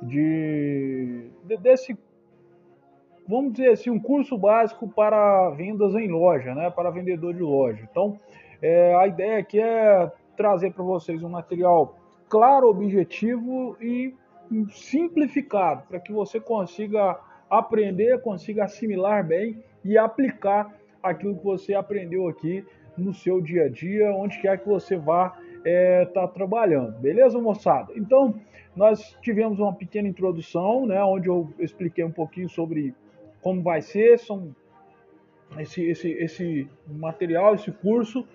de, 0.00 1.32
de 1.42 1.56
desse 1.56 1.98
vamos 3.26 3.54
dizer 3.54 3.70
assim 3.70 3.90
um 3.90 3.98
curso 3.98 4.38
básico 4.38 4.86
para 4.86 5.50
vendas 5.50 5.96
em 5.96 6.06
loja, 6.06 6.54
né? 6.54 6.70
Para 6.70 6.92
vendedor 6.92 7.34
de 7.34 7.42
loja. 7.42 7.88
Então, 7.90 8.20
é, 8.62 8.94
a 8.94 9.08
ideia 9.08 9.40
aqui 9.40 9.58
é 9.58 10.12
trazer 10.36 10.72
para 10.72 10.84
vocês 10.84 11.24
um 11.24 11.28
material 11.28 11.96
claro, 12.28 12.68
objetivo 12.68 13.76
e 13.80 14.14
simplificado, 14.70 15.82
para 15.88 16.00
que 16.00 16.12
você 16.12 16.40
consiga 16.40 17.18
aprender, 17.48 18.20
consiga 18.20 18.64
assimilar 18.64 19.26
bem 19.26 19.62
e 19.84 19.98
aplicar 19.98 20.74
aquilo 21.02 21.36
que 21.36 21.44
você 21.44 21.74
aprendeu 21.74 22.28
aqui 22.28 22.64
no 22.96 23.12
seu 23.12 23.40
dia 23.40 23.64
a 23.64 23.68
dia, 23.68 24.12
onde 24.12 24.40
quer 24.40 24.58
que 24.58 24.68
você 24.68 24.96
vá 24.96 25.36
estar 25.56 25.64
é, 25.64 26.04
tá 26.06 26.28
trabalhando. 26.28 26.98
Beleza, 26.98 27.38
moçada? 27.40 27.92
Então, 27.96 28.34
nós 28.74 29.16
tivemos 29.20 29.58
uma 29.58 29.72
pequena 29.72 30.08
introdução, 30.08 30.86
né, 30.86 31.02
onde 31.02 31.28
eu 31.28 31.52
expliquei 31.58 32.04
um 32.04 32.10
pouquinho 32.10 32.48
sobre 32.48 32.94
como 33.40 33.62
vai 33.62 33.82
ser, 33.82 34.18
são 34.18 34.54
esse, 35.58 35.82
esse, 35.82 36.10
esse 36.12 36.68
material, 36.86 37.54
esse 37.54 37.70
curso. 37.70 38.26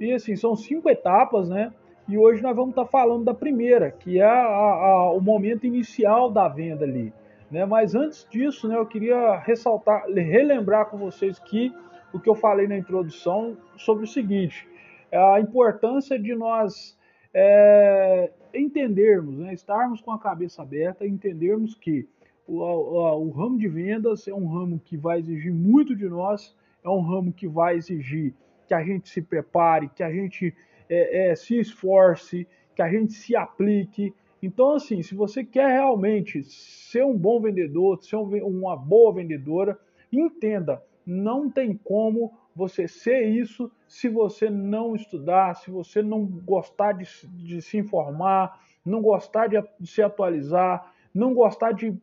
E 0.00 0.12
assim, 0.12 0.36
são 0.36 0.56
cinco 0.56 0.88
etapas, 0.88 1.48
né? 1.48 1.72
E 2.06 2.18
hoje 2.18 2.42
nós 2.42 2.54
vamos 2.54 2.70
estar 2.70 2.84
falando 2.86 3.24
da 3.24 3.32
primeira, 3.32 3.90
que 3.90 4.18
é 4.20 4.24
a, 4.24 4.44
a, 4.44 5.10
o 5.12 5.20
momento 5.20 5.66
inicial 5.66 6.30
da 6.30 6.46
venda 6.48 6.84
ali. 6.84 7.12
Né? 7.50 7.64
Mas 7.64 7.94
antes 7.94 8.26
disso, 8.30 8.68
né, 8.68 8.76
eu 8.76 8.84
queria 8.84 9.36
ressaltar, 9.38 10.04
relembrar 10.06 10.86
com 10.86 10.98
vocês 10.98 11.38
que 11.38 11.72
o 12.12 12.20
que 12.20 12.28
eu 12.28 12.34
falei 12.34 12.68
na 12.68 12.76
introdução 12.76 13.56
sobre 13.76 14.04
o 14.04 14.08
seguinte: 14.08 14.68
é 15.10 15.18
a 15.18 15.40
importância 15.40 16.18
de 16.18 16.34
nós 16.34 16.96
é, 17.32 18.30
entendermos, 18.52 19.38
né, 19.38 19.54
estarmos 19.54 20.00
com 20.00 20.12
a 20.12 20.18
cabeça 20.18 20.62
aberta, 20.62 21.06
entendermos 21.06 21.74
que 21.74 22.06
o, 22.46 22.58
o, 22.58 23.26
o 23.26 23.30
ramo 23.30 23.58
de 23.58 23.66
vendas 23.66 24.28
é 24.28 24.34
um 24.34 24.46
ramo 24.46 24.78
que 24.78 24.96
vai 24.96 25.18
exigir 25.20 25.52
muito 25.52 25.96
de 25.96 26.06
nós, 26.06 26.54
é 26.84 26.88
um 26.88 27.00
ramo 27.00 27.32
que 27.32 27.48
vai 27.48 27.76
exigir 27.76 28.34
que 28.66 28.74
a 28.74 28.82
gente 28.82 29.08
se 29.08 29.22
prepare, 29.22 29.88
que 29.88 30.02
a 30.02 30.10
gente 30.10 30.54
é, 30.88 31.30
é, 31.30 31.36
se 31.36 31.58
esforce, 31.58 32.46
que 32.74 32.82
a 32.82 32.88
gente 32.88 33.12
se 33.12 33.36
aplique. 33.36 34.14
Então, 34.42 34.72
assim, 34.72 35.02
se 35.02 35.14
você 35.14 35.44
quer 35.44 35.68
realmente 35.68 36.42
ser 36.42 37.04
um 37.04 37.16
bom 37.16 37.40
vendedor, 37.40 38.02
ser 38.02 38.16
uma 38.16 38.76
boa 38.76 39.14
vendedora, 39.14 39.78
entenda, 40.12 40.82
não 41.06 41.50
tem 41.50 41.74
como 41.74 42.32
você 42.54 42.86
ser 42.86 43.24
isso 43.24 43.70
se 43.88 44.08
você 44.08 44.48
não 44.48 44.94
estudar, 44.94 45.54
se 45.56 45.70
você 45.70 46.02
não 46.02 46.24
gostar 46.24 46.92
de, 46.92 47.04
de 47.36 47.60
se 47.60 47.78
informar, 47.78 48.60
não 48.84 49.02
gostar 49.02 49.48
de, 49.48 49.62
de 49.80 49.86
se 49.86 50.02
atualizar, 50.02 50.92
não 51.12 51.34
gostar 51.34 51.72
de 51.72 51.96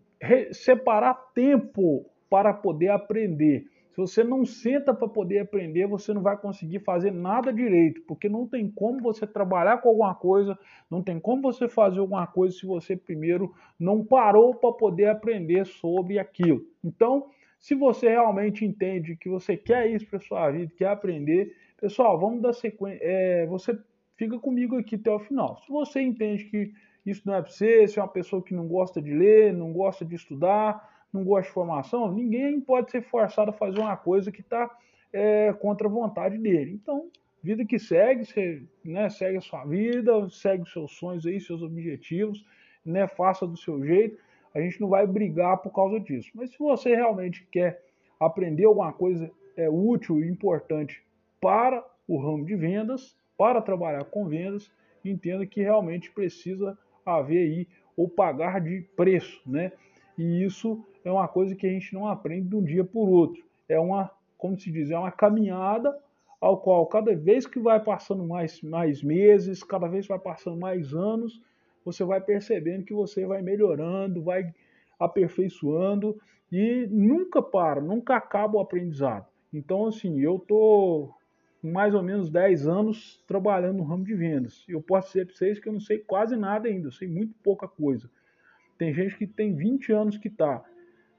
separar 0.52 1.14
tempo 1.34 2.06
para 2.30 2.54
poder 2.54 2.90
aprender. 2.90 3.66
Você 4.02 4.24
não 4.24 4.45
senta 4.45 4.93
para 4.93 5.08
poder 5.08 5.39
aprender, 5.39 5.88
você 5.88 6.14
não 6.14 6.22
vai 6.22 6.38
conseguir 6.38 6.80
fazer 6.80 7.12
nada 7.12 7.52
direito, 7.54 8.02
porque 8.08 8.28
não 8.28 8.47
tem 8.47 8.70
como 8.70 9.02
você 9.02 9.26
trabalhar 9.28 9.78
com 9.78 9.89
alguma 9.89 10.16
coisa, 10.16 10.58
não 10.89 11.02
tem 11.02 11.20
como 11.20 11.41
você 11.41 11.68
fazer 11.68 11.99
alguma 11.99 12.28
coisa 12.28 12.56
se 12.56 12.66
você 12.66 12.95
primeiro 12.95 13.54
não 13.80 14.04
parou 14.04 14.56
para 14.56 14.72
poder 14.72 15.06
aprender 15.08 15.66
sobre 15.66 16.20
aquilo. 16.20 16.66
Então, 16.84 17.28
se 17.60 17.76
você 17.76 18.10
realmente 18.10 18.66
entende 18.66 19.16
que 19.16 19.30
você 19.30 19.56
quer 19.56 19.88
isso 19.88 20.08
para 20.08 20.20
sua 20.20 20.49
vida, 20.49 20.72
quer 20.76 20.88
aprender, 20.88 21.56
pessoal, 21.80 22.20
vamos 22.20 22.41
dar 22.41 22.54
sequência. 22.54 22.99
É, 23.04 23.45
você 23.45 23.78
fica 24.18 24.39
comigo 24.39 24.78
aqui 24.78 24.95
até 24.95 25.12
o 25.12 25.20
final. 25.20 25.60
Se 25.66 25.72
você 25.72 26.02
entende 26.02 26.45
que 26.45 26.74
isso 27.06 27.22
não 27.26 27.36
é 27.36 27.41
para 27.41 27.52
você, 27.52 27.88
se 27.88 27.99
é 27.99 28.02
uma 28.02 28.08
pessoa 28.08 28.43
que 28.43 28.54
não 28.54 28.68
gosta 28.68 29.02
de 29.02 29.14
ler, 29.14 29.54
não 29.54 29.72
gosta 29.74 30.04
de 30.04 30.16
estudar, 30.16 31.01
não 31.14 31.24
gosta 31.24 31.47
de 31.47 31.53
formação, 31.53 32.12
ninguém 32.12 32.59
pode 32.62 32.91
ser 32.91 33.01
forçado 33.01 33.49
a 33.49 33.53
fazer 33.53 33.80
uma 33.80 33.97
coisa 33.97 34.32
que 34.32 34.41
está 34.41 34.70
é, 35.12 35.53
contra 35.53 35.88
a 35.88 35.91
vontade 35.91 36.38
dele. 36.38 36.72
Então, 36.72 37.09
vida 37.43 37.66
que 37.66 37.78
segue, 37.78 38.26
você 38.26 38.64
né, 38.84 39.09
segue 39.09 39.38
a 39.38 39.41
sua 39.41 39.66
vida, 39.66 40.30
segue 40.30 40.64
os 40.64 40.72
seus 40.72 40.91
sonhos 40.93 41.26
aí, 41.26 41.39
seus 41.39 41.62
objetivos, 41.62 42.45
né, 42.86 43.07
faça 43.07 43.45
do 43.45 43.57
seu 43.57 43.84
jeito. 43.84 44.18
A 44.53 44.62
gente 44.62 44.80
não 44.80 44.89
vai 44.89 45.05
brigar 45.05 45.57
por 45.57 45.72
causa 45.72 45.99
disso. 45.99 46.30
Mas 46.34 46.51
se 46.51 46.59
você 46.59 46.95
realmente 46.95 47.45
quer 47.51 47.84
aprender 48.20 48.66
alguma 48.66 48.93
coisa 48.93 49.32
é, 49.57 49.70
útil 49.70 50.24
e 50.24 50.30
importante 50.30 51.03
para 51.39 51.84
o 52.07 52.18
ramo 52.18 52.45
de 52.45 52.55
vendas, 52.55 53.16
para 53.38 53.62
trabalhar 53.62 54.03
com 54.05 54.28
vendas, 54.28 54.72
entenda 55.03 55.45
que 55.45 55.62
realmente 55.62 56.12
precisa 56.12 56.78
haver 57.05 57.39
aí 57.39 57.68
ou 57.97 58.07
pagar 58.07 58.62
de 58.62 58.82
preço, 58.95 59.41
né? 59.45 59.72
E 60.18 60.43
isso 60.43 60.84
é 61.03 61.12
uma 61.12 61.28
coisa 61.28 61.55
que 61.55 61.66
a 61.66 61.70
gente 61.70 61.93
não 61.93 62.07
aprende 62.07 62.49
de 62.49 62.55
um 62.55 62.64
dia 62.64 62.84
por 62.84 63.07
outro. 63.09 63.43
É 63.68 63.80
uma, 63.80 64.12
como 64.38 64.59
se 64.59 64.72
diz, 64.72 64.91
é 64.91 64.97
uma 64.97 65.12
caminhada 65.12 65.97
ao 66.39 66.57
qual 66.59 66.86
cada 66.88 67.16
vez 67.16 67.45
que 67.45 67.59
vai 67.59 67.80
passando 67.80 68.24
mais, 68.24 68.62
mais 68.62 69.03
meses, 69.03 69.64
cada 69.64 69.88
vez 69.88 70.07
vai 70.07 70.18
passando 70.18 70.57
mais 70.57 70.93
anos, 70.93 71.41
você 71.86 72.03
vai 72.03 72.20
percebendo 72.20 72.84
que 72.84 72.93
você 72.93 73.26
vai 73.26 73.41
melhorando, 73.41 74.24
vai 74.24 74.51
aperfeiçoando 74.99 76.20
e 76.51 76.88
nunca 76.89 77.41
para, 77.41 77.80
nunca 77.80 78.16
acaba 78.16 78.57
o 78.57 78.59
aprendizado. 78.59 79.26
Então, 79.53 79.88
assim, 79.88 80.20
eu 80.20 80.39
tô 80.39 81.14
mais 81.62 81.93
ou 81.93 82.01
menos 82.01 82.30
10 82.30 82.68
anos 82.68 83.24
trabalhando 83.28 83.78
no 83.78 83.84
ramo 83.84 84.03
de 84.03 84.16
vendas. 84.16 84.66
Eu 84.68 84.82
posso 84.82 85.09
dizer 85.09 85.26
para 85.26 85.36
vocês 85.36 85.59
que 85.59 85.70
eu 85.70 85.74
não 85.74 85.80
sei 85.80 85.99
quase 85.99 86.36
nada 86.36 86.68
ainda, 86.68 86.88
eu 86.88 86.91
sei 86.91 87.07
muito 87.07 87.34
pouca 87.43 87.68
coisa. 87.68 88.09
Tem 88.82 88.92
gente 88.96 89.16
que 89.16 89.28
tem 89.28 89.54
20 89.54 89.92
anos 89.94 90.18
que 90.18 90.28
está. 90.28 90.60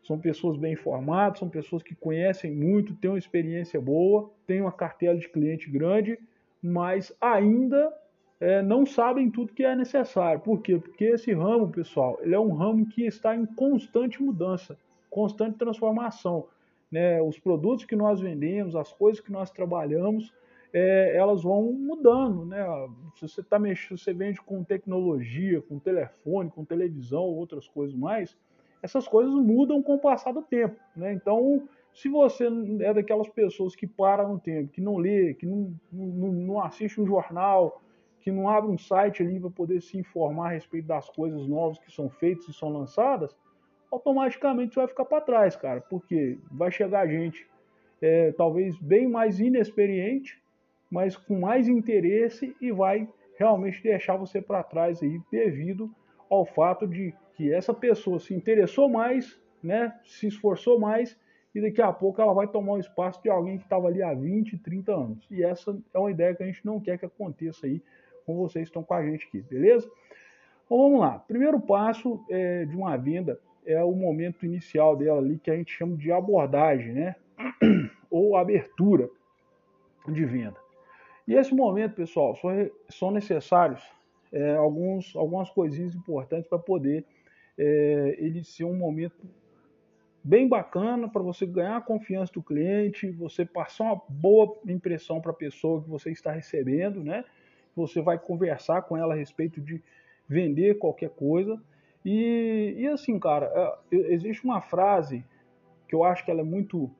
São 0.03 0.19
pessoas 0.19 0.57
bem 0.57 0.73
informadas, 0.73 1.39
são 1.39 1.49
pessoas 1.49 1.81
que 1.81 1.95
conhecem 1.95 2.51
muito, 2.51 2.93
têm 2.97 3.09
uma 3.09 3.19
experiência 3.21 3.81
boa, 3.81 4.33
têm 4.49 4.63
uma 4.63 4.73
cartela 4.73 5.17
de 5.17 5.29
cliente 5.29 5.71
grande, 5.71 6.19
mas 6.61 7.17
ainda 7.21 7.97
é, 8.41 8.61
não 8.63 8.85
sabem 8.85 9.31
tudo 9.31 9.53
que 9.53 9.63
é 9.63 9.77
necessário. 9.77 10.41
Por 10.41 10.61
quê? 10.61 10.77
Porque 10.77 11.05
esse 11.05 11.33
ramo, 11.33 11.71
pessoal, 11.71 12.19
ele 12.21 12.35
é 12.35 12.41
um 12.41 12.53
ramo 12.53 12.85
que 12.85 13.07
está 13.07 13.37
em 13.37 13.47
constante 13.47 14.21
mudança, 14.21 14.77
constante 15.09 15.57
transformação. 15.57 16.49
Né? 16.91 17.23
Os 17.23 17.39
produtos 17.39 17.85
que 17.85 17.95
nós 17.95 18.21
vendemos, 18.21 18.75
as 18.75 18.93
coisas 18.93 19.21
que 19.21 19.31
nós 19.31 19.53
trabalhamos, 19.53 20.33
é, 20.73 21.16
elas 21.16 21.43
vão 21.43 21.73
mudando, 21.73 22.47
né? 22.47 22.64
Se 23.16 23.29
você 23.29 23.43
tá 23.43 23.59
mexendo, 23.59 23.99
você 23.99 24.12
vende 24.12 24.41
com 24.41 24.64
tecnologia, 24.64 25.61
com 25.61 25.79
telefone, 25.79 26.51
com 26.51 26.64
televisão, 26.64 27.23
outras 27.23 27.68
coisas 27.68 27.95
mais, 27.95 28.37
essas 28.83 29.07
coisas 29.07 29.33
mudam 29.35 29.83
com 29.83 29.95
o 29.95 30.01
passar 30.01 30.33
do 30.33 30.43
tempo, 30.43 30.77
né? 30.97 31.12
Então, 31.12 31.68
se 31.93 32.09
você 32.09 32.49
é 32.81 32.95
daquelas 32.95 33.29
pessoas 33.29 33.77
que 33.77 33.87
param 33.87 34.33
no 34.33 34.41
tempo, 34.41 34.73
que 34.73 34.81
não 34.81 34.97
lê, 34.97 35.35
que 35.35 35.47
não, 35.47 35.75
não, 35.93 36.33
não 36.33 36.62
assiste 36.62 37.01
um 37.01 37.07
jornal, 37.07 37.83
que 38.20 38.33
não 38.33 38.49
abre 38.49 38.70
um 38.70 38.79
site 38.79 39.23
ali 39.23 39.39
para 39.39 39.51
poder 39.51 39.83
se 39.83 39.99
informar 39.99 40.47
a 40.47 40.53
respeito 40.53 40.87
das 40.87 41.09
coisas 41.11 41.47
novas 41.47 41.79
que 41.79 41.93
são 41.93 42.09
feitas 42.09 42.49
e 42.49 42.53
são 42.53 42.70
lançadas, 42.70 43.37
automaticamente 43.91 44.73
você 44.73 44.81
vai 44.81 44.89
ficar 44.89 45.05
para 45.05 45.20
trás, 45.20 45.55
cara, 45.55 45.83
porque 45.83 46.39
vai 46.51 46.70
chegar 46.70 47.07
gente 47.07 47.47
é, 48.01 48.33
talvez 48.33 48.79
bem 48.79 49.07
mais 49.07 49.39
inexperiente 49.39 50.41
mas 50.93 51.16
com 51.16 51.40
mais 51.40 51.68
interesse 51.68 52.55
e 52.61 52.70
vai 52.70 53.09
realmente 53.38 53.82
deixar 53.82 54.14
você 54.14 54.43
para 54.43 54.62
trás 54.62 55.03
aí 55.03 55.18
devido 55.32 55.90
ao 56.28 56.45
fato 56.45 56.86
de 56.86 57.14
que 57.32 57.51
essa 57.51 57.72
pessoa 57.72 58.20
se 58.20 58.34
interessou 58.34 58.90
mais, 58.90 59.40
né, 59.62 59.99
se 60.05 60.26
esforçou 60.26 60.78
mais 60.78 61.18
e 61.55 61.62
daqui 61.62 61.80
a 61.80 61.90
pouco 61.90 62.20
ela 62.20 62.34
vai 62.34 62.47
tomar 62.47 62.74
o 62.74 62.78
espaço 62.78 63.22
de 63.22 63.30
alguém 63.30 63.57
que 63.57 63.64
estava 63.64 63.88
ali 63.88 64.03
há 64.03 64.12
20, 64.12 64.59
30 64.59 64.93
anos. 64.95 65.26
E 65.30 65.43
essa 65.43 65.74
é 65.95 65.99
uma 65.99 66.11
ideia 66.11 66.34
que 66.34 66.43
a 66.43 66.47
gente 66.47 66.64
não 66.64 66.78
quer 66.78 66.99
que 66.99 67.07
aconteça 67.07 67.66
aí 67.66 67.82
com 68.26 68.36
vocês 68.36 68.64
que 68.64 68.68
estão 68.68 68.82
com 68.82 68.93
a 68.93 69.03
gente 69.03 69.26
aqui, 69.26 69.40
beleza? 69.40 69.90
Então 70.66 70.76
vamos 70.76 71.01
lá. 71.01 71.18
Primeiro 71.20 71.59
passo 71.59 72.22
é, 72.28 72.66
de 72.66 72.76
uma 72.76 72.99
venda 72.99 73.40
é 73.64 73.82
o 73.82 73.93
momento 73.93 74.45
inicial 74.45 74.95
dela 74.95 75.20
ali 75.20 75.38
que 75.38 75.51
a 75.51 75.57
gente 75.57 75.72
chama 75.72 75.97
de 75.97 76.12
abordagem, 76.12 76.93
né? 76.93 77.16
Ou 78.11 78.36
abertura 78.36 79.09
de 80.07 80.24
venda. 80.26 80.62
E 81.27 81.35
esse 81.35 81.55
momento, 81.55 81.95
pessoal, 81.95 82.37
são 82.89 83.11
necessários 83.11 83.83
é, 84.33 84.55
alguns, 84.57 85.14
algumas 85.14 85.51
coisinhas 85.51 85.95
importantes 85.95 86.49
para 86.49 86.59
poder 86.59 87.05
é, 87.57 88.16
ele 88.18 88.43
ser 88.43 88.64
um 88.64 88.75
momento 88.75 89.16
bem 90.25 90.49
bacana 90.49 91.09
para 91.09 91.23
você 91.23 91.45
ganhar 91.45 91.77
a 91.77 91.81
confiança 91.81 92.33
do 92.33 92.43
cliente, 92.43 93.11
você 93.11 93.45
passar 93.45 93.85
uma 93.85 94.03
boa 94.09 94.59
impressão 94.66 95.20
para 95.20 95.33
a 95.33 95.35
pessoa 95.35 95.83
que 95.83 95.89
você 95.89 96.11
está 96.11 96.31
recebendo, 96.31 97.03
né? 97.03 97.25
Você 97.75 98.01
vai 98.01 98.18
conversar 98.18 98.83
com 98.83 98.97
ela 98.97 99.14
a 99.14 99.16
respeito 99.16 99.61
de 99.61 99.83
vender 100.29 100.79
qualquer 100.79 101.11
coisa. 101.11 101.61
E, 102.05 102.75
e 102.79 102.87
assim, 102.87 103.18
cara, 103.18 103.79
é, 103.91 103.97
existe 104.12 104.45
uma 104.45 104.61
frase 104.61 105.25
que 105.89 105.95
eu 105.95 106.05
acho 106.05 106.25
que 106.25 106.31
ela 106.31 106.41
é 106.41 106.45
muito, 106.45 106.91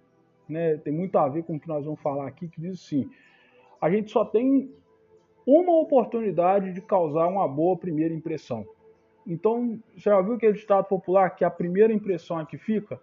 né, 0.49 0.77
tem 0.79 0.93
muito 0.93 1.16
a 1.16 1.29
ver 1.29 1.45
com 1.45 1.57
o 1.57 1.61
que 1.61 1.68
nós 1.68 1.85
vamos 1.85 2.01
falar 2.01 2.27
aqui, 2.27 2.49
que 2.49 2.61
diz 2.61 2.81
assim: 2.81 3.11
a 3.83 3.91
gente 3.91 4.12
só 4.12 4.24
tem 4.24 4.72
uma 5.45 5.76
oportunidade 5.80 6.72
de 6.72 6.80
causar 6.80 7.26
uma 7.26 7.49
boa 7.49 7.76
primeira 7.76 8.14
impressão. 8.14 8.64
Então, 9.26 9.76
já 9.97 10.20
viu 10.20 10.35
aquele 10.35 10.53
ditado 10.53 10.85
popular 10.85 11.30
que 11.30 11.45
a 11.45 11.51
primeira 11.51 11.93
impressão 11.93 12.39
é 12.41 12.47
que 12.47 12.57
fica? 12.57 13.01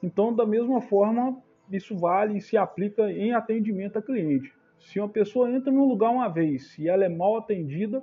Então, 0.00 0.32
da 0.32 0.46
mesma 0.46 0.80
forma, 0.80 1.36
isso 1.68 1.96
vale 1.96 2.38
e 2.38 2.40
se 2.40 2.56
aplica 2.56 3.10
em 3.10 3.32
atendimento 3.32 3.98
a 3.98 4.02
cliente. 4.02 4.54
Se 4.78 5.00
uma 5.00 5.08
pessoa 5.08 5.50
entra 5.50 5.72
num 5.72 5.88
lugar 5.88 6.10
uma 6.10 6.28
vez 6.28 6.78
e 6.78 6.88
ela 6.88 7.04
é 7.04 7.08
mal 7.08 7.36
atendida, 7.36 8.00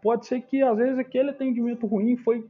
pode 0.00 0.24
ser 0.24 0.40
que 0.40 0.62
às 0.62 0.78
vezes 0.78 0.98
aquele 0.98 1.28
atendimento 1.28 1.86
ruim 1.86 2.16
foi 2.16 2.42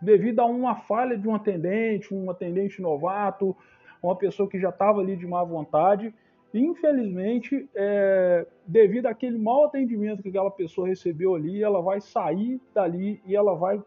devido 0.00 0.38
a 0.38 0.46
uma 0.46 0.76
falha 0.76 1.18
de 1.18 1.26
um 1.26 1.34
atendente, 1.34 2.14
um 2.14 2.30
atendente 2.30 2.80
novato, 2.80 3.56
uma 4.00 4.14
pessoa 4.14 4.48
que 4.48 4.60
já 4.60 4.68
estava 4.68 5.00
ali 5.00 5.16
de 5.16 5.26
má 5.26 5.42
vontade. 5.42 6.14
Infelizmente, 6.54 7.68
é, 7.74 8.46
devido 8.66 9.06
àquele 9.06 9.38
mau 9.38 9.64
atendimento 9.64 10.22
que 10.22 10.28
aquela 10.28 10.50
pessoa 10.50 10.86
recebeu 10.86 11.34
ali, 11.34 11.62
ela 11.62 11.80
vai 11.80 12.00
sair 12.00 12.60
dali 12.74 13.22
e 13.26 13.34
ela 13.34 13.54
vai 13.54 13.82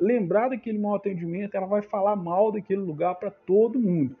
lembrar 0.00 0.48
daquele 0.48 0.78
mau 0.78 0.94
atendimento, 0.94 1.54
ela 1.54 1.66
vai 1.66 1.82
falar 1.82 2.16
mal 2.16 2.50
daquele 2.50 2.80
lugar 2.80 3.14
para 3.16 3.30
todo 3.30 3.78
mundo. 3.78 4.16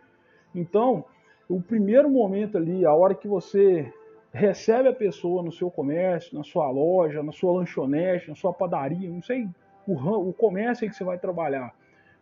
Então, 0.54 1.04
o 1.48 1.60
primeiro 1.60 2.10
momento 2.10 2.58
ali, 2.58 2.84
a 2.84 2.92
hora 2.92 3.14
que 3.14 3.26
você 3.26 3.90
recebe 4.32 4.88
a 4.88 4.92
pessoa 4.92 5.42
no 5.42 5.50
seu 5.50 5.70
comércio, 5.70 6.36
na 6.36 6.44
sua 6.44 6.70
loja, 6.70 7.22
na 7.22 7.32
sua 7.32 7.52
lanchonete, 7.52 8.28
na 8.28 8.34
sua 8.34 8.52
padaria, 8.52 9.08
não 9.08 9.22
sei 9.22 9.48
o, 9.86 9.94
o 10.28 10.32
comércio 10.34 10.84
em 10.84 10.90
que 10.90 10.96
você 10.96 11.04
vai 11.04 11.18
trabalhar. 11.18 11.74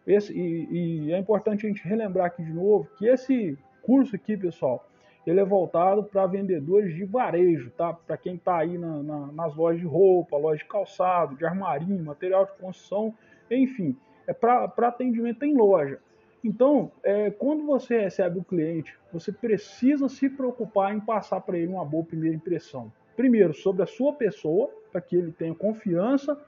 Esse, 0.07 0.33
e, 0.33 1.09
e 1.09 1.13
é 1.13 1.19
importante 1.19 1.67
a 1.67 1.69
gente 1.69 1.87
relembrar 1.87 2.27
aqui 2.27 2.43
de 2.45 2.53
novo 2.53 2.89
que 2.99 3.07
esse 3.07 3.59
curso 3.83 4.15
aqui, 4.15 4.37
pessoal, 4.37 4.87
ele 5.27 5.41
é 5.41 5.45
voltado 5.45 6.05
para 6.05 6.27
vendedores 6.27 6.95
de 6.95 7.05
varejo, 7.05 7.71
tá? 7.71 7.93
Para 7.93 8.17
quem 8.17 8.35
está 8.35 8.59
aí 8.59 8.77
na, 8.77 9.03
na, 9.03 9.27
nas 9.33 9.55
lojas 9.55 9.81
de 9.81 9.87
roupa, 9.87 10.37
loja 10.37 10.59
de 10.59 10.69
calçado, 10.69 11.37
de 11.37 11.45
armarinho, 11.45 12.05
material 12.05 12.45
de 12.45 12.53
construção, 12.53 13.15
enfim, 13.51 13.97
é 14.27 14.33
para 14.33 14.71
atendimento 14.89 15.45
em 15.45 15.57
loja. 15.57 15.99
Então, 16.43 16.93
é, 17.03 17.31
quando 17.31 17.65
você 17.65 17.99
recebe 18.01 18.39
o 18.39 18.45
cliente, 18.45 18.95
você 19.11 19.33
precisa 19.33 20.09
se 20.11 20.29
preocupar 20.29 20.95
em 20.95 21.01
passar 21.01 21.41
para 21.41 21.57
ele 21.57 21.69
uma 21.69 21.85
boa 21.85 22.05
primeira 22.05 22.37
impressão. 22.37 22.93
Primeiro, 23.17 23.55
sobre 23.55 23.83
a 23.83 23.87
sua 23.87 24.13
pessoa, 24.13 24.71
para 24.93 25.01
que 25.01 25.17
ele 25.17 25.33
tenha 25.33 25.55
confiança, 25.55 26.39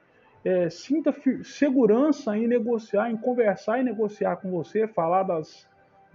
é, 0.45 0.69
sinta 0.69 1.15
segurança 1.43 2.37
em 2.37 2.47
negociar, 2.47 3.11
em 3.11 3.17
conversar 3.17 3.81
e 3.81 3.83
negociar 3.83 4.37
com 4.37 4.51
você, 4.51 4.87
falar 4.87 5.23
das, 5.23 5.67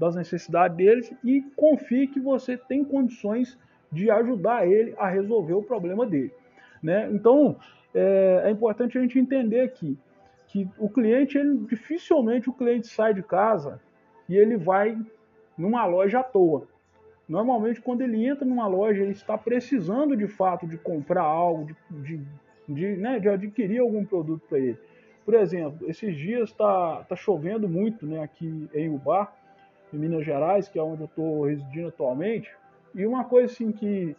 das 0.02 0.16
necessidades 0.16 0.76
deles 0.76 1.14
e 1.24 1.44
confie 1.56 2.08
que 2.08 2.20
você 2.20 2.58
tem 2.58 2.84
condições 2.84 3.56
de 3.92 4.10
ajudar 4.10 4.66
ele 4.66 4.96
a 4.98 5.08
resolver 5.08 5.54
o 5.54 5.62
problema 5.62 6.08
dele. 6.08 6.34
Né? 6.82 7.08
Então, 7.12 7.56
é, 7.94 8.42
é 8.46 8.50
importante 8.50 8.98
a 8.98 9.02
gente 9.02 9.20
entender 9.20 9.62
aqui 9.62 9.96
que 10.48 10.68
o 10.80 10.90
cliente, 10.90 11.38
ele, 11.38 11.56
dificilmente 11.70 12.50
o 12.50 12.54
cliente 12.54 12.88
sai 12.88 13.14
de 13.14 13.22
casa 13.22 13.80
e 14.28 14.36
ele 14.36 14.58
vai 14.58 14.98
numa 15.56 15.86
loja 15.86 16.22
à 16.22 16.24
toa. 16.24 16.68
Normalmente, 17.30 17.80
quando 17.80 18.02
ele 18.02 18.26
entra 18.26 18.44
numa 18.44 18.66
loja, 18.66 19.04
ele 19.04 19.12
está 19.12 19.38
precisando 19.38 20.18
de 20.18 20.28
fato 20.28 20.66
de 20.66 20.80
comprar 20.80 21.22
algo, 21.22 21.66
de, 21.66 21.76
de, 22.18 22.26
de, 22.68 22.98
né, 22.98 23.20
de 23.20 23.30
adquirir 23.30 23.80
algum 23.80 24.04
produto 24.04 24.42
para 24.50 24.58
ele. 24.58 24.80
Por 25.24 25.36
exemplo, 25.36 25.88
esses 25.88 26.18
dias 26.18 26.50
está 26.50 27.04
tá 27.04 27.16
chovendo 27.16 27.70
muito 27.70 28.08
né, 28.08 28.24
aqui 28.24 28.68
em 28.74 28.90
Ubar, 28.90 29.32
em 29.94 29.98
Minas 29.98 30.26
Gerais, 30.26 30.68
que 30.68 30.80
é 30.80 30.84
onde 30.84 31.02
eu 31.02 31.06
estou 31.06 31.46
residindo 31.46 31.90
atualmente. 31.90 32.52
E 32.94 33.06
uma 33.06 33.24
coisa 33.24 33.52
assim 33.52 33.72
que, 33.72 34.16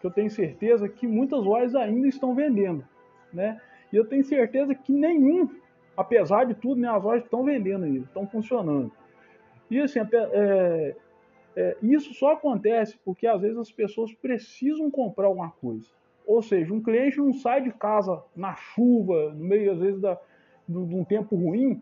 que 0.00 0.06
eu 0.06 0.10
tenho 0.10 0.30
certeza 0.30 0.88
que 0.88 1.06
muitas 1.06 1.42
lojas 1.42 1.74
ainda 1.74 2.06
estão 2.08 2.34
vendendo. 2.34 2.84
Né? 3.32 3.60
E 3.92 3.96
eu 3.96 4.04
tenho 4.04 4.24
certeza 4.24 4.74
que 4.74 4.92
nenhum 4.92 5.48
apesar 5.96 6.44
de 6.44 6.54
tudo, 6.54 6.80
né, 6.80 6.88
as 6.88 7.02
lojas 7.02 7.24
estão 7.24 7.44
vendendo 7.44 7.86
isso, 7.86 8.06
estão 8.06 8.26
funcionando. 8.26 8.90
E 9.70 9.80
assim, 9.80 10.00
é, 10.00 10.96
é, 11.56 11.76
isso 11.82 12.12
só 12.14 12.32
acontece 12.32 12.98
porque 13.04 13.26
às 13.26 13.40
vezes 13.40 13.56
as 13.56 13.72
pessoas 13.72 14.12
precisam 14.14 14.90
comprar 14.90 15.26
alguma 15.26 15.50
coisa. 15.50 15.86
Ou 16.26 16.42
seja, 16.42 16.72
um 16.72 16.82
cliente 16.82 17.18
não 17.18 17.32
sai 17.32 17.62
de 17.62 17.70
casa 17.72 18.22
na 18.34 18.54
chuva, 18.54 19.32
no 19.32 19.44
meio 19.44 19.72
às 19.72 19.78
vezes 19.78 20.00
da, 20.00 20.18
de 20.68 20.76
um 20.76 21.04
tempo 21.04 21.36
ruim, 21.36 21.80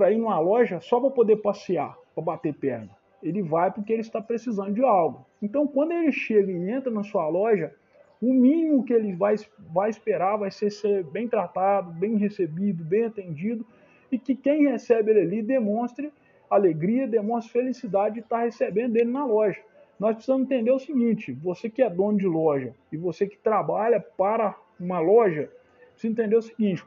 para 0.00 0.10
ir 0.10 0.16
numa 0.16 0.40
loja 0.40 0.80
só 0.80 0.98
para 0.98 1.10
poder 1.10 1.36
passear, 1.36 1.94
para 2.14 2.24
bater 2.24 2.54
perna. 2.54 2.88
Ele 3.22 3.42
vai 3.42 3.70
porque 3.70 3.92
ele 3.92 4.00
está 4.00 4.18
precisando 4.18 4.72
de 4.72 4.82
algo. 4.82 5.26
Então, 5.42 5.66
quando 5.66 5.92
ele 5.92 6.10
chega 6.10 6.50
e 6.50 6.70
entra 6.70 6.90
na 6.90 7.02
sua 7.02 7.28
loja, 7.28 7.70
o 8.18 8.32
mínimo 8.32 8.82
que 8.82 8.94
ele 8.94 9.14
vai, 9.14 9.34
vai 9.58 9.90
esperar 9.90 10.38
vai 10.38 10.50
ser 10.50 10.70
ser 10.70 11.04
bem 11.04 11.28
tratado, 11.28 11.92
bem 11.92 12.16
recebido, 12.16 12.82
bem 12.82 13.04
atendido 13.04 13.66
e 14.10 14.18
que 14.18 14.34
quem 14.34 14.68
recebe 14.68 15.10
ele 15.10 15.20
ali 15.20 15.42
demonstre 15.42 16.10
alegria, 16.48 17.06
demonstre 17.06 17.52
felicidade 17.52 18.14
de 18.14 18.20
estar 18.20 18.44
recebendo 18.44 18.96
ele 18.96 19.10
na 19.10 19.26
loja. 19.26 19.60
Nós 19.98 20.14
precisamos 20.14 20.46
entender 20.46 20.70
o 20.70 20.78
seguinte: 20.78 21.30
você 21.30 21.68
que 21.68 21.82
é 21.82 21.90
dono 21.90 22.16
de 22.16 22.26
loja 22.26 22.72
e 22.90 22.96
você 22.96 23.26
que 23.26 23.36
trabalha 23.36 24.00
para 24.00 24.56
uma 24.80 24.98
loja, 24.98 25.50
precisa 25.92 26.10
entender 26.10 26.36
o 26.36 26.42
seguinte: 26.42 26.82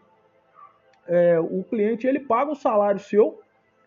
é, 1.08 1.40
o 1.40 1.64
cliente 1.64 2.08
ele 2.08 2.20
paga 2.20 2.52
o 2.52 2.56
salário 2.56 3.00
seu, 3.00 3.42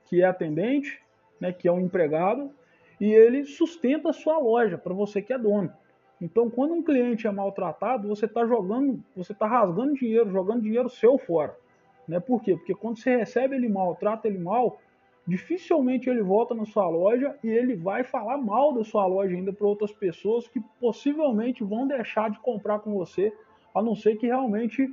que 0.04 0.22
é 0.22 0.26
atendente, 0.26 1.00
né, 1.40 1.52
que 1.52 1.68
é 1.68 1.72
um 1.72 1.80
empregado, 1.80 2.50
e 3.00 3.12
ele 3.12 3.44
sustenta 3.44 4.10
a 4.10 4.12
sua 4.12 4.38
loja 4.38 4.78
para 4.78 4.94
você 4.94 5.20
que 5.20 5.32
é 5.32 5.38
dono. 5.38 5.72
Então, 6.20 6.48
quando 6.48 6.72
um 6.72 6.82
cliente 6.82 7.26
é 7.26 7.30
maltratado, 7.30 8.08
você 8.08 8.24
está 8.24 8.46
jogando, 8.46 9.02
você 9.14 9.32
está 9.32 9.46
rasgando 9.46 9.94
dinheiro, 9.94 10.30
jogando 10.30 10.62
dinheiro 10.62 10.88
seu 10.88 11.18
fora. 11.18 11.54
Né? 12.08 12.18
Por 12.18 12.42
quê? 12.42 12.54
Porque 12.56 12.74
quando 12.74 12.98
você 12.98 13.16
recebe 13.16 13.56
ele 13.56 13.68
mal, 13.68 13.94
trata 13.96 14.26
ele 14.26 14.38
mal, 14.38 14.78
dificilmente 15.26 16.08
ele 16.08 16.22
volta 16.22 16.54
na 16.54 16.64
sua 16.64 16.88
loja 16.88 17.36
e 17.44 17.48
ele 17.48 17.74
vai 17.74 18.02
falar 18.02 18.38
mal 18.38 18.72
da 18.72 18.82
sua 18.82 19.04
loja 19.06 19.34
ainda 19.34 19.52
para 19.52 19.66
outras 19.66 19.92
pessoas 19.92 20.48
que 20.48 20.60
possivelmente 20.80 21.62
vão 21.62 21.86
deixar 21.86 22.30
de 22.30 22.38
comprar 22.40 22.78
com 22.78 22.94
você, 22.94 23.32
a 23.74 23.82
não 23.82 23.94
ser 23.94 24.16
que 24.16 24.26
realmente 24.26 24.88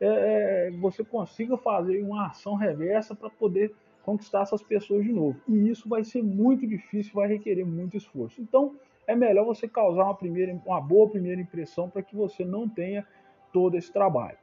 é, 0.00 0.68
é 0.68 0.70
você 0.80 1.04
consiga 1.04 1.56
fazer 1.56 2.02
uma 2.02 2.26
ação 2.26 2.54
reversa 2.54 3.14
para 3.14 3.30
poder 3.30 3.74
conquistar 4.02 4.42
essas 4.42 4.62
pessoas 4.62 5.04
de 5.04 5.12
novo. 5.12 5.38
E 5.46 5.68
isso 5.68 5.88
vai 5.88 6.02
ser 6.02 6.22
muito 6.22 6.66
difícil, 6.66 7.12
vai 7.14 7.28
requerer 7.28 7.66
muito 7.66 7.96
esforço. 7.96 8.40
Então, 8.40 8.74
é 9.06 9.14
melhor 9.14 9.44
você 9.44 9.66
causar 9.66 10.04
uma, 10.04 10.14
primeira, 10.14 10.52
uma 10.66 10.80
boa 10.80 11.08
primeira 11.08 11.40
impressão 11.40 11.88
para 11.88 12.02
que 12.02 12.14
você 12.14 12.44
não 12.44 12.68
tenha 12.68 13.06
todo 13.52 13.76
esse 13.76 13.92
trabalho. 13.92 14.36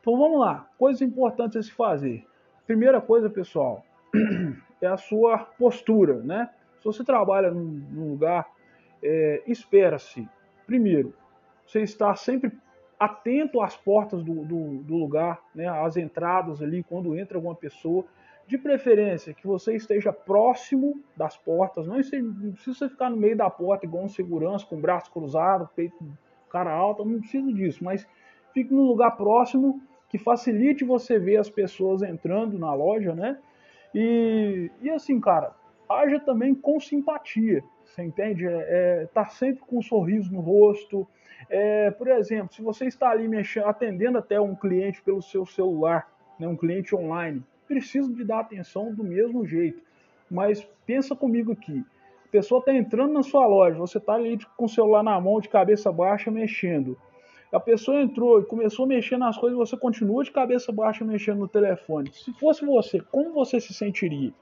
Então 0.00 0.16
vamos 0.16 0.40
lá, 0.40 0.68
coisas 0.78 1.02
importantes 1.02 1.56
a 1.58 1.62
se 1.62 1.70
fazer. 1.70 2.26
Primeira 2.66 3.00
coisa, 3.00 3.28
pessoal, 3.28 3.84
é 4.80 4.86
a 4.86 4.96
sua 4.96 5.38
postura, 5.38 6.14
né? 6.22 6.48
Se 6.78 6.84
você 6.84 7.04
trabalha 7.04 7.50
num, 7.50 7.62
num 7.62 8.10
lugar, 8.12 8.50
é, 9.02 9.42
espera-se, 9.46 10.26
primeiro, 10.66 11.12
você 11.66 11.82
estar 11.82 12.16
sempre 12.16 12.50
atento 13.00 13.62
às 13.62 13.74
portas 13.74 14.22
do, 14.22 14.44
do, 14.44 14.82
do 14.82 14.94
lugar, 14.94 15.42
né, 15.54 15.66
às 15.66 15.96
entradas 15.96 16.60
ali, 16.60 16.82
quando 16.82 17.18
entra 17.18 17.38
alguma 17.38 17.54
pessoa, 17.54 18.04
de 18.46 18.58
preferência 18.58 19.32
que 19.32 19.46
você 19.46 19.74
esteja 19.74 20.12
próximo 20.12 21.00
das 21.16 21.36
portas, 21.36 21.86
não 21.86 21.94
precisa 22.52 22.88
ficar 22.90 23.08
no 23.08 23.16
meio 23.16 23.36
da 23.36 23.48
porta 23.48 23.86
igual 23.86 24.04
um 24.04 24.08
segurança, 24.08 24.66
com 24.66 24.76
o 24.76 24.80
braço 24.80 25.10
cruzado, 25.10 25.68
peito 25.74 25.96
cara 26.50 26.72
alto, 26.72 27.04
não 27.04 27.20
precisa 27.20 27.50
disso, 27.52 27.82
mas 27.82 28.06
fique 28.52 28.74
num 28.74 28.82
lugar 28.82 29.16
próximo 29.16 29.80
que 30.08 30.18
facilite 30.18 30.84
você 30.84 31.18
ver 31.18 31.36
as 31.36 31.48
pessoas 31.48 32.02
entrando 32.02 32.58
na 32.58 32.74
loja, 32.74 33.14
né? 33.14 33.38
E, 33.94 34.68
e 34.82 34.90
assim, 34.90 35.20
cara, 35.20 35.54
haja 35.88 36.18
também 36.18 36.52
com 36.52 36.80
simpatia, 36.80 37.62
você 37.84 38.02
entende? 38.02 38.46
É, 38.46 38.50
é, 38.50 39.06
tá 39.14 39.26
sempre 39.26 39.62
com 39.64 39.78
um 39.78 39.82
sorriso 39.82 40.32
no 40.32 40.40
rosto. 40.40 41.06
É, 41.48 41.90
por 41.90 42.08
exemplo, 42.08 42.54
se 42.54 42.62
você 42.62 42.86
está 42.86 43.10
ali 43.10 43.26
mexendo, 43.26 43.66
atendendo 43.66 44.18
até 44.18 44.40
um 44.40 44.54
cliente 44.54 45.02
pelo 45.02 45.22
seu 45.22 45.46
celular, 45.46 46.08
né, 46.38 46.46
um 46.46 46.56
cliente 46.56 46.94
online, 46.94 47.42
precisam 47.66 48.12
de 48.12 48.24
dar 48.24 48.40
atenção 48.40 48.94
do 48.94 49.04
mesmo 49.04 49.46
jeito. 49.46 49.80
Mas 50.30 50.66
pensa 50.86 51.14
comigo 51.14 51.52
aqui. 51.52 51.84
A 52.24 52.28
pessoa 52.30 52.60
está 52.60 52.72
entrando 52.72 53.12
na 53.12 53.22
sua 53.22 53.46
loja, 53.46 53.76
você 53.76 53.98
está 53.98 54.14
ali 54.14 54.38
com 54.56 54.66
o 54.66 54.68
celular 54.68 55.02
na 55.02 55.20
mão, 55.20 55.40
de 55.40 55.48
cabeça 55.48 55.90
baixa, 55.90 56.30
mexendo. 56.30 56.96
A 57.52 57.58
pessoa 57.58 58.00
entrou 58.00 58.40
e 58.40 58.44
começou 58.44 58.84
a 58.84 58.88
mexer 58.88 59.16
nas 59.16 59.36
coisas, 59.36 59.58
você 59.58 59.76
continua 59.76 60.22
de 60.22 60.30
cabeça 60.30 60.70
baixa 60.70 61.04
mexendo 61.04 61.38
no 61.38 61.48
telefone. 61.48 62.12
Se 62.12 62.32
fosse 62.34 62.64
você, 62.64 63.00
como 63.00 63.32
você 63.32 63.60
se 63.60 63.74
sentiria? 63.74 64.32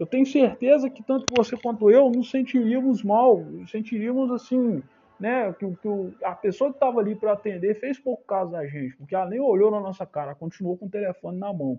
Eu 0.00 0.06
tenho 0.06 0.26
certeza 0.26 0.90
que 0.90 1.04
tanto 1.04 1.26
você 1.36 1.56
quanto 1.56 1.88
eu 1.88 2.10
nos 2.10 2.30
sentiríamos 2.30 3.04
mal, 3.04 3.44
sentiríamos 3.70 4.32
assim, 4.32 4.82
né, 5.22 5.52
que, 5.52 5.64
que 5.76 6.24
a 6.24 6.34
pessoa 6.34 6.70
que 6.70 6.76
estava 6.76 6.98
ali 6.98 7.14
para 7.14 7.32
atender 7.32 7.78
fez 7.78 7.96
pouco 7.96 8.24
caso 8.24 8.50
da 8.50 8.66
gente, 8.66 8.96
porque 8.96 9.14
ela 9.14 9.30
nem 9.30 9.38
olhou 9.38 9.70
na 9.70 9.78
nossa 9.78 10.04
cara, 10.04 10.34
continuou 10.34 10.76
com 10.76 10.86
o 10.86 10.90
telefone 10.90 11.38
na 11.38 11.52
mão. 11.52 11.78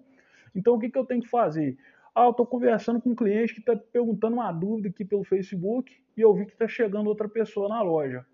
Então 0.55 0.75
o 0.75 0.79
que, 0.79 0.89
que 0.89 0.97
eu 0.97 1.05
tenho 1.05 1.21
que 1.21 1.27
fazer? 1.27 1.77
Ah, 2.15 2.23
eu 2.23 2.29
estou 2.29 2.45
conversando 2.45 3.01
com 3.01 3.09
um 3.09 3.15
cliente 3.15 3.53
que 3.53 3.59
está 3.59 3.75
perguntando 3.75 4.35
uma 4.35 4.49
dúvida 4.49 4.87
aqui 4.87 5.03
pelo 5.03 5.25
Facebook 5.25 5.93
e 6.15 6.21
eu 6.21 6.33
vi 6.33 6.45
que 6.45 6.53
está 6.53 6.69
chegando 6.69 7.07
outra 7.07 7.27
pessoa 7.27 7.67
na 7.67 7.81
loja. 7.81 8.25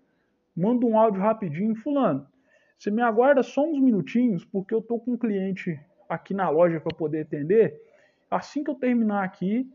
Manda 0.56 0.86
um 0.86 0.96
áudio 0.96 1.20
rapidinho, 1.20 1.74
fulano. 1.74 2.24
Você 2.78 2.88
me 2.92 3.02
aguarda 3.02 3.42
só 3.42 3.68
uns 3.68 3.80
minutinhos, 3.80 4.44
porque 4.44 4.72
eu 4.72 4.78
estou 4.78 5.00
com 5.00 5.14
um 5.14 5.16
cliente 5.16 5.76
aqui 6.08 6.32
na 6.32 6.48
loja 6.48 6.78
para 6.78 6.96
poder 6.96 7.22
atender. 7.22 7.82
Assim 8.30 8.62
que 8.62 8.70
eu 8.70 8.76
terminar 8.76 9.24
aqui, 9.24 9.68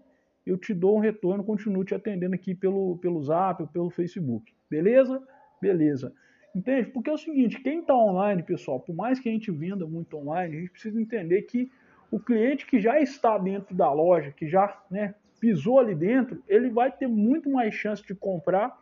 eu 0.46 0.58
te 0.58 0.74
dou 0.74 0.96
um 0.96 1.02
retorno, 1.02 1.44
continuo 1.44 1.84
te 1.84 1.94
atendendo 1.94 2.36
aqui 2.36 2.56
pelo, 2.56 2.98
pelo 3.00 3.22
Zap 3.22 3.68
pelo 3.74 3.90
Facebook. 3.90 4.55
Beleza? 4.70 5.22
Beleza. 5.62 6.14
Entende? 6.56 6.90
Porque 6.92 7.10
é 7.10 7.14
o 7.14 7.18
seguinte, 7.18 7.62
quem 7.62 7.80
está 7.80 7.94
online, 7.94 8.42
pessoal, 8.42 8.80
por 8.80 8.96
mais 8.96 9.20
que 9.20 9.28
a 9.28 9.32
gente 9.32 9.52
venda 9.52 9.86
muito 9.86 10.16
online, 10.18 10.56
a 10.56 10.60
gente 10.62 10.72
precisa 10.72 11.02
entender 11.02 11.42
que 11.44 11.70
o 12.10 12.20
cliente 12.20 12.66
que 12.66 12.80
já 12.80 13.00
está 13.00 13.38
dentro 13.38 13.76
da 13.76 13.92
loja, 13.92 14.32
que 14.32 14.48
já 14.48 14.82
né, 14.90 15.16
pisou 15.40 15.80
ali 15.80 15.94
dentro, 15.94 16.42
ele 16.48 16.70
vai 16.70 16.92
ter 16.92 17.08
muito 17.08 17.50
mais 17.50 17.74
chance 17.74 18.02
de 18.06 18.16
comprar 18.16 18.78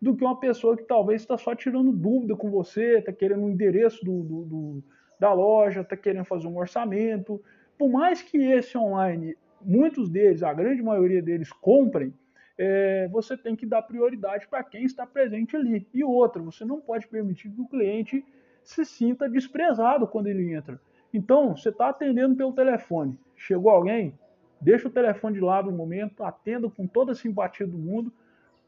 do 0.00 0.14
que 0.14 0.22
uma 0.22 0.38
pessoa 0.38 0.76
que 0.76 0.84
talvez 0.84 1.22
está 1.22 1.36
só 1.36 1.54
tirando 1.54 1.90
dúvida 1.90 2.36
com 2.36 2.50
você, 2.50 2.98
está 2.98 3.12
querendo 3.12 3.42
o 3.42 3.46
um 3.46 3.50
endereço 3.50 4.04
do, 4.04 4.22
do, 4.22 4.44
do, 4.44 4.84
da 5.18 5.32
loja, 5.32 5.80
está 5.80 5.96
querendo 5.96 6.24
fazer 6.24 6.46
um 6.46 6.56
orçamento. 6.56 7.42
Por 7.78 7.90
mais 7.90 8.22
que 8.22 8.38
esse 8.38 8.76
online, 8.78 9.36
muitos 9.60 10.08
deles, 10.08 10.42
a 10.42 10.52
grande 10.52 10.82
maioria 10.82 11.22
deles, 11.22 11.50
comprem, 11.50 12.12
é, 12.58 13.08
você 13.08 13.36
tem 13.36 13.54
que 13.54 13.66
dar 13.66 13.82
prioridade 13.82 14.46
para 14.48 14.64
quem 14.64 14.84
está 14.84 15.06
presente 15.06 15.56
ali. 15.56 15.86
E 15.92 16.02
outra, 16.02 16.42
você 16.42 16.64
não 16.64 16.80
pode 16.80 17.06
permitir 17.06 17.50
que 17.50 17.60
o 17.60 17.68
cliente 17.68 18.24
se 18.62 18.84
sinta 18.84 19.28
desprezado 19.28 20.06
quando 20.06 20.26
ele 20.26 20.52
entra. 20.52 20.80
Então, 21.12 21.56
você 21.56 21.68
está 21.68 21.88
atendendo 21.88 22.34
pelo 22.34 22.52
telefone. 22.52 23.18
Chegou 23.36 23.70
alguém? 23.70 24.14
Deixa 24.60 24.88
o 24.88 24.90
telefone 24.90 25.34
de 25.34 25.40
lado 25.40 25.70
no 25.70 25.76
momento, 25.76 26.24
atenda 26.24 26.68
com 26.68 26.86
toda 26.86 27.12
a 27.12 27.14
simpatia 27.14 27.66
do 27.66 27.78
mundo. 27.78 28.12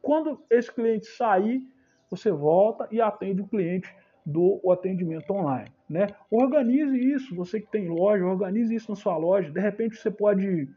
Quando 0.01 0.41
esse 0.51 0.73
cliente 0.73 1.07
sair, 1.07 1.67
você 2.11 2.31
volta 2.31 2.87
e 2.91 3.01
atende 3.01 3.41
o 3.41 3.47
cliente 3.47 3.95
do 4.25 4.61
atendimento 4.71 5.31
online. 5.33 5.71
Né? 5.89 6.09
Organize 6.31 6.97
isso, 6.97 7.35
você 7.35 7.61
que 7.61 7.71
tem 7.71 7.89
loja, 7.89 8.25
organize 8.25 8.75
isso 8.75 8.91
na 8.91 8.97
sua 8.97 9.17
loja. 9.17 9.51
De 9.51 9.61
repente 9.61 9.97
você 9.97 10.11
pode 10.11 10.69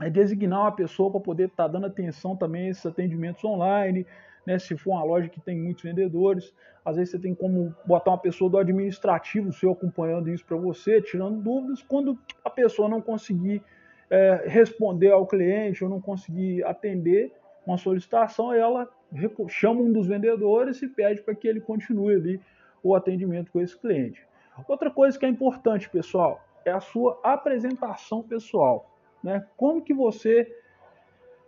é, 0.00 0.10
designar 0.10 0.60
uma 0.62 0.72
pessoa 0.72 1.10
para 1.10 1.20
poder 1.20 1.48
estar 1.48 1.64
tá 1.64 1.68
dando 1.68 1.86
atenção 1.86 2.36
também 2.36 2.66
a 2.66 2.70
esses 2.70 2.86
atendimentos 2.86 3.44
online 3.44 4.06
né? 4.46 4.58
Se 4.58 4.76
for 4.76 4.92
uma 4.92 5.04
loja 5.04 5.28
que 5.28 5.40
tem 5.40 5.58
muitos 5.58 5.82
vendedores, 5.82 6.52
às 6.84 6.96
vezes 6.96 7.12
você 7.12 7.18
tem 7.18 7.34
como 7.34 7.74
botar 7.86 8.12
uma 8.12 8.18
pessoa 8.18 8.50
do 8.50 8.58
administrativo 8.58 9.52
seu 9.52 9.72
acompanhando 9.72 10.30
isso 10.30 10.44
para 10.44 10.56
você, 10.56 11.00
tirando 11.00 11.40
dúvidas. 11.40 11.82
Quando 11.82 12.18
a 12.44 12.50
pessoa 12.50 12.88
não 12.88 13.00
conseguir 13.00 13.62
é, 14.10 14.44
responder 14.46 15.10
ao 15.10 15.26
cliente 15.26 15.82
ou 15.82 15.90
não 15.90 16.00
conseguir 16.00 16.62
atender 16.64 17.32
uma 17.66 17.78
solicitação, 17.78 18.52
ela 18.52 18.88
chama 19.48 19.80
um 19.80 19.92
dos 19.92 20.06
vendedores 20.06 20.82
e 20.82 20.88
pede 20.88 21.22
para 21.22 21.34
que 21.34 21.48
ele 21.48 21.60
continue 21.60 22.14
ali 22.14 22.40
o 22.82 22.94
atendimento 22.94 23.50
com 23.50 23.60
esse 23.60 23.78
cliente. 23.78 24.26
Outra 24.68 24.90
coisa 24.90 25.18
que 25.18 25.24
é 25.24 25.28
importante, 25.28 25.88
pessoal, 25.88 26.44
é 26.64 26.70
a 26.70 26.80
sua 26.80 27.18
apresentação 27.22 28.22
pessoal. 28.22 28.93
Né? 29.24 29.44
Como 29.56 29.80
que 29.80 29.94
você 29.94 30.46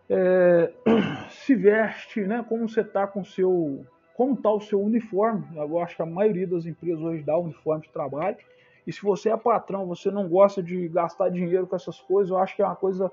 é, 0.09 0.73
se 1.29 1.55
veste, 1.55 2.23
né? 2.23 2.45
Como 2.49 2.67
você 2.67 2.81
está 2.81 3.07
com 3.07 3.23
seu. 3.23 3.85
Como 4.15 4.33
está 4.33 4.51
o 4.51 4.61
seu 4.61 4.81
uniforme? 4.81 5.45
Eu 5.55 5.79
acho 5.79 5.95
que 5.95 6.01
a 6.01 6.07
maioria 6.07 6.47
das 6.47 6.65
empresas 6.65 7.03
hoje 7.03 7.23
dá 7.23 7.37
uniforme 7.37 7.83
de 7.83 7.91
trabalho. 7.91 8.39
E 8.87 8.93
se 8.93 9.03
você 9.03 9.29
é 9.29 9.37
patrão, 9.37 9.87
você 9.87 10.11
não 10.11 10.27
gosta 10.27 10.63
de 10.63 10.89
gastar 10.89 11.29
dinheiro 11.29 11.67
com 11.67 11.77
essas 11.77 12.01
coisas, 12.01 12.31
eu 12.31 12.39
acho 12.39 12.57
que 12.57 12.63
é 12.63 12.65
uma 12.65 12.77
coisa 12.77 13.13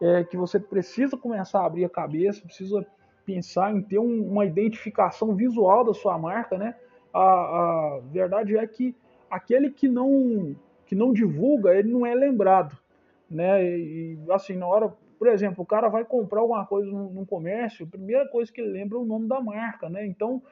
é, 0.00 0.22
que 0.22 0.36
você 0.36 0.60
precisa 0.60 1.16
começar 1.16 1.62
a 1.62 1.66
abrir 1.66 1.84
a 1.84 1.88
cabeça, 1.88 2.42
precisa 2.42 2.86
pensar 3.26 3.74
em 3.74 3.82
ter 3.82 3.98
um, 3.98 4.30
uma 4.30 4.44
identificação 4.44 5.34
visual 5.34 5.82
da 5.82 5.94
sua 5.94 6.16
marca, 6.16 6.56
né? 6.56 6.76
A, 7.12 7.20
a, 7.20 8.00
verdade 8.12 8.56
é 8.56 8.64
que 8.64 8.94
aquele 9.28 9.70
que 9.70 9.88
não 9.88 10.54
que 10.86 10.94
não 10.94 11.12
divulga, 11.12 11.74
ele 11.74 11.90
não 11.90 12.04
é 12.04 12.14
lembrado, 12.14 12.76
né? 13.30 13.64
E 13.64 14.18
assim, 14.30 14.56
na 14.56 14.66
hora 14.66 14.92
por 15.18 15.28
exemplo, 15.28 15.62
o 15.62 15.66
cara 15.66 15.88
vai 15.88 16.04
comprar 16.04 16.40
alguma 16.40 16.66
coisa 16.66 16.90
num, 16.90 17.24
comércio, 17.24 17.86
a 17.86 17.88
primeira 17.88 18.28
coisa 18.28 18.52
que 18.52 18.60
ele 18.60 18.70
lembra 18.70 18.98
é 18.98 19.00
o 19.00 19.06
nome 19.06 19.26
da 19.26 19.40
marca, 19.40 19.88
né? 19.88 20.04
Então, 20.06 20.42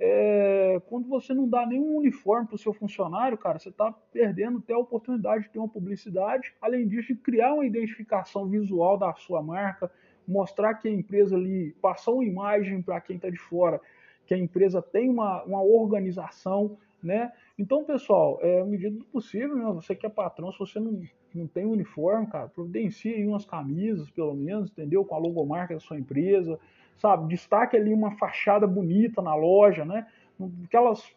é, 0.00 0.80
quando 0.86 1.06
você 1.06 1.34
não 1.34 1.48
dá 1.48 1.66
nenhum 1.66 1.96
uniforme 1.96 2.46
para 2.46 2.54
o 2.54 2.58
seu 2.58 2.72
funcionário, 2.72 3.36
cara, 3.36 3.58
você 3.58 3.68
está 3.68 3.92
perdendo 4.10 4.58
até 4.58 4.72
a 4.72 4.78
oportunidade 4.78 5.44
de 5.44 5.50
ter 5.50 5.58
uma 5.58 5.68
publicidade, 5.68 6.54
além 6.60 6.88
disso, 6.88 7.08
de 7.08 7.16
criar 7.16 7.52
uma 7.52 7.66
identificação 7.66 8.48
visual 8.48 8.96
da 8.96 9.12
sua 9.14 9.42
marca, 9.42 9.90
mostrar 10.26 10.74
que 10.74 10.88
a 10.88 10.90
empresa 10.90 11.36
ali 11.36 11.72
passou 11.82 12.16
uma 12.16 12.24
imagem 12.24 12.80
para 12.80 13.00
quem 13.00 13.16
está 13.16 13.28
de 13.28 13.38
fora, 13.38 13.80
que 14.26 14.34
a 14.34 14.38
empresa 14.38 14.80
tem 14.80 15.10
uma, 15.10 15.42
uma 15.44 15.62
organização, 15.62 16.78
né? 17.02 17.32
Então, 17.58 17.84
pessoal, 17.84 18.38
é 18.42 18.60
a 18.60 18.64
medida 18.64 18.96
do 18.96 19.04
possível, 19.04 19.56
né? 19.56 19.64
você 19.72 19.94
que 19.94 20.06
é 20.06 20.08
patrão, 20.08 20.52
se 20.52 20.58
você 20.58 20.78
não, 20.78 21.02
não 21.34 21.46
tem 21.46 21.64
uniforme, 21.64 22.26
cara, 22.26 22.48
providencie 22.48 23.14
aí 23.14 23.26
umas 23.26 23.44
camisas, 23.44 24.10
pelo 24.10 24.34
menos, 24.34 24.70
entendeu? 24.70 25.04
Com 25.04 25.14
a 25.14 25.18
logomarca 25.18 25.74
da 25.74 25.80
sua 25.80 25.98
empresa, 25.98 26.58
sabe? 26.96 27.28
Destaque 27.28 27.76
ali 27.76 27.92
uma 27.92 28.12
fachada 28.12 28.66
bonita 28.66 29.20
na 29.20 29.34
loja, 29.34 29.84
né? 29.84 30.06
Aquelas 30.64 31.12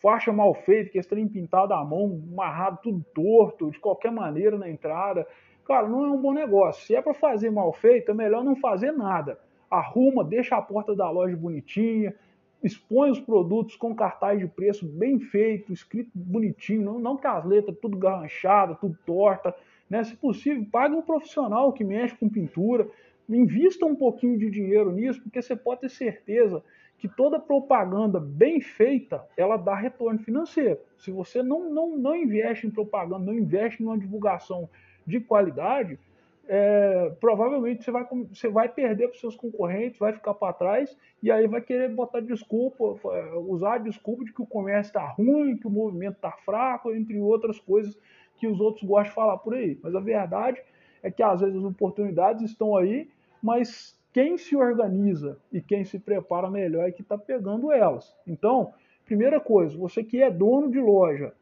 faixas 0.00 0.34
mal 0.34 0.54
feitas, 0.54 0.92
que 0.92 0.98
estão 0.98 1.28
pintadas 1.28 1.76
à 1.76 1.84
mão, 1.84 2.22
amarrado 2.32 2.78
tudo 2.82 3.04
torto, 3.14 3.70
de 3.70 3.78
qualquer 3.78 4.12
maneira 4.12 4.56
na 4.56 4.68
entrada. 4.68 5.26
Cara, 5.66 5.88
não 5.88 6.04
é 6.04 6.10
um 6.10 6.20
bom 6.20 6.32
negócio. 6.32 6.86
Se 6.86 6.94
é 6.94 7.02
para 7.02 7.14
fazer 7.14 7.50
mal 7.50 7.72
feito, 7.72 8.10
é 8.10 8.14
melhor 8.14 8.44
não 8.44 8.54
fazer 8.54 8.92
nada. 8.92 9.38
Arruma, 9.68 10.22
deixa 10.22 10.56
a 10.56 10.62
porta 10.62 10.94
da 10.94 11.10
loja 11.10 11.36
bonitinha, 11.36 12.14
expõe 12.62 13.10
os 13.10 13.20
produtos 13.20 13.76
com 13.76 13.94
cartaz 13.94 14.38
de 14.38 14.46
preço 14.46 14.86
bem 14.86 15.20
feito, 15.20 15.72
escrito 15.72 16.10
bonitinho, 16.14 16.82
não, 16.82 16.98
não 16.98 17.16
com 17.16 17.28
as 17.28 17.44
letras 17.44 17.76
tudo 17.80 17.96
garranchadas, 17.96 18.78
tudo 18.80 18.98
torta. 19.04 19.54
Né? 19.88 20.02
Se 20.04 20.16
possível, 20.16 20.66
pague 20.70 20.94
um 20.94 21.02
profissional 21.02 21.72
que 21.72 21.84
mexe 21.84 22.16
com 22.16 22.28
pintura, 22.28 22.88
invista 23.28 23.84
um 23.84 23.94
pouquinho 23.94 24.38
de 24.38 24.50
dinheiro 24.50 24.90
nisso, 24.92 25.22
porque 25.22 25.42
você 25.42 25.54
pode 25.54 25.82
ter 25.82 25.90
certeza 25.90 26.62
que 26.98 27.08
toda 27.08 27.38
propaganda 27.38 28.18
bem 28.18 28.60
feita, 28.60 29.22
ela 29.36 29.56
dá 29.56 29.74
retorno 29.74 30.18
financeiro. 30.18 30.80
Se 30.96 31.10
você 31.10 31.42
não, 31.42 31.70
não, 31.70 31.96
não 31.96 32.16
investe 32.16 32.66
em 32.66 32.70
propaganda, 32.70 33.26
não 33.26 33.34
investe 33.34 33.82
em 33.82 33.86
uma 33.86 33.98
divulgação 33.98 34.68
de 35.06 35.20
qualidade, 35.20 35.98
é, 36.48 37.12
provavelmente 37.20 37.82
você 37.82 37.90
vai, 37.90 38.06
você 38.28 38.48
vai 38.48 38.68
perder 38.68 39.08
para 39.08 39.14
os 39.14 39.20
seus 39.20 39.36
concorrentes, 39.36 39.98
vai 39.98 40.12
ficar 40.12 40.34
para 40.34 40.52
trás 40.52 40.96
e 41.22 41.30
aí 41.30 41.46
vai 41.46 41.60
querer 41.60 41.88
botar 41.88 42.20
desculpa, 42.20 42.84
usar 43.46 43.74
a 43.74 43.78
desculpa 43.78 44.24
de 44.24 44.32
que 44.32 44.42
o 44.42 44.46
comércio 44.46 44.90
está 44.90 45.06
ruim, 45.06 45.56
que 45.56 45.66
o 45.66 45.70
movimento 45.70 46.16
está 46.16 46.32
fraco, 46.32 46.92
entre 46.92 47.18
outras 47.18 47.58
coisas 47.58 47.98
que 48.36 48.46
os 48.46 48.60
outros 48.60 48.84
gostam 48.84 49.08
de 49.08 49.14
falar 49.14 49.38
por 49.38 49.54
aí. 49.54 49.78
Mas 49.82 49.94
a 49.94 50.00
verdade 50.00 50.62
é 51.02 51.10
que 51.10 51.22
às 51.22 51.40
vezes 51.40 51.56
as 51.56 51.64
oportunidades 51.64 52.42
estão 52.42 52.76
aí, 52.76 53.08
mas 53.42 53.98
quem 54.12 54.38
se 54.38 54.56
organiza 54.56 55.38
e 55.52 55.60
quem 55.60 55.84
se 55.84 55.98
prepara 55.98 56.50
melhor 56.50 56.88
é 56.88 56.92
que 56.92 57.02
está 57.02 57.18
pegando 57.18 57.72
elas. 57.72 58.14
Então, 58.26 58.72
primeira 59.04 59.40
coisa, 59.40 59.76
você 59.76 60.04
que 60.04 60.22
é 60.22 60.30
dono 60.30 60.70
de 60.70 60.80
loja, 60.80 61.32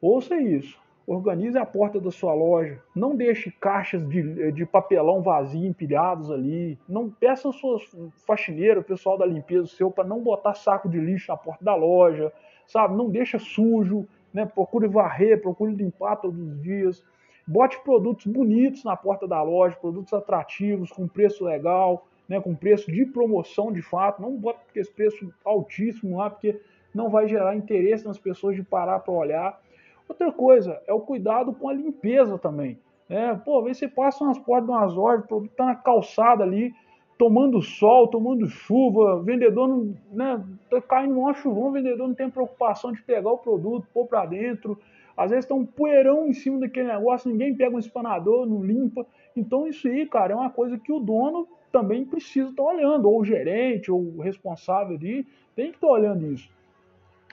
ouça 0.00 0.36
isso 0.36 0.85
Organize 1.06 1.56
a 1.56 1.64
porta 1.64 2.00
da 2.00 2.10
sua 2.10 2.34
loja. 2.34 2.82
Não 2.92 3.14
deixe 3.14 3.52
caixas 3.52 4.04
de, 4.08 4.50
de 4.50 4.66
papelão 4.66 5.22
vazio 5.22 5.64
empilhados 5.64 6.32
ali. 6.32 6.76
Não 6.88 7.08
peça 7.08 7.46
aos 7.46 7.60
seus 7.60 7.88
faxineiros, 8.26 8.82
o 8.82 8.86
pessoal 8.86 9.16
da 9.16 9.24
limpeza 9.24 9.68
seu, 9.68 9.88
para 9.88 10.02
não 10.02 10.20
botar 10.20 10.54
saco 10.54 10.88
de 10.88 10.98
lixo 10.98 11.30
na 11.30 11.36
porta 11.36 11.64
da 11.64 11.76
loja, 11.76 12.32
sabe? 12.66 12.96
Não 12.96 13.08
deixa 13.08 13.38
sujo, 13.38 14.04
né? 14.34 14.44
Procure 14.46 14.88
varrer, 14.88 15.40
procure 15.40 15.72
limpar 15.72 16.16
todos 16.16 16.40
os 16.40 16.60
dias. 16.60 17.04
Bote 17.46 17.78
produtos 17.84 18.26
bonitos 18.26 18.82
na 18.82 18.96
porta 18.96 19.28
da 19.28 19.40
loja, 19.40 19.76
produtos 19.76 20.12
atrativos, 20.12 20.90
com 20.90 21.06
preço 21.06 21.44
legal, 21.44 22.04
né? 22.28 22.40
Com 22.40 22.52
preço 22.52 22.90
de 22.90 23.06
promoção 23.06 23.70
de 23.70 23.80
fato. 23.80 24.20
Não 24.20 24.36
bote 24.36 24.58
esse 24.74 24.90
preço 24.90 25.32
altíssimo 25.44 26.18
lá, 26.18 26.30
porque 26.30 26.60
não 26.92 27.08
vai 27.08 27.28
gerar 27.28 27.54
interesse 27.54 28.04
nas 28.04 28.18
pessoas 28.18 28.56
de 28.56 28.64
parar 28.64 28.98
para 28.98 29.14
olhar. 29.14 29.65
Outra 30.08 30.30
coisa 30.32 30.80
é 30.86 30.92
o 30.92 31.00
cuidado 31.00 31.52
com 31.52 31.68
a 31.68 31.72
limpeza 31.72 32.38
também. 32.38 32.78
Né? 33.08 33.40
Pô, 33.44 33.62
vê 33.62 33.74
se 33.74 33.88
passa 33.88 34.24
umas 34.24 34.38
portas 34.38 34.68
umas 34.68 34.96
horas, 34.96 35.24
o 35.24 35.28
produto 35.28 35.52
tá 35.56 35.66
na 35.66 35.74
calçada 35.74 36.42
ali, 36.42 36.72
tomando 37.18 37.62
sol, 37.62 38.08
tomando 38.08 38.46
chuva, 38.46 39.22
vendedor 39.22 39.68
não, 39.68 39.94
né, 40.12 40.44
tá 40.70 40.80
caindo 40.82 41.18
um 41.18 41.34
chuvão, 41.34 41.68
o 41.68 41.72
vendedor 41.72 42.08
não 42.08 42.14
tem 42.14 42.28
preocupação 42.28 42.92
de 42.92 43.02
pegar 43.02 43.30
o 43.30 43.38
produto, 43.38 43.86
pôr 43.92 44.06
para 44.06 44.26
dentro. 44.26 44.78
Às 45.16 45.30
vezes 45.30 45.46
tem 45.46 45.56
um 45.56 45.64
poeirão 45.64 46.26
em 46.26 46.34
cima 46.34 46.58
daquele 46.58 46.88
negócio, 46.88 47.30
ninguém 47.30 47.54
pega 47.54 47.74
um 47.74 47.78
espanador, 47.78 48.44
não 48.46 48.62
limpa. 48.62 49.06
Então 49.34 49.66
isso 49.66 49.88
aí, 49.88 50.06
cara, 50.06 50.34
é 50.34 50.36
uma 50.36 50.50
coisa 50.50 50.78
que 50.78 50.92
o 50.92 51.00
dono 51.00 51.48
também 51.72 52.04
precisa 52.04 52.50
estar 52.50 52.62
tá 52.62 52.68
olhando, 52.68 53.08
ou 53.08 53.20
o 53.20 53.24
gerente, 53.24 53.90
ou 53.90 54.00
o 54.00 54.20
responsável 54.20 54.96
ali, 54.96 55.26
tem 55.54 55.70
que 55.70 55.76
estar 55.76 55.86
tá 55.86 55.92
olhando 55.92 56.26
isso. 56.26 56.50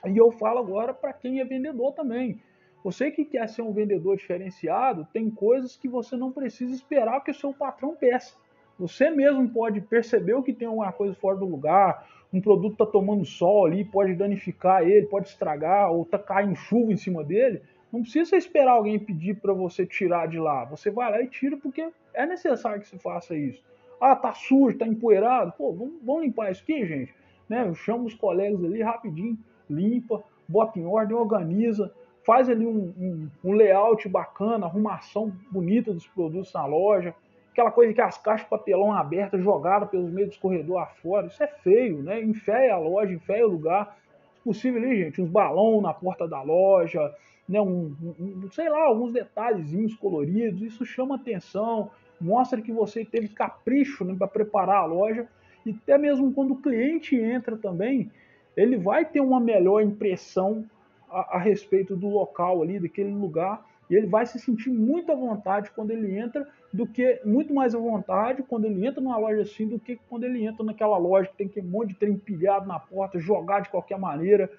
E 0.06 0.16
eu 0.16 0.30
falo 0.30 0.58
agora 0.58 0.94
para 0.94 1.12
quem 1.12 1.40
é 1.40 1.44
vendedor 1.44 1.92
também. 1.92 2.40
Você 2.84 3.10
que 3.10 3.24
quer 3.24 3.48
ser 3.48 3.62
um 3.62 3.72
vendedor 3.72 4.14
diferenciado, 4.18 5.08
tem 5.10 5.30
coisas 5.30 5.74
que 5.74 5.88
você 5.88 6.18
não 6.18 6.30
precisa 6.30 6.74
esperar 6.74 7.24
que 7.24 7.30
o 7.30 7.34
seu 7.34 7.50
patrão 7.50 7.96
peça. 7.96 8.36
Você 8.78 9.08
mesmo 9.08 9.48
pode 9.48 9.80
perceber 9.80 10.40
que 10.42 10.52
tem 10.52 10.68
alguma 10.68 10.92
coisa 10.92 11.14
fora 11.14 11.38
do 11.38 11.46
lugar, 11.46 12.06
um 12.30 12.42
produto 12.42 12.72
está 12.72 12.84
tomando 12.84 13.24
sol 13.24 13.64
ali, 13.64 13.86
pode 13.86 14.14
danificar 14.14 14.82
ele, 14.82 15.06
pode 15.06 15.28
estragar, 15.28 15.90
ou 15.90 16.04
tá 16.04 16.18
caindo 16.18 16.54
chuva 16.56 16.92
em 16.92 16.96
cima 16.98 17.24
dele. 17.24 17.62
Não 17.90 18.02
precisa 18.02 18.36
esperar 18.36 18.72
alguém 18.72 18.98
pedir 18.98 19.40
para 19.40 19.54
você 19.54 19.86
tirar 19.86 20.28
de 20.28 20.38
lá. 20.38 20.66
Você 20.66 20.90
vai 20.90 21.10
lá 21.10 21.22
e 21.22 21.28
tira 21.28 21.56
porque 21.56 21.88
é 22.12 22.26
necessário 22.26 22.82
que 22.82 22.88
se 22.88 22.98
faça 22.98 23.34
isso. 23.34 23.62
Ah, 23.98 24.14
tá 24.14 24.34
sujo, 24.34 24.76
tá 24.76 24.86
empoeirado. 24.86 25.54
Pô, 25.56 25.72
vamos, 25.72 25.94
vamos 26.02 26.24
limpar 26.24 26.50
isso 26.50 26.62
aqui, 26.62 26.84
gente. 26.84 27.14
Né? 27.48 27.66
Eu 27.66 27.74
chamo 27.74 28.04
os 28.04 28.14
colegas 28.14 28.62
ali 28.62 28.82
rapidinho, 28.82 29.38
limpa, 29.70 30.22
bota 30.46 30.78
em 30.78 30.84
ordem, 30.84 31.16
organiza, 31.16 31.90
faz 32.24 32.48
ali 32.48 32.66
um, 32.66 32.92
um, 32.98 33.30
um 33.44 33.52
layout 33.52 34.08
bacana, 34.08 34.66
arrumação 34.66 35.32
bonita 35.50 35.92
dos 35.92 36.06
produtos 36.06 36.52
na 36.52 36.64
loja, 36.66 37.14
aquela 37.52 37.70
coisa 37.70 37.92
que 37.92 38.00
as 38.00 38.18
caixas 38.18 38.44
de 38.44 38.50
papelão 38.50 38.92
abertas, 38.92 39.42
jogadas 39.42 39.88
pelos 39.88 40.10
meios 40.10 40.30
dos 40.30 40.38
corredores 40.38 40.88
afora, 40.88 41.26
isso 41.26 41.42
é 41.42 41.46
feio, 41.46 42.02
né? 42.02 42.20
Enfeia 42.20 42.74
a 42.74 42.78
loja, 42.78 43.12
enfeia 43.12 43.46
o 43.46 43.50
lugar. 43.50 43.96
Se 44.34 44.42
possível 44.42 44.82
ali, 44.82 45.04
gente, 45.04 45.22
uns 45.22 45.30
balões 45.30 45.82
na 45.82 45.94
porta 45.94 46.26
da 46.26 46.42
loja, 46.42 47.14
né? 47.48 47.60
Um, 47.60 47.94
um, 48.18 48.48
sei 48.50 48.68
lá, 48.68 48.82
alguns 48.84 49.12
detalhezinhos 49.12 49.94
coloridos, 49.94 50.62
isso 50.62 50.84
chama 50.84 51.14
atenção, 51.14 51.90
mostra 52.20 52.60
que 52.60 52.72
você 52.72 53.04
teve 53.04 53.28
capricho 53.28 54.04
né, 54.04 54.14
para 54.18 54.26
preparar 54.26 54.78
a 54.78 54.86
loja, 54.86 55.28
e 55.64 55.70
até 55.70 55.96
mesmo 55.96 56.32
quando 56.32 56.52
o 56.52 56.60
cliente 56.60 57.16
entra 57.16 57.56
também, 57.56 58.10
ele 58.56 58.76
vai 58.76 59.04
ter 59.04 59.20
uma 59.20 59.40
melhor 59.40 59.80
impressão 59.80 60.64
a, 61.10 61.36
a 61.36 61.38
respeito 61.38 61.96
do 61.96 62.08
local 62.08 62.62
ali, 62.62 62.78
daquele 62.78 63.10
lugar, 63.10 63.64
e 63.88 63.94
ele 63.94 64.06
vai 64.06 64.24
se 64.26 64.38
sentir 64.38 64.70
muito 64.70 65.12
à 65.12 65.14
vontade 65.14 65.70
quando 65.70 65.90
ele 65.90 66.16
entra, 66.18 66.46
do 66.72 66.86
que 66.86 67.20
muito 67.24 67.54
mais 67.54 67.74
à 67.74 67.78
vontade 67.78 68.42
quando 68.42 68.64
ele 68.64 68.84
entra 68.84 69.00
numa 69.00 69.16
loja 69.16 69.42
assim 69.42 69.68
do 69.68 69.78
que 69.78 69.98
quando 70.08 70.24
ele 70.24 70.44
entra 70.44 70.64
naquela 70.64 70.96
loja 70.96 71.28
que 71.28 71.36
tem 71.36 71.46
aquele 71.46 71.68
monte 71.68 71.88
de 71.88 71.94
trem 71.94 72.14
empilhado 72.14 72.66
na 72.66 72.78
porta, 72.78 73.18
jogar 73.18 73.60
de 73.60 73.68
qualquer 73.68 73.98
maneira, 73.98 74.50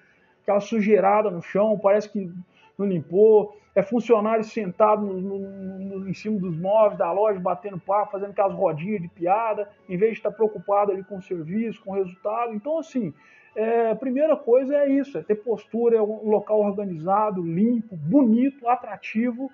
aquela 0.42 0.60
sujeirada 0.60 1.30
no 1.30 1.42
chão, 1.42 1.78
parece 1.78 2.08
que 2.08 2.32
não 2.78 2.86
limpou, 2.86 3.56
é 3.74 3.82
funcionário 3.82 4.42
sentado 4.44 5.04
no, 5.04 5.20
no, 5.20 5.98
no, 5.98 6.08
em 6.08 6.14
cima 6.14 6.38
dos 6.38 6.56
móveis 6.56 6.98
da 6.98 7.12
loja, 7.12 7.38
batendo 7.38 7.78
papo, 7.78 8.12
fazendo 8.12 8.30
aquelas 8.30 8.54
rodinhas 8.54 9.02
de 9.02 9.08
piada, 9.08 9.68
em 9.86 9.98
vez 9.98 10.12
de 10.12 10.18
estar 10.18 10.30
preocupado 10.30 10.92
ali 10.92 11.04
com 11.04 11.18
o 11.18 11.22
serviço, 11.22 11.82
com 11.82 11.92
o 11.92 11.94
resultado. 11.94 12.54
Então, 12.54 12.78
assim, 12.78 13.12
é, 13.56 13.90
a 13.90 13.96
primeira 13.96 14.36
coisa 14.36 14.76
é 14.76 14.88
isso, 14.88 15.16
é 15.16 15.22
ter 15.22 15.36
postura, 15.36 15.96
é 15.96 16.02
um 16.02 16.28
local 16.28 16.60
organizado, 16.60 17.42
limpo, 17.42 17.96
bonito, 17.96 18.68
atrativo 18.68 19.50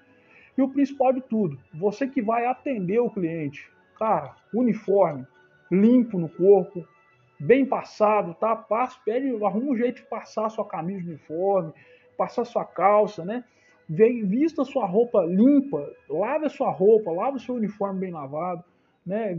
e 0.58 0.60
o 0.60 0.68
principal 0.68 1.12
de 1.12 1.20
tudo, 1.22 1.56
você 1.72 2.06
que 2.06 2.20
vai 2.20 2.44
atender 2.44 2.98
o 2.98 3.08
cliente, 3.08 3.70
cara, 3.96 4.34
uniforme, 4.52 5.24
limpo 5.70 6.18
no 6.18 6.28
corpo, 6.28 6.86
bem 7.38 7.64
passado, 7.64 8.34
tá? 8.34 8.54
Passa, 8.54 8.98
pede, 9.04 9.28
arruma 9.44 9.72
um 9.72 9.76
jeito 9.76 10.02
de 10.02 10.08
passar 10.08 10.50
sua 10.50 10.66
camisa 10.66 11.08
uniforme, 11.08 11.72
passar 12.18 12.44
sua 12.44 12.64
calça, 12.64 13.24
né? 13.24 13.44
Vista 13.88 14.64
sua 14.64 14.86
roupa 14.86 15.24
limpa, 15.24 15.90
lave 16.08 16.46
a 16.46 16.50
sua 16.50 16.70
roupa, 16.70 17.10
lave 17.10 17.36
o 17.36 17.40
seu 17.40 17.54
uniforme 17.54 18.00
bem 18.00 18.12
lavado, 18.12 18.64
né? 19.06 19.38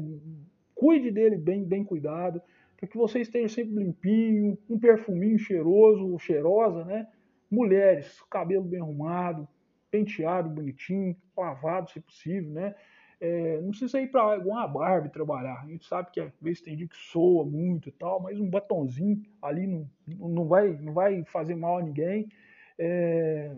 Cuide 0.73 1.11
dele 1.11 1.37
bem, 1.37 1.63
bem 1.63 1.83
cuidado 1.83 2.41
para 2.83 2.89
que 2.89 2.97
você 2.97 3.21
esteja 3.21 3.47
sempre 3.47 3.75
limpinho, 3.75 4.57
um 4.69 4.77
perfuminho 4.77 5.39
cheiroso 5.39 6.05
ou 6.11 6.19
cheirosa, 6.19 6.83
né? 6.83 7.07
Mulheres, 7.49 8.21
cabelo 8.29 8.65
bem 8.65 8.81
arrumado, 8.81 9.47
penteado 9.89 10.49
bonitinho, 10.49 11.15
lavado 11.37 11.89
se 11.89 12.01
possível, 12.01 12.51
né? 12.51 12.75
É, 13.21 13.61
não 13.61 13.69
precisa 13.69 14.01
ir 14.01 14.11
para 14.11 14.37
uma 14.39 14.67
Barbie 14.67 15.07
trabalhar. 15.07 15.61
A 15.61 15.65
gente 15.65 15.85
sabe 15.85 16.11
que 16.11 16.19
às 16.19 16.29
vezes 16.41 16.61
tem 16.61 16.75
dia 16.75 16.85
que 16.85 16.97
soa 16.97 17.45
muito 17.45 17.87
e 17.87 17.91
tal, 17.93 18.21
mas 18.21 18.37
um 18.37 18.49
batonzinho 18.49 19.23
ali 19.41 19.65
não, 19.65 19.89
não, 20.05 20.45
vai, 20.45 20.73
não 20.73 20.91
vai 20.91 21.23
fazer 21.23 21.55
mal 21.55 21.77
a 21.77 21.81
ninguém. 21.81 22.27
É, 22.77 23.55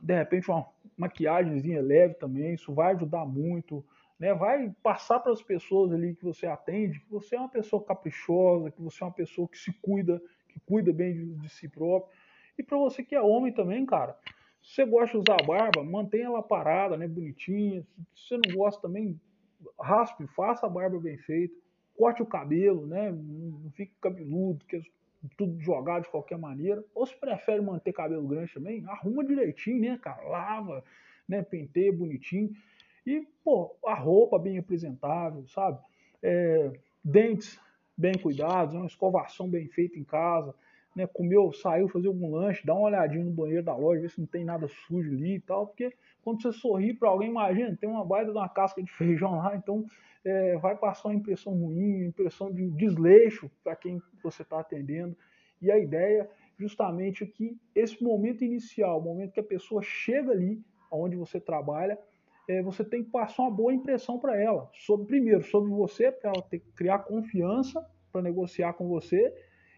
de 0.00 0.14
repente 0.14 0.50
uma 0.50 0.66
maquiagemzinha 0.96 1.82
leve 1.82 2.14
também, 2.14 2.54
isso 2.54 2.72
vai 2.72 2.94
ajudar 2.94 3.26
muito 3.26 3.84
né, 4.20 4.34
vai 4.34 4.70
passar 4.82 5.18
para 5.18 5.32
as 5.32 5.42
pessoas 5.42 5.90
ali 5.92 6.14
que 6.14 6.24
você 6.24 6.46
atende 6.46 7.00
que 7.00 7.10
você 7.10 7.34
é 7.34 7.38
uma 7.38 7.48
pessoa 7.48 7.82
caprichosa, 7.82 8.70
que 8.70 8.82
você 8.82 9.02
é 9.02 9.06
uma 9.06 9.12
pessoa 9.12 9.48
que 9.48 9.56
se 9.56 9.72
cuida, 9.80 10.22
que 10.46 10.60
cuida 10.60 10.92
bem 10.92 11.14
de, 11.14 11.34
de 11.36 11.48
si 11.48 11.66
próprio. 11.66 12.14
E 12.58 12.62
para 12.62 12.76
você 12.76 13.02
que 13.02 13.14
é 13.14 13.22
homem 13.22 13.50
também, 13.50 13.86
cara, 13.86 14.14
se 14.62 14.74
você 14.74 14.84
gosta 14.84 15.12
de 15.12 15.16
usar 15.16 15.40
a 15.40 15.46
barba, 15.46 15.82
mantenha 15.82 16.26
ela 16.26 16.42
parada, 16.42 16.98
né, 16.98 17.08
bonitinha. 17.08 17.82
Se 18.14 18.28
você 18.28 18.40
não 18.46 18.54
gosta 18.54 18.82
também, 18.82 19.18
raspe, 19.80 20.26
faça 20.26 20.66
a 20.66 20.68
barba 20.68 21.00
bem 21.00 21.16
feita, 21.16 21.54
corte 21.96 22.22
o 22.22 22.26
cabelo, 22.26 22.86
né, 22.86 23.10
não 23.10 23.70
fique 23.70 23.94
cabeludo, 24.02 24.66
que 24.66 24.76
é 24.76 24.82
tudo 25.38 25.58
jogado 25.60 26.02
de 26.02 26.10
qualquer 26.10 26.36
maneira. 26.36 26.84
Ou 26.94 27.06
se 27.06 27.16
prefere 27.18 27.62
manter 27.62 27.94
cabelo 27.94 28.28
grande 28.28 28.52
também, 28.52 28.84
arruma 28.86 29.24
direitinho, 29.24 29.80
né, 29.80 29.98
cara, 29.98 30.22
lava, 30.28 30.84
né, 31.26 31.42
penteia 31.42 31.90
bonitinho. 31.90 32.54
E, 33.10 33.26
pô, 33.42 33.76
a 33.84 33.94
roupa 33.94 34.38
bem 34.38 34.56
apresentável, 34.56 35.44
sabe? 35.48 35.80
É, 36.22 36.70
dentes 37.04 37.58
bem 37.96 38.16
cuidados, 38.16 38.74
uma 38.74 38.86
escovação 38.86 39.48
bem 39.50 39.66
feita 39.66 39.98
em 39.98 40.04
casa, 40.04 40.54
né? 40.94 41.08
Comeu, 41.08 41.52
saiu 41.52 41.88
fazer 41.88 42.06
algum 42.06 42.30
lanche, 42.30 42.64
dá 42.64 42.72
uma 42.72 42.86
olhadinha 42.86 43.24
no 43.24 43.32
banheiro 43.32 43.64
da 43.64 43.74
loja, 43.74 44.02
ver 44.02 44.10
se 44.10 44.20
não 44.20 44.28
tem 44.28 44.44
nada 44.44 44.68
sujo 44.68 45.10
ali 45.10 45.34
e 45.34 45.40
tal, 45.40 45.66
porque 45.66 45.92
quando 46.22 46.40
você 46.40 46.52
sorri 46.52 46.94
para 46.94 47.08
alguém, 47.08 47.30
imagina, 47.30 47.76
tem 47.76 47.88
uma 47.88 48.04
baita 48.04 48.30
de 48.30 48.38
uma 48.38 48.48
casca 48.48 48.80
de 48.80 48.90
feijão 48.94 49.38
lá, 49.38 49.56
então 49.56 49.84
é, 50.24 50.56
vai 50.58 50.76
passar 50.76 51.08
uma 51.08 51.14
impressão 51.14 51.52
ruim, 51.52 52.04
impressão 52.04 52.52
de 52.52 52.70
desleixo 52.70 53.50
para 53.64 53.74
quem 53.74 54.00
você 54.22 54.42
está 54.42 54.60
atendendo. 54.60 55.16
E 55.60 55.68
a 55.68 55.78
ideia 55.78 56.30
justamente 56.56 57.24
é 57.24 57.26
que 57.26 57.58
esse 57.74 58.02
momento 58.04 58.44
inicial, 58.44 59.00
o 59.00 59.02
momento 59.02 59.32
que 59.32 59.40
a 59.40 59.44
pessoa 59.44 59.82
chega 59.82 60.30
ali, 60.30 60.62
onde 60.92 61.16
você 61.16 61.40
trabalha, 61.40 61.98
é, 62.50 62.60
você 62.62 62.84
tem 62.84 63.04
que 63.04 63.10
passar 63.10 63.44
uma 63.44 63.50
boa 63.50 63.72
impressão 63.72 64.18
para 64.18 64.36
ela. 64.36 64.68
Sobre, 64.74 65.06
primeiro, 65.06 65.44
sobre 65.44 65.70
você, 65.70 66.10
para 66.10 66.30
ela 66.30 66.42
ter, 66.42 66.58
criar 66.74 66.98
confiança 66.98 67.80
para 68.10 68.22
negociar 68.22 68.72
com 68.72 68.88
você, 68.88 69.32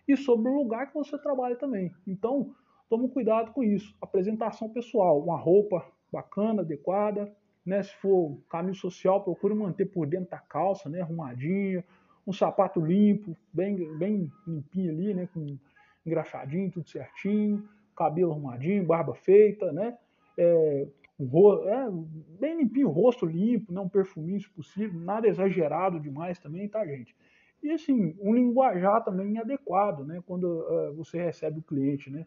e 0.09 0.17
sobre 0.17 0.51
o 0.51 0.55
lugar 0.55 0.87
que 0.89 0.95
você 0.95 1.19
trabalha 1.19 1.55
também. 1.55 1.93
Então, 2.07 2.55
tome 2.89 3.11
cuidado 3.11 3.53
com 3.53 3.63
isso. 3.63 3.95
Apresentação 4.01 4.71
pessoal, 4.71 5.21
uma 5.21 5.37
roupa 5.37 5.85
bacana, 6.11 6.63
adequada, 6.63 7.31
né? 7.65 7.83
Se 7.83 7.95
for 7.97 8.39
caminho 8.49 8.75
social, 8.75 9.23
procure 9.23 9.55
manter 9.55 9.85
por 9.85 10.07
dentro 10.07 10.31
da 10.31 10.39
calça, 10.39 10.89
né? 10.89 11.03
Arrumadinha, 11.03 11.85
um 12.27 12.33
sapato 12.33 12.81
limpo, 12.81 13.37
bem, 13.53 13.77
bem 13.99 14.33
limpinho 14.47 14.91
ali, 14.93 15.13
né? 15.13 15.29
Com 15.35 15.59
engraxadinho, 16.07 16.71
tudo 16.71 16.89
certinho, 16.89 17.69
cabelo 17.95 18.33
arrumadinho, 18.33 18.87
barba 18.87 19.15
feita, 19.15 19.71
né? 19.73 19.97
É, 20.39 20.87
é, 21.25 21.89
bem 22.39 22.59
limpinho, 22.59 22.89
rosto 22.89 23.27
limpo, 23.27 23.73
né, 23.73 23.81
um 23.81 23.89
perfuminho 23.89 24.41
se 24.41 24.51
possível, 24.51 24.99
nada 25.01 25.29
exagerado 25.29 26.01
demais 26.01 26.39
também, 26.39 26.69
tá, 26.69 26.85
gente? 26.87 27.15
E 27.63 27.71
assim, 27.71 28.17
um 28.21 28.35
linguajar 28.35 29.05
também 29.05 29.39
adequado, 29.39 30.05
né? 30.05 30.21
Quando 30.27 30.45
uh, 30.45 30.95
você 30.95 31.23
recebe 31.23 31.61
o 31.61 31.63
cliente, 31.63 32.11
né? 32.11 32.27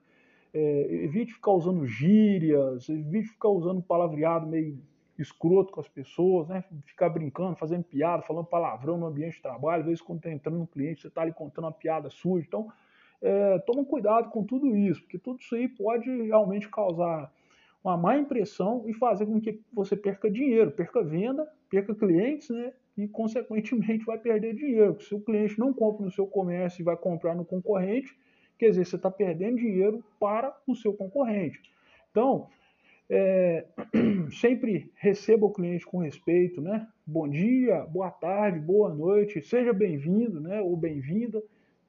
É, 0.53 1.03
evite 1.03 1.33
ficar 1.33 1.51
usando 1.51 1.85
gírias, 1.85 2.87
evite 2.87 3.27
ficar 3.27 3.49
usando 3.49 3.81
palavreado 3.81 4.47
meio 4.47 4.79
escroto 5.19 5.73
com 5.73 5.81
as 5.81 5.89
pessoas, 5.89 6.47
né? 6.47 6.63
Ficar 6.85 7.09
brincando, 7.09 7.57
fazendo 7.57 7.83
piada, 7.83 8.23
falando 8.23 8.45
palavrão 8.45 8.97
no 8.97 9.07
ambiente 9.07 9.35
de 9.35 9.41
trabalho. 9.41 9.81
Às 9.81 9.85
vezes, 9.87 10.01
quando 10.01 10.19
está 10.19 10.31
entrando 10.31 10.59
no 10.59 10.67
cliente, 10.67 11.01
você 11.01 11.07
está 11.09 11.21
ali 11.21 11.33
contando 11.33 11.65
uma 11.65 11.71
piada 11.73 12.09
suja. 12.09 12.45
Então, 12.47 12.71
é, 13.21 13.59
toma 13.59 13.83
cuidado 13.83 14.29
com 14.29 14.43
tudo 14.45 14.75
isso, 14.77 15.01
porque 15.01 15.19
tudo 15.19 15.41
isso 15.41 15.53
aí 15.55 15.67
pode 15.67 16.09
realmente 16.23 16.69
causar 16.69 17.29
uma 17.85 17.95
má 17.95 18.17
impressão 18.17 18.83
e 18.87 18.93
fazer 18.93 19.27
com 19.27 19.39
que 19.39 19.61
você 19.71 19.95
perca 19.95 20.29
dinheiro, 20.29 20.71
perca 20.71 21.03
venda, 21.03 21.47
perca 21.69 21.93
clientes, 21.93 22.49
né? 22.49 22.73
E 22.97 23.07
consequentemente 23.07 24.03
vai 24.05 24.17
perder 24.17 24.55
dinheiro. 24.55 24.99
Se 25.01 25.13
o 25.13 25.19
cliente 25.19 25.59
não 25.59 25.71
compra 25.71 26.03
no 26.03 26.11
seu 26.11 26.25
comércio 26.25 26.81
e 26.81 26.83
vai 26.83 26.97
comprar 26.97 27.35
no 27.35 27.45
concorrente, 27.45 28.17
quer 28.57 28.69
dizer, 28.69 28.85
você 28.85 28.95
está 28.95 29.11
perdendo 29.11 29.57
dinheiro 29.57 30.03
para 30.19 30.55
o 30.65 30.73
seu 30.73 30.93
concorrente. 30.93 31.61
Então, 32.09 32.47
é, 33.07 33.65
sempre 34.31 34.91
receba 34.95 35.45
o 35.45 35.53
cliente 35.53 35.85
com 35.85 35.99
respeito, 35.99 36.61
né? 36.61 36.87
Bom 37.05 37.29
dia, 37.29 37.81
boa 37.81 38.09
tarde, 38.09 38.57
boa 38.57 38.91
noite, 38.91 39.43
seja 39.43 39.71
bem-vindo, 39.71 40.41
né? 40.41 40.59
Ou 40.59 40.75
bem-vinda, 40.75 41.43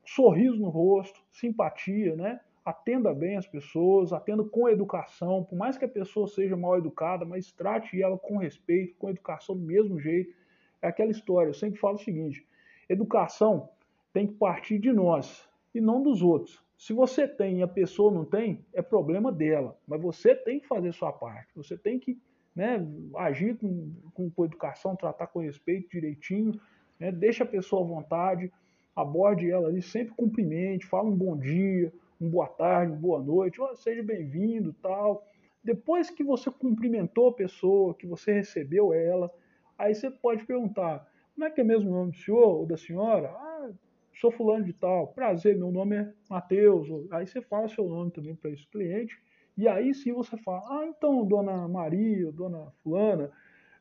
sorriso 0.04 0.58
no 0.58 0.68
rosto, 0.68 1.18
simpatia, 1.32 2.14
né? 2.14 2.38
Atenda 2.66 3.14
bem 3.14 3.36
as 3.36 3.46
pessoas, 3.46 4.12
atenda 4.12 4.42
com 4.42 4.68
educação, 4.68 5.44
por 5.44 5.56
mais 5.56 5.78
que 5.78 5.84
a 5.84 5.88
pessoa 5.88 6.26
seja 6.26 6.56
mal 6.56 6.76
educada, 6.76 7.24
mas 7.24 7.52
trate 7.52 8.02
ela 8.02 8.18
com 8.18 8.38
respeito, 8.38 8.96
com 8.96 9.08
educação 9.08 9.56
do 9.56 9.64
mesmo 9.64 10.00
jeito. 10.00 10.34
É 10.82 10.88
aquela 10.88 11.12
história, 11.12 11.48
eu 11.48 11.54
sempre 11.54 11.78
falo 11.78 11.94
o 11.94 12.00
seguinte: 12.00 12.44
educação 12.88 13.68
tem 14.12 14.26
que 14.26 14.34
partir 14.34 14.80
de 14.80 14.92
nós 14.92 15.48
e 15.72 15.80
não 15.80 16.02
dos 16.02 16.22
outros. 16.22 16.60
Se 16.76 16.92
você 16.92 17.28
tem 17.28 17.60
e 17.60 17.62
a 17.62 17.68
pessoa 17.68 18.12
não 18.12 18.24
tem, 18.24 18.64
é 18.74 18.82
problema 18.82 19.30
dela. 19.30 19.78
Mas 19.86 20.02
você 20.02 20.34
tem 20.34 20.58
que 20.58 20.66
fazer 20.66 20.92
sua 20.92 21.12
parte. 21.12 21.48
Você 21.54 21.78
tem 21.78 21.98
que 21.98 22.20
né, 22.54 22.84
agir 23.16 23.56
com, 23.56 23.92
com, 24.12 24.28
com 24.28 24.44
educação, 24.44 24.96
tratar 24.96 25.28
com 25.28 25.38
respeito 25.38 25.90
direitinho, 25.90 26.60
né, 26.98 27.12
deixa 27.12 27.44
a 27.44 27.46
pessoa 27.46 27.82
à 27.82 27.86
vontade, 27.86 28.52
aborde 28.94 29.48
ela 29.50 29.68
ali, 29.68 29.80
sempre 29.80 30.14
cumprimente, 30.14 30.84
fala 30.84 31.08
um 31.08 31.16
bom 31.16 31.36
dia, 31.36 31.92
um 32.20 32.30
boa 32.30 32.48
tarde, 32.48 32.92
uma 32.92 33.00
boa 33.00 33.22
noite, 33.22 33.60
oh, 33.60 33.74
seja 33.76 34.02
bem-vindo 34.02 34.72
tal. 34.82 35.24
Depois 35.62 36.10
que 36.10 36.22
você 36.22 36.50
cumprimentou 36.50 37.28
a 37.28 37.34
pessoa, 37.34 37.94
que 37.94 38.06
você 38.06 38.32
recebeu 38.32 38.92
ela, 38.92 39.30
aí 39.76 39.94
você 39.94 40.10
pode 40.10 40.44
perguntar, 40.44 41.06
como 41.34 41.44
é 41.44 41.50
que 41.50 41.60
é 41.60 41.64
mesmo 41.64 41.90
o 41.90 41.94
nome 41.94 42.12
do 42.12 42.16
senhor 42.16 42.60
ou 42.60 42.66
da 42.66 42.76
senhora? 42.76 43.28
Ah, 43.28 43.70
sou 44.14 44.30
fulano 44.30 44.64
de 44.64 44.72
tal, 44.72 45.08
prazer, 45.08 45.56
meu 45.56 45.70
nome 45.70 45.96
é 45.96 46.12
Matheus. 46.30 46.88
Aí 47.10 47.26
você 47.26 47.42
fala 47.42 47.68
seu 47.68 47.88
nome 47.88 48.10
também 48.10 48.34
para 48.34 48.50
esse 48.50 48.66
cliente, 48.68 49.18
e 49.56 49.66
aí 49.66 49.94
sim 49.94 50.12
você 50.12 50.36
fala, 50.38 50.62
ah, 50.68 50.86
então, 50.86 51.26
dona 51.26 51.66
Maria, 51.66 52.30
dona 52.30 52.70
fulana, 52.82 53.30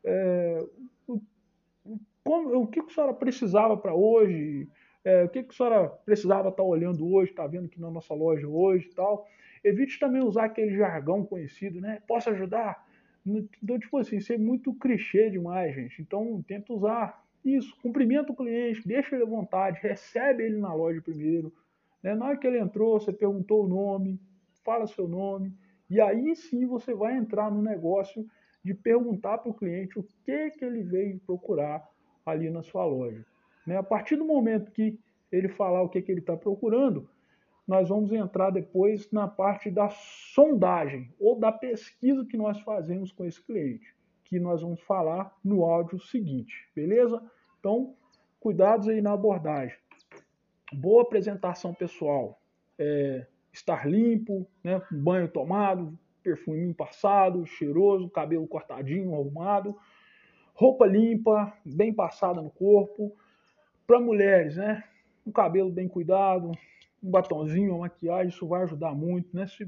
é, 0.03 0.65
como, 2.23 2.59
o 2.59 2.67
que 2.67 2.79
a 2.79 2.89
senhora 2.89 3.13
precisava 3.13 3.77
para 3.77 3.93
hoje? 3.93 4.67
É, 5.06 5.24
o 5.24 5.30
que 5.30 5.39
a 5.39 5.53
senhora 5.53 5.88
precisava 6.03 6.49
estar 6.49 6.64
tá 6.64 6.68
olhando 6.68 7.08
hoje, 7.08 7.30
está 7.30 7.45
vendo 7.45 7.66
aqui 7.66 7.80
na 7.80 7.91
nossa 7.91 8.14
loja 8.16 8.47
hoje 8.47 8.88
e 8.88 8.95
tal? 8.95 9.28
Evite 9.64 9.99
também 9.99 10.22
usar 10.22 10.45
aquele 10.45 10.76
jargão 10.76 11.24
conhecido, 11.24 11.80
né? 11.80 12.01
Posso 12.08 12.32
ajudar? 12.32 12.84
Então, 13.26 13.80
tipo 13.80 13.97
assim, 13.97 14.20
ser 14.20 14.39
muito 14.39 14.74
clichê 14.74 15.30
demais, 15.30 15.76
gente. 15.76 16.01
Então, 16.01 16.43
tenta 16.47 16.74
usar 16.74 17.24
isso. 17.43 17.76
Cumprimenta 17.82 18.32
o 18.32 18.36
cliente, 18.36 18.88
deixa 18.88 19.16
ele 19.16 19.24
à 19.24 19.28
vontade, 19.28 19.80
recebe 19.82 20.43
ele 20.43 20.58
na 20.58 20.74
loja 20.74 21.01
primeiro. 21.01 21.53
Né? 22.01 22.16
Na 22.16 22.26
hora 22.26 22.38
que 22.38 22.47
ele 22.47 22.60
entrou, 22.60 22.99
você 22.99 23.14
perguntou 23.14 23.66
o 23.66 23.68
nome, 23.68 24.20
fala 24.64 24.88
seu 24.88 25.08
nome. 25.08 25.53
E 25.89 26.01
aí 26.01 26.36
sim 26.36 26.66
você 26.66 26.93
vai 26.95 27.16
entrar 27.16 27.51
no 27.51 27.62
negócio 27.62 28.26
de 28.64 28.74
perguntar 28.74 29.38
para 29.38 29.51
o 29.51 29.53
cliente 29.53 29.99
o 29.99 30.03
que, 30.24 30.49
que 30.51 30.66
ele 30.66 30.82
veio 30.82 31.20
procurar 31.20 31.88
ali 32.26 32.49
na 32.49 32.64
sua 32.64 32.86
loja. 32.86 33.24
Né? 33.66 33.78
A 33.78 33.84
partir 33.84 34.16
do 34.16 34.26
momento 34.26 34.72
que 34.72 34.99
ele 35.32 35.49
falar 35.49 35.82
o 35.82 35.89
que, 35.89 36.01
que 36.01 36.11
ele 36.11 36.20
está 36.20 36.38
procurando, 36.38 37.09
nós 37.68 37.89
vamos 37.89 38.11
entrar 38.11 38.51
depois 38.51 39.11
na 39.11 39.28
parte 39.28 39.72
da 39.72 39.89
sondagem 39.89 41.11
ou 41.20 41.38
da 41.38 41.51
pesquisa 41.51 42.26
que 42.26 42.38
nós 42.38 42.59
fazemos 42.61 43.11
com 43.11 43.26
esse 43.26 43.41
cliente, 43.41 43.95
que 44.24 44.39
nós 44.39 44.61
vamos 44.61 44.82
falar 44.82 45.36
no 45.43 45.66
áudio 45.66 45.99
seguinte, 45.99 46.70
beleza? 46.76 47.22
Então, 47.59 47.95
cuidados 48.39 48.88
aí 48.88 49.01
na 49.01 49.13
abordagem. 49.13 49.78
Boa 50.74 51.01
apresentação 51.01 51.74
pessoal, 51.74 52.39
é, 52.78 53.26
estar 53.51 53.88
limpo, 53.88 54.47
né, 54.63 54.82
banho 54.91 55.28
tomado, 55.28 55.97
perfume 56.22 56.74
passado, 56.74 57.45
cheiroso, 57.45 58.09
cabelo 58.09 58.47
cortadinho, 58.47 59.13
arrumado, 59.13 59.76
roupa 60.53 60.86
limpa, 60.86 61.53
bem 61.66 61.93
passada 61.93 62.41
no 62.41 62.49
corpo. 62.49 63.16
Para 63.86 63.99
mulheres, 63.99 64.55
né, 64.57 64.83
um 65.25 65.31
cabelo 65.31 65.71
bem 65.71 65.88
cuidado, 65.88 66.51
um 67.03 67.11
batonzinho, 67.11 67.71
uma 67.71 67.81
maquiagem, 67.81 68.29
isso 68.29 68.47
vai 68.47 68.63
ajudar 68.63 68.93
muito, 68.93 69.36
né? 69.36 69.45
Se 69.47 69.67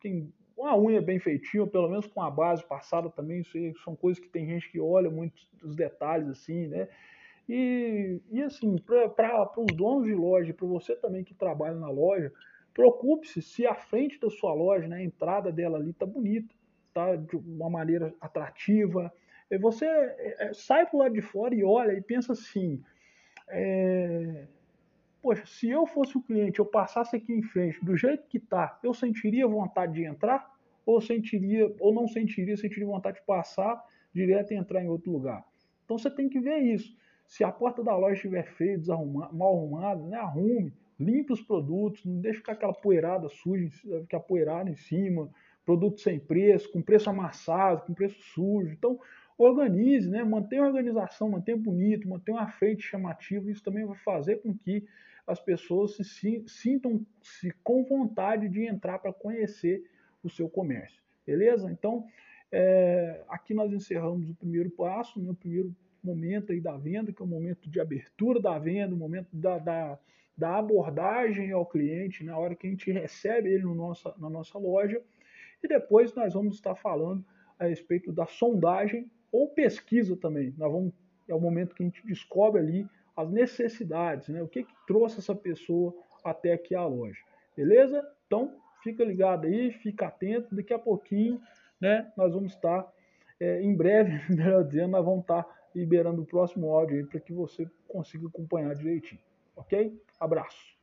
tem 0.00 0.32
uma 0.56 0.76
unha 0.76 1.00
bem 1.00 1.18
feitinha, 1.18 1.62
ou 1.62 1.68
pelo 1.68 1.88
menos 1.88 2.06
com 2.06 2.22
a 2.22 2.30
base 2.30 2.64
passada 2.64 3.08
também, 3.10 3.40
isso 3.40 3.56
aí 3.56 3.72
são 3.84 3.94
coisas 3.94 4.22
que 4.22 4.28
tem 4.28 4.46
gente 4.46 4.70
que 4.70 4.80
olha 4.80 5.10
muito 5.10 5.34
os 5.62 5.76
detalhes 5.76 6.28
assim, 6.28 6.66
né? 6.66 6.88
E, 7.48 8.20
e 8.30 8.42
assim, 8.42 8.76
para 8.76 9.50
os 9.56 9.74
donos 9.74 10.04
de 10.04 10.14
loja, 10.14 10.52
para 10.52 10.66
você 10.66 10.94
também 10.96 11.24
que 11.24 11.32
trabalha 11.32 11.76
na 11.76 11.88
loja, 11.88 12.32
preocupe-se 12.74 13.40
se 13.40 13.66
a 13.66 13.74
frente 13.74 14.20
da 14.20 14.28
sua 14.28 14.52
loja, 14.52 14.86
né, 14.86 14.96
a 14.96 15.02
entrada 15.02 15.50
dela 15.50 15.78
ali 15.78 15.92
tá 15.92 16.04
bonita, 16.04 16.54
tá 16.92 17.16
de 17.16 17.36
uma 17.36 17.70
maneira 17.70 18.14
atrativa. 18.20 19.12
E 19.50 19.56
você 19.56 19.86
é, 19.86 20.50
sai 20.52 20.84
para 20.86 20.96
o 20.96 20.98
lado 21.00 21.14
de 21.14 21.22
fora 21.22 21.54
e 21.54 21.64
olha 21.64 21.92
e 21.92 22.02
pensa 22.02 22.32
assim, 22.32 22.82
é, 23.50 24.46
poxa, 25.22 25.44
se 25.46 25.68
eu 25.68 25.86
fosse 25.86 26.16
o 26.16 26.22
cliente, 26.22 26.58
eu 26.58 26.66
passasse 26.66 27.16
aqui 27.16 27.32
em 27.32 27.42
frente, 27.42 27.84
do 27.84 27.96
jeito 27.96 28.26
que 28.28 28.38
tá, 28.38 28.78
eu 28.82 28.94
sentiria 28.94 29.46
vontade 29.46 29.94
de 29.94 30.04
entrar? 30.04 30.56
Ou 30.86 31.00
sentiria, 31.00 31.74
ou 31.80 31.92
não 31.92 32.08
sentiria, 32.08 32.56
sentiria 32.56 32.86
vontade 32.86 33.20
de 33.20 33.26
passar 33.26 33.84
direto 34.12 34.52
e 34.52 34.56
entrar 34.56 34.82
em 34.82 34.88
outro 34.88 35.12
lugar? 35.12 35.44
Então 35.84 35.98
você 35.98 36.10
tem 36.10 36.28
que 36.28 36.40
ver 36.40 36.58
isso. 36.58 36.96
Se 37.26 37.44
a 37.44 37.52
porta 37.52 37.84
da 37.84 37.94
loja 37.94 38.14
estiver 38.14 38.46
feia, 38.54 38.78
mal 39.32 39.56
arrumada, 39.56 40.02
né, 40.02 40.16
arrume, 40.16 40.72
limpe 40.98 41.32
os 41.32 41.42
produtos, 41.42 42.04
não 42.04 42.20
deixe 42.20 42.38
ficar 42.38 42.52
aquela 42.52 42.72
poeirada 42.72 43.28
suja, 43.28 43.68
ficar 44.00 44.20
poeirada 44.20 44.70
em 44.70 44.76
cima, 44.76 45.30
produto 45.64 46.00
sem 46.00 46.18
preço, 46.18 46.72
com 46.72 46.80
preço 46.80 47.10
amassado, 47.10 47.82
com 47.82 47.92
preço 47.92 48.18
sujo. 48.32 48.72
Então, 48.72 48.98
organize, 49.38 50.10
né? 50.10 50.24
mantenha 50.24 50.62
a 50.62 50.66
organização, 50.66 51.30
mantenha 51.30 51.56
bonito, 51.56 52.08
mantenha 52.08 52.38
uma 52.38 52.48
frente 52.48 52.82
chamativa. 52.82 53.50
Isso 53.50 53.62
também 53.62 53.86
vai 53.86 53.96
fazer 53.98 54.42
com 54.42 54.52
que 54.52 54.84
as 55.24 55.38
pessoas 55.38 55.96
se 55.96 56.42
sintam-se 56.46 57.52
com 57.62 57.84
vontade 57.84 58.48
de 58.48 58.66
entrar 58.66 58.98
para 58.98 59.12
conhecer 59.12 59.84
o 60.22 60.28
seu 60.28 60.48
comércio. 60.48 61.00
Beleza? 61.24 61.70
Então, 61.70 62.04
é, 62.50 63.22
aqui 63.28 63.54
nós 63.54 63.72
encerramos 63.72 64.28
o 64.28 64.34
primeiro 64.34 64.70
passo, 64.70 65.20
né, 65.20 65.30
o 65.30 65.34
primeiro 65.34 65.74
momento 66.02 66.52
aí 66.52 66.60
da 66.60 66.76
venda, 66.76 67.12
que 67.12 67.22
é 67.22 67.24
o 67.24 67.28
momento 67.28 67.68
de 67.70 67.80
abertura 67.80 68.40
da 68.40 68.58
venda, 68.58 68.94
o 68.94 68.98
momento 68.98 69.28
da, 69.32 69.58
da, 69.58 69.98
da 70.36 70.56
abordagem 70.56 71.52
ao 71.52 71.66
cliente, 71.66 72.24
na 72.24 72.36
hora 72.36 72.56
que 72.56 72.66
a 72.66 72.70
gente 72.70 72.90
recebe 72.90 73.50
ele 73.50 73.64
no 73.64 73.74
nossa, 73.74 74.14
na 74.18 74.30
nossa 74.30 74.58
loja. 74.58 75.00
E 75.62 75.68
depois 75.68 76.14
nós 76.14 76.34
vamos 76.34 76.56
estar 76.56 76.74
falando 76.74 77.24
a 77.58 77.66
respeito 77.66 78.10
da 78.10 78.26
sondagem 78.26 79.10
ou 79.32 79.48
pesquisa 79.48 80.16
também. 80.16 80.54
Nós 80.56 80.72
vamos, 80.72 80.92
é 81.28 81.34
o 81.34 81.40
momento 81.40 81.74
que 81.74 81.82
a 81.82 81.86
gente 81.86 82.04
descobre 82.06 82.60
ali 82.60 82.86
as 83.16 83.30
necessidades, 83.30 84.28
né? 84.28 84.42
O 84.42 84.48
que, 84.48 84.62
que 84.62 84.74
trouxe 84.86 85.18
essa 85.18 85.34
pessoa 85.34 85.94
até 86.24 86.52
aqui 86.52 86.74
à 86.74 86.86
loja. 86.86 87.20
Beleza? 87.56 88.06
Então, 88.26 88.54
fica 88.82 89.04
ligado 89.04 89.46
aí, 89.46 89.72
fica 89.72 90.06
atento. 90.06 90.54
Daqui 90.54 90.72
a 90.72 90.78
pouquinho, 90.78 91.40
né, 91.80 92.12
nós 92.16 92.32
vamos 92.32 92.52
estar, 92.52 92.86
é, 93.40 93.60
em 93.60 93.74
breve, 93.74 94.20
melhor 94.32 94.64
dizendo, 94.64 94.90
nós 94.90 95.04
vamos 95.04 95.22
estar 95.22 95.46
liberando 95.74 96.22
o 96.22 96.26
próximo 96.26 96.72
áudio 96.72 96.96
aí 96.96 97.04
para 97.04 97.20
que 97.20 97.32
você 97.32 97.68
consiga 97.86 98.26
acompanhar 98.28 98.74
direitinho. 98.74 99.20
Ok? 99.56 100.00
Abraço. 100.20 100.77